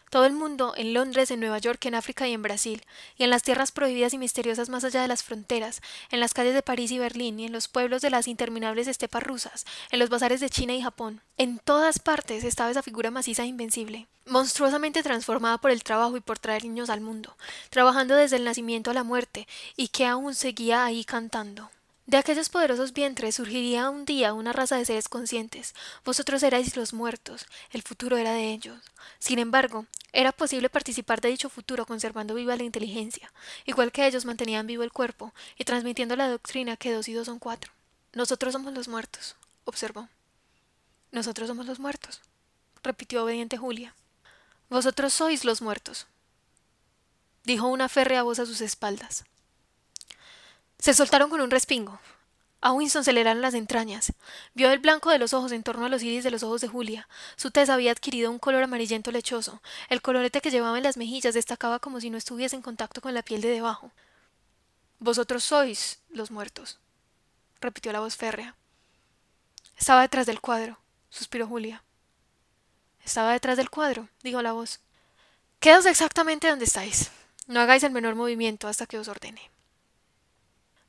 Todo 0.09 0.25
el 0.25 0.33
mundo, 0.33 0.73
en 0.75 0.93
Londres, 0.93 1.29
en 1.29 1.39
Nueva 1.39 1.59
York, 1.59 1.85
en 1.85 1.93
África 1.93 2.27
y 2.27 2.33
en 2.33 2.41
Brasil, 2.41 2.83
y 3.15 3.23
en 3.23 3.29
las 3.29 3.43
tierras 3.43 3.71
prohibidas 3.71 4.13
y 4.13 4.17
misteriosas 4.17 4.67
más 4.67 4.83
allá 4.83 5.01
de 5.01 5.07
las 5.07 5.23
fronteras, 5.23 5.81
en 6.09 6.19
las 6.19 6.33
calles 6.33 6.55
de 6.55 6.63
París 6.63 6.89
y 6.91 6.97
Berlín, 6.97 7.39
y 7.39 7.45
en 7.45 7.51
los 7.51 7.67
pueblos 7.67 8.01
de 8.01 8.09
las 8.09 8.27
interminables 8.27 8.87
estepas 8.87 9.21
rusas, 9.21 9.65
en 9.91 9.99
los 9.99 10.09
bazares 10.09 10.39
de 10.39 10.49
China 10.49 10.73
y 10.73 10.81
Japón. 10.81 11.21
En 11.37 11.59
todas 11.59 11.99
partes 11.99 12.43
estaba 12.43 12.71
esa 12.71 12.81
figura 12.81 13.11
maciza 13.11 13.43
e 13.43 13.47
invencible, 13.47 14.07
monstruosamente 14.25 15.03
transformada 15.03 15.59
por 15.59 15.69
el 15.69 15.83
trabajo 15.83 16.17
y 16.17 16.21
por 16.21 16.39
traer 16.39 16.63
niños 16.63 16.89
al 16.89 17.01
mundo, 17.01 17.37
trabajando 17.69 18.15
desde 18.15 18.37
el 18.37 18.45
nacimiento 18.45 18.89
a 18.89 18.95
la 18.95 19.03
muerte, 19.03 19.47
y 19.75 19.89
que 19.89 20.07
aún 20.07 20.33
seguía 20.33 20.85
ahí 20.85 21.05
cantando. 21.05 21.69
De 22.09 22.17
aquellos 22.17 22.49
poderosos 22.49 22.93
vientres 22.93 23.35
surgiría 23.35 23.91
un 23.91 24.03
día 24.03 24.33
una 24.33 24.51
raza 24.51 24.75
de 24.75 24.83
seres 24.83 25.07
conscientes. 25.07 25.75
Vosotros 26.03 26.41
erais 26.41 26.75
los 26.75 26.91
muertos, 26.91 27.45
el 27.69 27.83
futuro 27.83 28.17
era 28.17 28.33
de 28.33 28.51
ellos. 28.51 28.79
Sin 29.19 29.37
embargo, 29.37 29.85
era 30.11 30.31
posible 30.31 30.71
participar 30.71 31.21
de 31.21 31.29
dicho 31.29 31.51
futuro 31.51 31.85
conservando 31.85 32.33
viva 32.33 32.55
la 32.55 32.63
inteligencia, 32.63 33.31
igual 33.63 33.91
que 33.91 34.07
ellos 34.07 34.25
mantenían 34.25 34.65
vivo 34.65 34.81
el 34.81 34.91
cuerpo 34.91 35.35
y 35.55 35.65
transmitiendo 35.65 36.15
la 36.15 36.27
doctrina 36.27 36.77
que 36.77 36.91
dos 36.91 37.07
y 37.09 37.13
dos 37.13 37.27
son 37.27 37.37
cuatro. 37.37 37.71
Nosotros 38.13 38.53
somos 38.53 38.73
los 38.73 38.87
muertos, 38.87 39.35
observó. 39.65 40.09
Nosotros 41.11 41.47
somos 41.47 41.67
los 41.67 41.77
muertos, 41.77 42.21
repitió 42.81 43.23
obediente 43.23 43.55
Julia. 43.55 43.93
Vosotros 44.67 45.13
sois 45.13 45.45
los 45.45 45.61
muertos, 45.61 46.07
dijo 47.43 47.67
una 47.67 47.87
férrea 47.87 48.23
voz 48.23 48.39
a 48.39 48.47
sus 48.47 48.61
espaldas. 48.61 49.25
Se 50.79 50.93
soltaron 50.93 51.29
con 51.29 51.41
un 51.41 51.51
respingo. 51.51 51.99
A 52.61 52.73
Winston 52.73 53.03
se 53.03 53.13
le 53.13 53.21
eran 53.21 53.41
las 53.41 53.53
entrañas. 53.53 54.13
Vio 54.53 54.71
el 54.71 54.79
blanco 54.79 55.09
de 55.09 55.19
los 55.19 55.33
ojos 55.33 55.51
en 55.51 55.63
torno 55.63 55.85
a 55.85 55.89
los 55.89 56.03
iris 56.03 56.23
de 56.23 56.31
los 56.31 56.43
ojos 56.43 56.61
de 56.61 56.67
Julia. 56.67 57.07
Su 57.37 57.51
tez 57.51 57.69
había 57.69 57.91
adquirido 57.91 58.31
un 58.31 58.39
color 58.39 58.63
amarillento 58.63 59.11
lechoso. 59.11 59.61
El 59.89 60.01
colorete 60.01 60.41
que 60.41 60.51
llevaba 60.51 60.77
en 60.77 60.83
las 60.83 60.97
mejillas 60.97 61.33
destacaba 61.33 61.79
como 61.79 62.01
si 62.01 62.09
no 62.09 62.17
estuviese 62.17 62.55
en 62.55 62.61
contacto 62.61 63.01
con 63.01 63.13
la 63.13 63.23
piel 63.23 63.41
de 63.41 63.49
debajo. 63.49 63.91
Vosotros 64.99 65.45
sois 65.45 65.99
los 66.09 66.31
muertos, 66.31 66.79
repitió 67.61 67.93
la 67.93 68.01
voz 68.01 68.17
férrea. 68.17 68.55
Estaba 69.77 70.01
detrás 70.01 70.25
del 70.25 70.41
cuadro, 70.41 70.77
suspiró 71.09 71.47
Julia. 71.47 71.83
Estaba 73.05 73.31
detrás 73.31 73.55
del 73.55 73.69
cuadro, 73.69 74.09
dijo 74.23 74.41
la 74.41 74.51
voz. 74.51 74.81
Quedaos 75.61 75.85
exactamente 75.85 76.49
donde 76.49 76.65
estáis. 76.65 77.11
No 77.47 77.61
hagáis 77.61 77.83
el 77.83 77.93
menor 77.93 78.15
movimiento 78.15 78.67
hasta 78.67 78.85
que 78.85 78.99
os 78.99 79.07
ordene. 79.07 79.49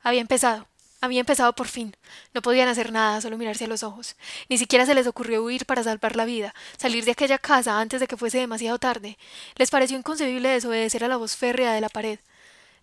Había 0.03 0.21
empezado. 0.21 0.67
Había 1.03 1.19
empezado 1.21 1.53
por 1.53 1.67
fin. 1.67 1.95
No 2.33 2.43
podían 2.43 2.67
hacer 2.67 2.91
nada, 2.91 3.21
solo 3.21 3.37
mirarse 3.37 3.65
a 3.65 3.67
los 3.67 3.81
ojos. 3.81 4.15
Ni 4.49 4.59
siquiera 4.59 4.85
se 4.85 4.93
les 4.93 5.07
ocurrió 5.07 5.43
huir 5.43 5.65
para 5.65 5.83
salvar 5.83 6.15
la 6.15 6.25
vida, 6.25 6.53
salir 6.77 7.05
de 7.05 7.11
aquella 7.11 7.39
casa 7.39 7.79
antes 7.79 7.99
de 7.99 8.07
que 8.07 8.17
fuese 8.17 8.37
demasiado 8.37 8.77
tarde. 8.77 9.17
Les 9.55 9.71
pareció 9.71 9.97
inconcebible 9.97 10.49
desobedecer 10.49 11.03
a 11.03 11.07
la 11.07 11.17
voz 11.17 11.35
férrea 11.35 11.73
de 11.73 11.81
la 11.81 11.89
pared. 11.89 12.19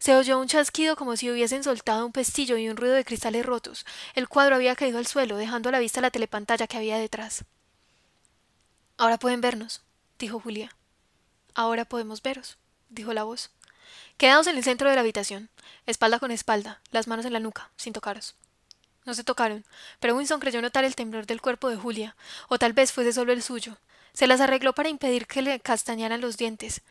Se 0.01 0.17
oyó 0.17 0.41
un 0.41 0.49
chasquido 0.49 0.97
como 0.97 1.17
si 1.17 1.31
hubiesen 1.31 1.63
soltado 1.63 2.07
un 2.07 2.13
pestillo 2.13 2.57
y 2.57 2.69
un 2.69 2.77
ruido 2.77 2.95
de 2.95 3.05
cristales 3.05 3.47
rotos. 3.47 3.87
El 4.15 4.29
cuadro 4.29 4.57
había 4.57 4.77
caído 4.77 4.99
al 4.99 5.07
suelo, 5.07 5.37
dejando 5.37 5.69
a 5.69 5.73
la 5.73 5.81
vista 5.81 6.01
la 6.01 6.11
telepantalla 6.11 6.67
que 6.67 6.77
había 6.77 6.99
detrás. 6.99 7.45
Ahora 8.97 9.19
pueden 9.19 9.41
vernos, 9.41 9.83
dijo 10.19 10.41
Julia. 10.41 10.75
Ahora 11.55 11.85
podemos 11.85 12.23
veros, 12.23 12.59
dijo 12.89 13.13
la 13.13 13.25
voz. 13.25 13.51
Quedaos 14.17 14.47
en 14.47 14.57
el 14.57 14.65
centro 14.65 14.89
de 14.89 14.95
la 14.95 15.01
habitación, 15.03 15.49
espalda 15.87 16.19
con 16.19 16.31
espalda, 16.31 16.81
las 16.91 17.07
manos 17.07 17.25
en 17.25 17.33
la 17.33 17.41
nuca, 17.41 17.71
sin 17.77 17.93
tocaros. 17.93 18.35
No 19.05 19.15
se 19.15 19.25
tocaron, 19.25 19.65
pero 20.01 20.17
Winston 20.17 20.41
creyó 20.41 20.61
notar 20.61 20.85
el 20.85 20.95
temblor 20.95 21.27
del 21.27 21.41
cuerpo 21.41 21.71
de 21.71 21.77
Julia, 21.77 22.17
o 22.49 22.59
tal 22.59 22.73
vez 22.73 22.93
fuese 22.93 23.13
solo 23.13 23.33
el 23.33 23.43
suyo. 23.43 23.79
Se 24.13 24.27
las 24.27 24.41
arregló 24.41 24.75
para 24.75 24.89
impedir 24.89 25.27
que 25.27 25.43
le 25.43 25.61
castañaran 25.61 26.21
los 26.21 26.37
dientes, 26.37 26.83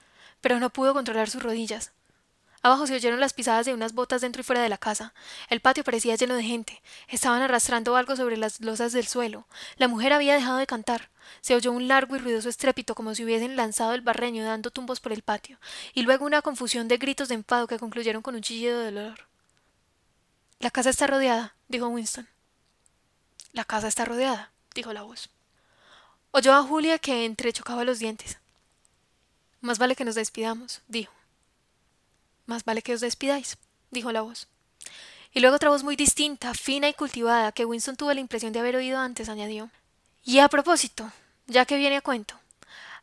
pero 0.41 0.59
no 0.59 0.69
pudo 0.69 0.93
controlar 0.93 1.29
sus 1.29 1.43
rodillas. 1.43 1.91
Abajo 2.68 2.86
se 2.86 2.95
oyeron 2.95 3.22
las 3.22 3.32
pisadas 3.32 3.65
de 3.65 3.74
unas 3.74 3.93
botas 3.93 4.20
dentro 4.20 4.41
y 4.41 4.43
fuera 4.43 4.61
de 4.61 4.68
la 4.68 4.78
casa. 4.78 5.13
El 5.49 5.61
patio 5.61 5.86
parecía 5.86 6.18
lleno 6.18 6.36
de 6.36 6.43
gente. 6.43 6.82
Estaban 7.07 7.41
arrastrando 7.41 7.95
algo 7.95 8.18
sobre 8.18 8.36
las 8.36 8.59
losas 8.59 8.91
del 8.91 9.07
suelo. 9.07 9.47
La 9.78 9.88
mujer 9.88 10.11
había 10.11 10.34
dejado 10.34 10.57
de 10.57 10.68
cantar. 10.68 11.09
Se 11.39 11.55
oyó 11.55 11.72
un 11.72 11.88
largo 11.88 12.18
y 12.18 12.20
ruidoso 12.20 12.49
estrépito 12.49 12.93
como 12.93 13.15
si 13.15 13.24
hubiesen 13.24 13.55
lanzado 13.55 13.93
el 13.93 14.01
barreño 14.01 14.43
dando 14.43 14.70
tumbos 14.70 14.99
por 14.99 15.13
el 15.13 15.22
patio, 15.22 15.57
y 15.93 16.01
luego 16.01 16.26
una 16.26 16.41
confusión 16.41 16.89
de 16.89 16.97
gritos 16.97 17.30
de 17.30 17.36
enfado 17.36 17.68
que 17.68 17.80
concluyeron 17.80 18.22
con 18.22 18.36
un 18.36 18.41
chillido 18.41 18.80
de 18.80 18.91
dolor. 18.91 19.28
La 20.59 20.70
casa 20.70 20.89
está 20.89 21.07
rodeada, 21.07 21.55
dijo 21.70 21.88
Winston. 21.88 22.28
La 23.53 23.63
casa 23.63 23.88
está 23.88 24.03
rodeada, 24.03 24.51
dijo 24.76 24.91
la 24.91 25.03
voz. 25.03 25.30
Oyó 26.32 26.53
a 26.53 26.63
Julia 26.63 26.99
que 26.99 27.24
entrechocaba 27.24 27.86
los 27.86 27.99
dientes. 27.99 28.39
Más 29.61 29.80
vale 29.80 29.95
que 29.95 30.03
nos 30.03 30.15
despidamos, 30.15 30.82
dijo. 30.89 31.16
Más 32.47 32.63
vale 32.63 32.81
que 32.81 32.93
os 32.93 33.01
despidáis, 33.01 33.57
dijo 33.91 34.11
la 34.11 34.21
voz. 34.21 34.47
Y 35.33 35.41
luego 35.41 35.57
otra 35.57 35.69
voz 35.69 35.83
muy 35.83 35.95
distinta, 35.95 36.53
fina 36.53 36.89
y 36.89 36.93
cultivada, 36.93 37.51
que 37.51 37.65
Winston 37.65 37.97
tuvo 37.97 38.13
la 38.13 38.21
impresión 38.21 38.53
de 38.53 38.59
haber 38.59 38.77
oído 38.77 38.97
antes, 38.97 39.29
añadió. 39.29 39.69
Y 40.23 40.39
a 40.39 40.47
propósito, 40.47 41.11
ya 41.45 41.65
que 41.65 41.77
viene 41.77 41.97
a 41.97 42.01
cuento, 42.01 42.39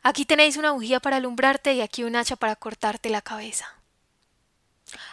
aquí 0.02 0.24
tenéis 0.24 0.56
una 0.56 0.72
bujía 0.72 0.98
para 0.98 1.18
alumbrarte 1.18 1.74
y 1.74 1.82
aquí 1.82 2.02
un 2.02 2.16
hacha 2.16 2.36
para 2.36 2.56
cortarte 2.56 3.10
la 3.10 3.22
cabeza. 3.22 3.68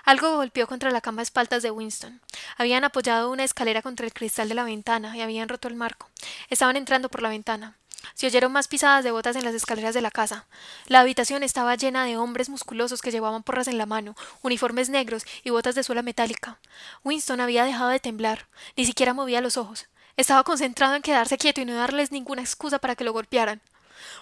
Algo 0.05 0.37
golpeó 0.37 0.65
contra 0.67 0.91
la 0.91 1.01
cama 1.01 1.21
espaldas 1.21 1.61
de 1.61 1.71
Winston. 1.71 2.21
Habían 2.57 2.83
apoyado 2.83 3.31
una 3.31 3.43
escalera 3.43 3.81
contra 3.81 4.05
el 4.05 4.13
cristal 4.13 4.49
de 4.49 4.55
la 4.55 4.63
ventana 4.63 5.15
y 5.15 5.21
habían 5.21 5.49
roto 5.49 5.67
el 5.67 5.75
marco. 5.75 6.09
Estaban 6.49 6.77
entrando 6.77 7.09
por 7.09 7.21
la 7.21 7.29
ventana. 7.29 7.77
Se 8.13 8.27
oyeron 8.27 8.51
más 8.51 8.67
pisadas 8.67 9.03
de 9.03 9.11
botas 9.11 9.35
en 9.35 9.43
las 9.43 9.53
escaleras 9.53 9.93
de 9.93 10.01
la 10.01 10.11
casa. 10.11 10.45
La 10.87 10.99
habitación 10.99 11.43
estaba 11.43 11.75
llena 11.75 12.05
de 12.05 12.17
hombres 12.17 12.49
musculosos 12.49 13.01
que 13.01 13.11
llevaban 13.11 13.43
porras 13.43 13.67
en 13.67 13.77
la 13.77 13.85
mano, 13.85 14.15
uniformes 14.41 14.89
negros 14.89 15.25
y 15.43 15.49
botas 15.49 15.75
de 15.75 15.83
suela 15.83 16.01
metálica. 16.01 16.59
Winston 17.03 17.41
había 17.41 17.65
dejado 17.65 17.89
de 17.89 17.99
temblar, 17.99 18.47
ni 18.75 18.85
siquiera 18.85 19.13
movía 19.13 19.41
los 19.41 19.57
ojos. 19.57 19.87
Estaba 20.17 20.43
concentrado 20.43 20.95
en 20.95 21.01
quedarse 21.01 21.37
quieto 21.37 21.61
y 21.61 21.65
no 21.65 21.73
darles 21.73 22.11
ninguna 22.11 22.41
excusa 22.41 22.79
para 22.79 22.95
que 22.95 23.03
lo 23.03 23.13
golpearan. 23.13 23.61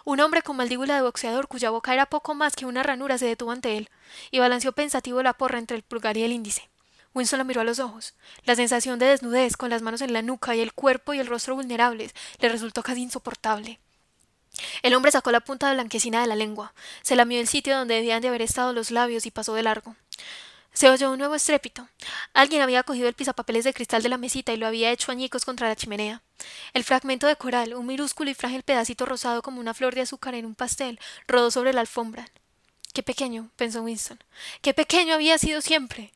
Un 0.06 0.20
hombre 0.20 0.42
con 0.42 0.58
mandíbula 0.58 0.96
de 0.96 1.02
boxeador 1.02 1.48
cuya 1.48 1.70
boca 1.70 1.94
era 1.94 2.06
poco 2.06 2.36
más 2.36 2.56
que 2.56 2.66
una 2.66 2.84
ranura 2.84 3.18
se 3.18 3.26
detuvo 3.26 3.52
ante 3.52 3.78
él 3.78 3.90
y 4.32 4.40
balanceó 4.40 4.72
pensativo 4.72 5.24
la 5.24 5.34
porra 5.34 5.60
entre 5.60 5.78
el 5.78 5.84
pulgar 5.84 6.18
y 6.18 6.24
el 6.24 6.32
índice. 6.32 6.70
Winston 7.14 7.40
lo 7.40 7.46
miró 7.46 7.62
a 7.62 7.64
los 7.64 7.80
ojos. 7.80 8.14
La 8.44 8.56
sensación 8.56 9.00
de 9.00 9.08
desnudez, 9.08 9.58
con 9.58 9.70
las 9.70 9.82
manos 9.82 10.02
en 10.02 10.14
la 10.14 10.22
nuca 10.22 10.56
y 10.56 10.62
el 10.62 10.74
cuerpo 10.74 11.14
y 11.14 11.20
el 11.20 11.28
rostro 11.28 11.56
vulnerables, 11.56 12.14
le 12.40 12.50
resultó 12.50 12.84
casi 12.84 13.02
insoportable. 13.02 13.80
El 14.84 14.94
hombre 14.94 15.12
sacó 15.12 15.32
la 15.32 15.40
punta 15.40 15.74
blanquecina 15.74 16.22
de 16.22 16.28
la 16.28 16.36
lengua, 16.36 16.74
se 17.02 17.16
lamió 17.16 17.40
el 17.40 17.48
sitio 17.48 17.78
donde 17.78 17.96
debían 17.96 18.22
de 18.22 18.28
haber 18.28 18.42
estado 18.42 18.74
los 18.74 18.92
labios 18.92 19.26
y 19.26 19.32
pasó 19.32 19.54
de 19.54 19.64
largo. 19.64 19.96
Se 20.74 20.90
oyó 20.90 21.12
un 21.12 21.18
nuevo 21.18 21.36
estrépito. 21.36 21.88
Alguien 22.34 22.62
había 22.62 22.84
cogido 22.84 23.08
el 23.08 23.16
pisapapeles 23.16 23.64
de 23.64 23.74
cristal 23.74 24.04
de 24.04 24.10
la 24.10 24.18
mesita 24.18 24.54
y 24.54 24.58
lo 24.58 24.68
había 24.68 24.92
hecho 24.92 25.12
añicos 25.12 25.44
contra 25.44 25.68
la 25.68 25.76
chimenea. 25.76 26.22
El 26.74 26.84
fragmento 26.84 27.28
de 27.28 27.36
coral, 27.36 27.74
un 27.74 27.88
minúsculo 27.88 28.30
y 28.30 28.34
frágil 28.34 28.64
pedacito 28.64 29.06
rosado 29.06 29.42
como 29.42 29.60
una 29.60 29.74
flor 29.74 29.96
de 29.96 30.02
azúcar 30.02 30.36
en 30.36 30.46
un 30.46 30.56
pastel, 30.56 31.00
rodó 31.28 31.52
sobre 31.52 31.74
la 31.74 31.82
alfombra. 31.82 32.30
Qué 32.94 33.04
pequeño, 33.04 33.50
pensó 33.56 33.82
Winston. 33.82 34.24
Qué 34.62 34.74
pequeño 34.74 35.16
había 35.16 35.38
sido 35.38 35.62
siempre. 35.62 36.12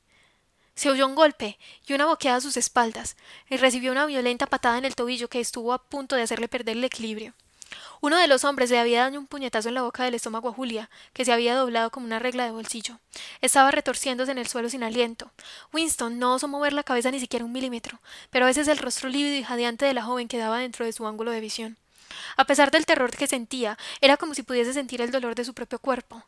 Se 0.75 0.89
oyó 0.89 1.05
un 1.07 1.15
golpe 1.15 1.59
y 1.87 1.93
una 1.93 2.05
boqueada 2.05 2.37
a 2.37 2.41
sus 2.41 2.57
espaldas, 2.57 3.15
y 3.49 3.57
recibió 3.57 3.91
una 3.91 4.05
violenta 4.05 4.47
patada 4.47 4.77
en 4.77 4.85
el 4.85 4.95
tobillo 4.95 5.29
que 5.29 5.39
estuvo 5.39 5.73
a 5.73 5.83
punto 5.83 6.15
de 6.15 6.23
hacerle 6.23 6.47
perder 6.47 6.77
el 6.77 6.83
equilibrio. 6.83 7.33
Uno 8.01 8.17
de 8.17 8.27
los 8.27 8.43
hombres 8.43 8.69
le 8.69 8.79
había 8.79 9.03
dado 9.03 9.17
un 9.17 9.27
puñetazo 9.27 9.69
en 9.69 9.75
la 9.75 9.81
boca 9.81 10.03
del 10.03 10.15
estómago 10.15 10.49
a 10.49 10.53
Julia, 10.53 10.89
que 11.13 11.25
se 11.25 11.31
había 11.31 11.55
doblado 11.55 11.89
como 11.89 12.05
una 12.05 12.19
regla 12.19 12.43
de 12.45 12.51
bolsillo. 12.51 12.99
Estaba 13.41 13.71
retorciéndose 13.71 14.31
en 14.31 14.37
el 14.37 14.47
suelo 14.47 14.69
sin 14.69 14.83
aliento. 14.83 15.31
Winston 15.71 16.19
no 16.19 16.33
osó 16.33 16.47
mover 16.47 16.73
la 16.73 16.83
cabeza 16.83 17.11
ni 17.11 17.19
siquiera 17.19 17.45
un 17.45 17.51
milímetro, 17.51 17.99
pero 18.29 18.45
a 18.45 18.49
veces 18.49 18.67
el 18.67 18.77
rostro 18.77 19.09
lívido 19.09 19.35
y 19.35 19.43
jadeante 19.43 19.85
de 19.85 19.93
la 19.93 20.03
joven 20.03 20.27
quedaba 20.27 20.59
dentro 20.59 20.85
de 20.85 20.93
su 20.93 21.07
ángulo 21.07 21.31
de 21.31 21.39
visión. 21.39 21.77
A 22.37 22.45
pesar 22.45 22.71
del 22.71 22.85
terror 22.85 23.11
que 23.11 23.27
sentía, 23.27 23.77
era 24.01 24.17
como 24.17 24.33
si 24.33 24.43
pudiese 24.43 24.73
sentir 24.73 25.01
el 25.01 25.11
dolor 25.11 25.35
de 25.35 25.45
su 25.45 25.53
propio 25.53 25.79
cuerpo. 25.79 26.23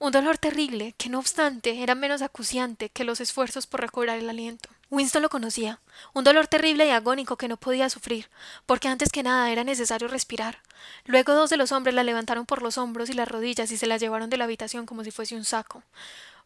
Un 0.00 0.12
dolor 0.12 0.38
terrible, 0.38 0.94
que 0.96 1.10
no 1.10 1.18
obstante 1.18 1.82
era 1.82 1.94
menos 1.94 2.22
acuciante 2.22 2.88
que 2.88 3.04
los 3.04 3.20
esfuerzos 3.20 3.66
por 3.66 3.82
recobrar 3.82 4.18
el 4.18 4.30
aliento. 4.30 4.70
Winston 4.88 5.20
lo 5.20 5.28
conocía, 5.28 5.78
un 6.14 6.24
dolor 6.24 6.46
terrible 6.46 6.86
y 6.86 6.90
agónico 6.90 7.36
que 7.36 7.48
no 7.48 7.58
podía 7.58 7.90
sufrir, 7.90 8.30
porque 8.64 8.88
antes 8.88 9.10
que 9.10 9.22
nada 9.22 9.50
era 9.50 9.62
necesario 9.62 10.08
respirar. 10.08 10.62
Luego 11.04 11.34
dos 11.34 11.50
de 11.50 11.58
los 11.58 11.70
hombres 11.70 11.94
la 11.94 12.02
levantaron 12.02 12.46
por 12.46 12.62
los 12.62 12.78
hombros 12.78 13.10
y 13.10 13.12
las 13.12 13.28
rodillas 13.28 13.70
y 13.72 13.76
se 13.76 13.86
la 13.86 13.98
llevaron 13.98 14.30
de 14.30 14.38
la 14.38 14.44
habitación 14.44 14.86
como 14.86 15.04
si 15.04 15.10
fuese 15.10 15.36
un 15.36 15.44
saco. 15.44 15.82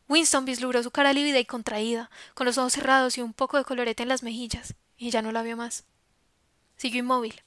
Winston 0.08 0.44
vislumbró 0.44 0.82
su 0.82 0.90
cara 0.90 1.12
lívida 1.12 1.38
y 1.38 1.44
contraída, 1.44 2.10
con 2.34 2.46
los 2.46 2.58
ojos 2.58 2.72
cerrados 2.72 3.16
y 3.18 3.22
un 3.22 3.34
poco 3.34 3.56
de 3.56 3.64
colorete 3.64 4.02
en 4.02 4.08
las 4.08 4.24
mejillas, 4.24 4.74
y 4.98 5.10
ya 5.10 5.22
no 5.22 5.30
la 5.30 5.44
vio 5.44 5.56
más. 5.56 5.84
Siguió 6.76 6.98
inmóvil, 6.98 7.40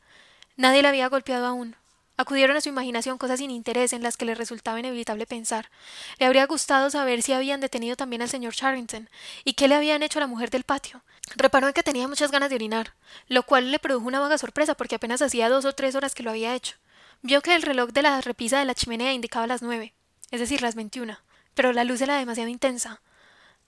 Nadie 0.55 0.81
la 0.81 0.89
había 0.89 1.09
golpeado 1.09 1.45
aún. 1.45 1.75
Acudieron 2.17 2.57
a 2.57 2.61
su 2.61 2.69
imaginación 2.69 3.19
cosas 3.19 3.39
sin 3.39 3.51
interés 3.51 3.93
en 3.93 4.01
las 4.01 4.17
que 4.17 4.25
le 4.25 4.33
resultaba 4.33 4.79
inevitable 4.79 5.27
pensar. 5.27 5.69
Le 6.17 6.25
habría 6.25 6.47
gustado 6.47 6.89
saber 6.89 7.21
si 7.21 7.33
habían 7.33 7.61
detenido 7.61 7.95
también 7.95 8.23
al 8.23 8.29
señor 8.29 8.55
Charrington 8.55 9.07
y 9.43 9.53
qué 9.53 9.67
le 9.67 9.75
habían 9.75 10.01
hecho 10.01 10.17
a 10.17 10.21
la 10.21 10.27
mujer 10.27 10.49
del 10.49 10.63
patio. 10.63 11.03
Reparó 11.35 11.67
en 11.67 11.73
que 11.73 11.83
tenía 11.83 12.07
muchas 12.07 12.31
ganas 12.31 12.49
de 12.49 12.55
orinar, 12.55 12.93
lo 13.27 13.43
cual 13.43 13.71
le 13.71 13.79
produjo 13.79 14.07
una 14.07 14.19
vaga 14.19 14.39
sorpresa 14.39 14.73
porque 14.73 14.95
apenas 14.95 15.21
hacía 15.21 15.47
dos 15.47 15.65
o 15.65 15.73
tres 15.73 15.93
horas 15.93 16.15
que 16.15 16.23
lo 16.23 16.31
había 16.31 16.55
hecho. 16.55 16.75
Vio 17.21 17.41
que 17.41 17.55
el 17.55 17.61
reloj 17.61 17.91
de 17.91 18.01
la 18.01 18.19
repisa 18.21 18.59
de 18.59 18.65
la 18.65 18.75
chimenea 18.75 19.13
indicaba 19.13 19.45
las 19.45 19.61
nueve, 19.61 19.93
es 20.31 20.39
decir, 20.39 20.61
las 20.61 20.75
veintiuna, 20.75 21.21
pero 21.53 21.71
la 21.71 21.83
luz 21.83 22.01
era 22.01 22.17
demasiado 22.17 22.49
intensa. 22.49 23.01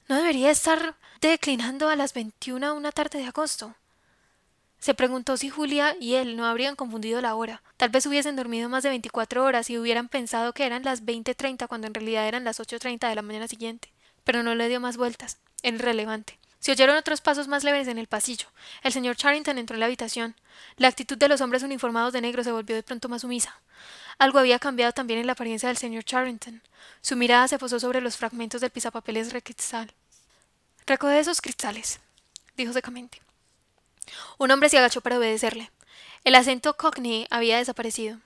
¿No 0.08 0.16
debería 0.16 0.50
estar 0.50 0.96
declinando 1.22 1.90
a 1.90 1.96
las 1.96 2.14
veintiuna 2.14 2.74
una 2.74 2.92
tarde 2.92 3.20
de 3.20 3.28
agosto? 3.28 3.76
Se 4.80 4.94
preguntó 4.94 5.36
si 5.36 5.50
Julia 5.50 5.96
y 6.00 6.16
él 6.16 6.38
no 6.38 6.46
habrían 6.46 6.76
confundido 6.76 7.22
la 7.22 7.36
hora. 7.36 7.62
Tal 7.76 7.90
vez 7.90 8.06
hubiesen 8.06 8.36
dormido 8.36 8.70
más 8.70 8.84
de 8.84 8.90
veinticuatro 8.90 9.44
horas 9.44 9.70
y 9.70 9.78
hubieran 9.78 10.08
pensado 10.08 10.54
que 10.54 10.66
eran 10.66 10.84
las 10.84 11.04
veinte 11.04 11.36
treinta 11.36 11.68
cuando 11.68 11.88
en 11.88 11.94
realidad 11.94 12.28
eran 12.28 12.46
las 12.46 12.60
ocho 12.60 12.80
treinta 12.80 13.10
de 13.10 13.16
la 13.16 13.22
mañana 13.22 13.48
siguiente. 13.48 13.92
Pero 14.24 14.42
no 14.42 14.56
le 14.56 14.70
dio 14.70 14.80
más 14.80 14.96
vueltas. 14.96 15.38
Era 15.64 15.76
irrelevante. 15.76 16.40
Se 16.60 16.72
oyeron 16.72 16.98
otros 16.98 17.22
pasos 17.22 17.48
más 17.48 17.64
leves 17.64 17.88
en 17.88 17.98
el 17.98 18.08
pasillo. 18.08 18.48
El 18.84 18.92
señor 18.92 19.16
Charrington 19.16 19.58
entró 19.58 19.76
en 19.76 19.80
la 19.80 19.86
habitación. 19.86 20.36
La 20.78 20.90
actitud 20.90 21.18
de 21.18 21.30
los 21.30 21.42
hombres 21.42 21.64
uniformados 21.64 22.14
de 22.14 22.22
negro 22.22 22.44
se 22.44 22.52
volvió 22.52 22.76
de 22.76 22.84
pronto 22.84 23.08
más 23.08 23.22
sumisa. 23.22 23.62
Algo 24.18 24.40
había 24.40 24.60
cambiado 24.60 24.92
también 24.92 25.20
en 25.20 25.28
la 25.28 25.34
apariencia 25.34 25.68
del 25.70 25.78
señor 25.78 26.04
Charrington. 26.04 26.62
Su 27.02 27.16
mirada 27.16 27.48
se 27.48 27.58
posó 27.58 27.80
sobre 27.80 28.02
los 28.02 28.18
fragmentos 28.18 28.60
del 28.60 28.72
pisapapeles 28.72 29.32
de 29.32 29.42
cristal. 29.42 29.94
Recoge 30.86 31.20
esos 31.20 31.40
cristales, 31.40 32.00
dijo 32.58 32.74
secamente. 32.74 33.22
Un 34.38 34.52
hombre 34.52 34.70
se 34.70 34.78
agachó 34.78 35.02
para 35.02 35.18
obedecerle. 35.18 35.72
El 36.24 36.36
acento 36.36 36.76
cockney 36.76 37.28
había 37.30 37.58
desaparecido. 37.58 38.20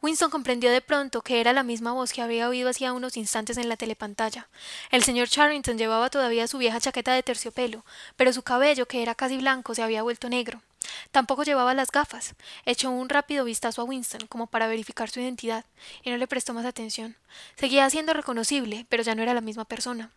Winston 0.00 0.30
comprendió 0.30 0.70
de 0.70 0.80
pronto 0.80 1.22
que 1.22 1.40
era 1.40 1.52
la 1.52 1.62
misma 1.62 1.92
voz 1.92 2.12
que 2.12 2.22
había 2.22 2.48
oído 2.48 2.70
hacía 2.70 2.92
unos 2.92 3.16
instantes 3.16 3.56
en 3.56 3.68
la 3.68 3.76
telepantalla. 3.76 4.48
El 4.90 5.02
señor 5.02 5.28
Charrington 5.28 5.78
llevaba 5.78 6.10
todavía 6.10 6.46
su 6.46 6.58
vieja 6.58 6.80
chaqueta 6.80 7.12
de 7.14 7.22
terciopelo, 7.22 7.84
pero 8.16 8.32
su 8.32 8.42
cabello, 8.42 8.86
que 8.86 9.02
era 9.02 9.14
casi 9.14 9.38
blanco, 9.38 9.74
se 9.74 9.82
había 9.82 10.02
vuelto 10.02 10.28
negro. 10.28 10.62
Tampoco 11.10 11.42
llevaba 11.42 11.74
las 11.74 11.90
gafas. 11.90 12.34
Echó 12.64 12.90
un 12.90 13.08
rápido 13.08 13.44
vistazo 13.44 13.82
a 13.82 13.84
Winston, 13.84 14.26
como 14.28 14.46
para 14.46 14.68
verificar 14.68 15.10
su 15.10 15.20
identidad, 15.20 15.64
y 16.02 16.10
no 16.10 16.16
le 16.16 16.28
prestó 16.28 16.54
más 16.54 16.66
atención. 16.66 17.16
Seguía 17.56 17.88
siendo 17.90 18.12
reconocible, 18.12 18.86
pero 18.88 19.02
ya 19.02 19.14
no 19.14 19.22
era 19.22 19.34
la 19.34 19.40
misma 19.40 19.64
persona. 19.64 20.12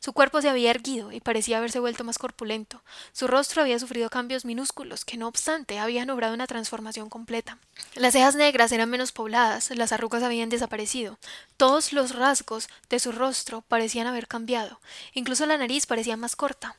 Su 0.00 0.12
cuerpo 0.12 0.40
se 0.42 0.48
había 0.48 0.70
erguido 0.70 1.12
y 1.12 1.20
parecía 1.20 1.58
haberse 1.58 1.80
vuelto 1.80 2.04
más 2.04 2.18
corpulento. 2.18 2.82
Su 3.12 3.26
rostro 3.26 3.62
había 3.62 3.78
sufrido 3.78 4.10
cambios 4.10 4.44
minúsculos 4.44 5.04
que, 5.04 5.16
no 5.16 5.28
obstante, 5.28 5.78
habían 5.78 6.10
obrado 6.10 6.34
una 6.34 6.46
transformación 6.46 7.08
completa. 7.08 7.58
Las 7.94 8.12
cejas 8.12 8.34
negras 8.34 8.72
eran 8.72 8.90
menos 8.90 9.12
pobladas, 9.12 9.70
las 9.70 9.92
arrugas 9.92 10.22
habían 10.22 10.48
desaparecido. 10.48 11.18
Todos 11.56 11.92
los 11.92 12.14
rasgos 12.14 12.68
de 12.88 12.98
su 12.98 13.12
rostro 13.12 13.62
parecían 13.62 14.06
haber 14.06 14.28
cambiado. 14.28 14.80
Incluso 15.14 15.46
la 15.46 15.58
nariz 15.58 15.86
parecía 15.86 16.16
más 16.16 16.36
corta. 16.36 16.76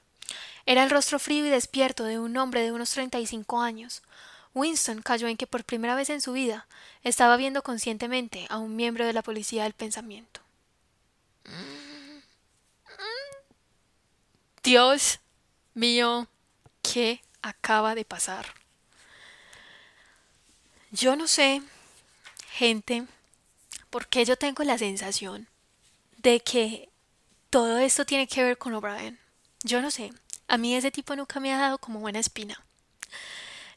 Era 0.65 0.83
el 0.83 0.89
rostro 0.89 1.17
frío 1.17 1.45
y 1.45 1.49
despierto 1.49 2.03
de 2.03 2.19
un 2.19 2.35
hombre 2.37 2.61
de 2.61 2.71
unos 2.71 2.91
treinta 2.91 3.19
y 3.19 3.25
cinco 3.25 3.61
años. 3.61 4.01
Winston 4.53 5.01
cayó 5.01 5.27
en 5.27 5.37
que 5.37 5.47
por 5.47 5.63
primera 5.63 5.95
vez 5.95 6.09
en 6.09 6.19
su 6.19 6.33
vida 6.33 6.67
estaba 7.03 7.37
viendo 7.37 7.61
conscientemente 7.61 8.47
a 8.49 8.57
un 8.57 8.75
miembro 8.75 9.05
de 9.05 9.13
la 9.13 9.21
policía 9.21 9.63
del 9.63 9.73
pensamiento. 9.73 10.41
Dios 14.63 15.19
mío, 15.73 16.27
¿qué 16.81 17.21
acaba 17.41 17.95
de 17.95 18.05
pasar? 18.05 18.45
Yo 20.91 21.15
no 21.15 21.27
sé, 21.27 21.61
gente, 22.51 23.05
por 23.89 24.07
qué 24.07 24.25
yo 24.25 24.37
tengo 24.37 24.63
la 24.63 24.77
sensación 24.77 25.47
de 26.17 26.39
que 26.39 26.89
todo 27.49 27.77
esto 27.77 28.05
tiene 28.05 28.27
que 28.27 28.43
ver 28.43 28.57
con 28.57 28.73
O'Brien. 28.73 29.19
Yo 29.63 29.81
no 29.81 29.91
sé, 29.91 30.11
a 30.47 30.57
mí 30.57 30.75
ese 30.75 30.91
tipo 30.91 31.15
nunca 31.15 31.39
me 31.39 31.53
ha 31.53 31.57
dado 31.57 31.77
como 31.77 31.99
buena 31.99 32.19
espina. 32.19 32.61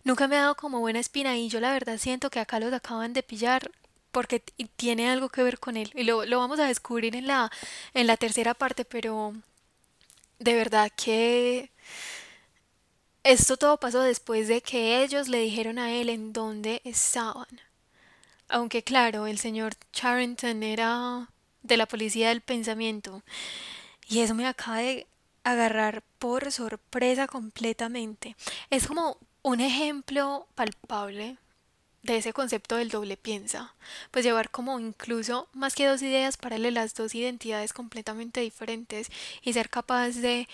Nunca 0.03 0.29
me 0.29 0.37
ha 0.37 0.43
dado 0.43 0.57
como 0.57 0.81
buena 0.81 0.99
espina 0.99 1.37
y 1.37 1.49
yo 1.49 1.61
la 1.61 1.73
verdad 1.73 1.99
siento 1.99 2.31
que 2.31 2.41
acá 2.41 2.59
los 2.59 2.73
acaban 2.73 3.13
de 3.13 3.23
pillar 3.23 3.71
porque 4.13 4.41
tiene 4.77 5.11
algo 5.11 5.29
que 5.29 5.43
ver 5.43 5.59
con 5.59 5.77
él. 5.77 5.93
Y 5.95 6.05
lo, 6.05 6.25
lo 6.25 6.39
vamos 6.39 6.59
a 6.59 6.67
descubrir 6.67 7.15
en 7.17 7.27
la, 7.27 7.51
en 7.95 8.07
la 8.07 8.17
tercera 8.17 8.55
parte, 8.55 8.85
pero 8.85 9.35
de 10.41 10.55
verdad 10.55 10.91
que 10.97 11.71
esto 13.23 13.57
todo 13.57 13.77
pasó 13.79 14.01
después 14.01 14.49
de 14.49 14.63
que 14.63 15.03
ellos 15.05 15.29
le 15.29 15.39
dijeron 15.39 15.79
a 15.79 15.93
él 15.93 16.09
en 16.09 16.33
dónde 16.33 16.81
estaban. 16.85 17.61
Aunque 18.49 18.83
claro, 18.83 19.27
el 19.27 19.39
señor 19.39 19.75
Charrington 19.93 20.63
era 20.63 21.29
de 21.63 21.77
la 21.77 21.87
policía 21.87 22.31
del 22.31 22.41
pensamiento. 22.41 23.23
Y 24.09 24.21
eso 24.21 24.35
me 24.35 24.47
acaba 24.47 24.79
de 24.79 25.07
agarrar 25.45 26.03
por 26.19 26.51
sorpresa 26.51 27.29
completamente. 27.29 28.35
Es 28.71 28.87
como 28.87 29.19
un 29.43 29.61
ejemplo 29.61 30.49
palpable 30.55 31.37
de 32.03 32.17
ese 32.17 32.33
concepto 32.33 32.77
del 32.77 32.89
doble 32.89 33.17
piensa, 33.17 33.75
pues 34.11 34.25
llevar 34.25 34.51
como 34.51 34.79
incluso 34.81 35.49
más 35.53 35.75
que 35.75 35.87
dos 35.87 36.03
ideas 36.03 36.37
paralelas, 36.37 36.95
dos 36.95 37.15
identidades 37.15 37.73
completamente 37.73 38.41
diferentes 38.41 39.11
y 39.43 39.53
ser 39.53 39.69
capaz 39.69 40.11
de 40.17 40.49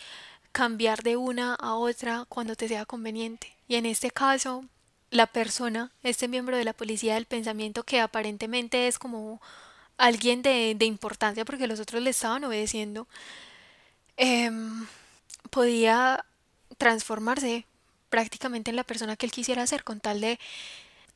cambiar 0.53 1.03
de 1.03 1.17
una 1.17 1.55
a 1.55 1.75
otra 1.75 2.25
cuando 2.29 2.57
te 2.57 2.69
sea 2.69 2.87
conveniente. 2.87 3.55
Y 3.69 3.77
en 3.77 3.87
este 3.87 4.11
caso, 4.11 4.65
la 5.11 5.27
persona, 5.27 5.93
este 6.03 6.29
miembro 6.29 6.57
de 6.57 6.65
la 6.65 6.73
policía 6.73 7.15
del 7.15 7.27
pensamiento 7.27 7.85
que 7.85 8.01
aparentemente 8.01 8.89
es 8.89 8.99
como 8.99 9.41
alguien 9.99 10.43
de, 10.43 10.75
de 10.77 10.85
importancia 10.85 11.45
porque 11.45 11.67
los 11.67 11.81
otros 11.81 12.03
le 12.03 12.11
estaban 12.11 12.45
obedeciendo, 12.45 13.07
eh, 14.17 14.51
podía 15.51 16.25
transformarse 16.79 17.67
prácticamente 18.11 18.71
en 18.71 18.77
la 18.77 18.85
persona 18.85 19.17
que 19.17 19.27
él 19.27 19.33
quisiera 19.33 19.67
ser 19.67 19.85
con 19.85 20.01
tal 20.01 20.21
de 20.21 20.39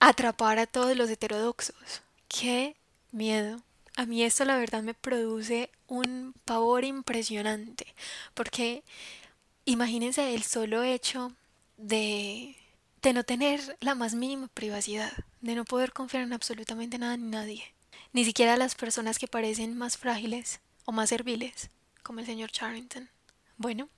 atrapar 0.00 0.58
a 0.58 0.66
todos 0.66 0.96
los 0.96 1.10
heterodoxos. 1.10 2.02
¡Qué 2.26 2.76
miedo! 3.12 3.62
A 3.96 4.06
mí 4.06 4.22
esto 4.22 4.44
la 4.44 4.56
verdad 4.56 4.82
me 4.82 4.94
produce 4.94 5.70
un 5.86 6.34
pavor 6.44 6.84
impresionante, 6.84 7.86
porque 8.34 8.82
imagínense 9.66 10.34
el 10.34 10.42
solo 10.42 10.82
hecho 10.82 11.32
de, 11.76 12.56
de 13.02 13.12
no 13.12 13.24
tener 13.24 13.76
la 13.80 13.94
más 13.94 14.14
mínima 14.14 14.48
privacidad, 14.48 15.12
de 15.42 15.54
no 15.54 15.64
poder 15.64 15.92
confiar 15.92 16.22
en 16.22 16.32
absolutamente 16.32 16.98
nada 16.98 17.16
ni 17.16 17.28
nadie, 17.28 17.74
ni 18.12 18.24
siquiera 18.24 18.56
las 18.56 18.74
personas 18.74 19.18
que 19.18 19.28
parecen 19.28 19.76
más 19.76 19.98
frágiles 19.98 20.60
o 20.86 20.92
más 20.92 21.10
serviles, 21.10 21.68
como 22.02 22.20
el 22.20 22.26
señor 22.26 22.50
Charrington. 22.50 23.10
Bueno, 23.58 23.88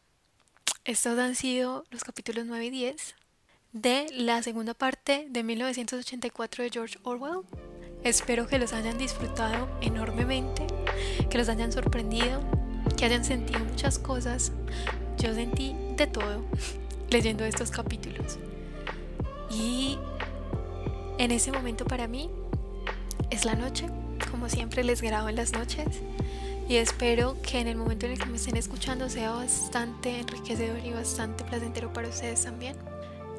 estos 0.85 1.17
han 1.19 1.37
sido 1.37 1.85
los 1.91 2.03
capítulos 2.03 2.45
9 2.47 2.67
y 2.67 2.71
10 2.71 3.15
de 3.73 4.07
la 4.15 4.43
segunda 4.43 4.75
parte 4.75 5.27
de 5.31 5.43
1984 5.43 6.65
de 6.65 6.71
George 6.71 6.99
Orwell. 7.05 7.41
Espero 8.05 8.47
que 8.47 8.59
los 8.59 8.73
hayan 8.73 8.99
disfrutado 8.99 9.69
enormemente, 9.81 10.67
que 11.31 11.39
los 11.39 11.49
hayan 11.49 11.73
sorprendido, 11.73 12.43
que 12.97 13.07
hayan 13.07 13.25
sentido 13.25 13.61
muchas 13.61 13.99
cosas. 13.99 14.53
Yo 15.17 15.35
sentí 15.35 15.75
de 15.97 16.07
todo 16.07 16.45
leyendo 17.11 17.45
estos 17.45 17.71
capítulos. 17.71 18.39
Y 19.51 19.99
en 21.19 21.31
ese 21.31 21.51
momento 21.51 21.85
para 21.87 22.09
mí 22.09 22.31
es 23.31 23.45
la 23.47 23.55
noche, 23.55 23.87
como 24.31 24.49
siempre 24.49 24.85
les 24.85 25.01
grabo 25.01 25.31
en 25.31 25.37
las 25.37 25.53
noches. 25.53 25.87
Y 26.69 26.77
espero 26.77 27.41
que 27.43 27.61
en 27.61 27.69
el 27.69 27.77
momento 27.77 28.07
en 28.07 28.13
el 28.13 28.19
que 28.19 28.27
me 28.27 28.37
estén 28.37 28.57
escuchando 28.57 29.09
sea 29.09 29.31
bastante 29.31 30.21
enriquecedor 30.21 30.79
y 30.85 30.93
bastante 30.93 31.45
placentero 31.45 31.93
para 31.93 32.09
ustedes 32.09 32.45
también. 32.45 32.92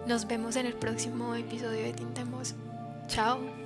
Nos 0.06 0.28
vemos 0.28 0.58
en 0.58 0.66
el 0.66 0.74
próximo 0.74 1.34
episodio 1.34 1.84
de 1.84 1.94
Tintemos. 1.94 2.56
Chao. 3.08 3.63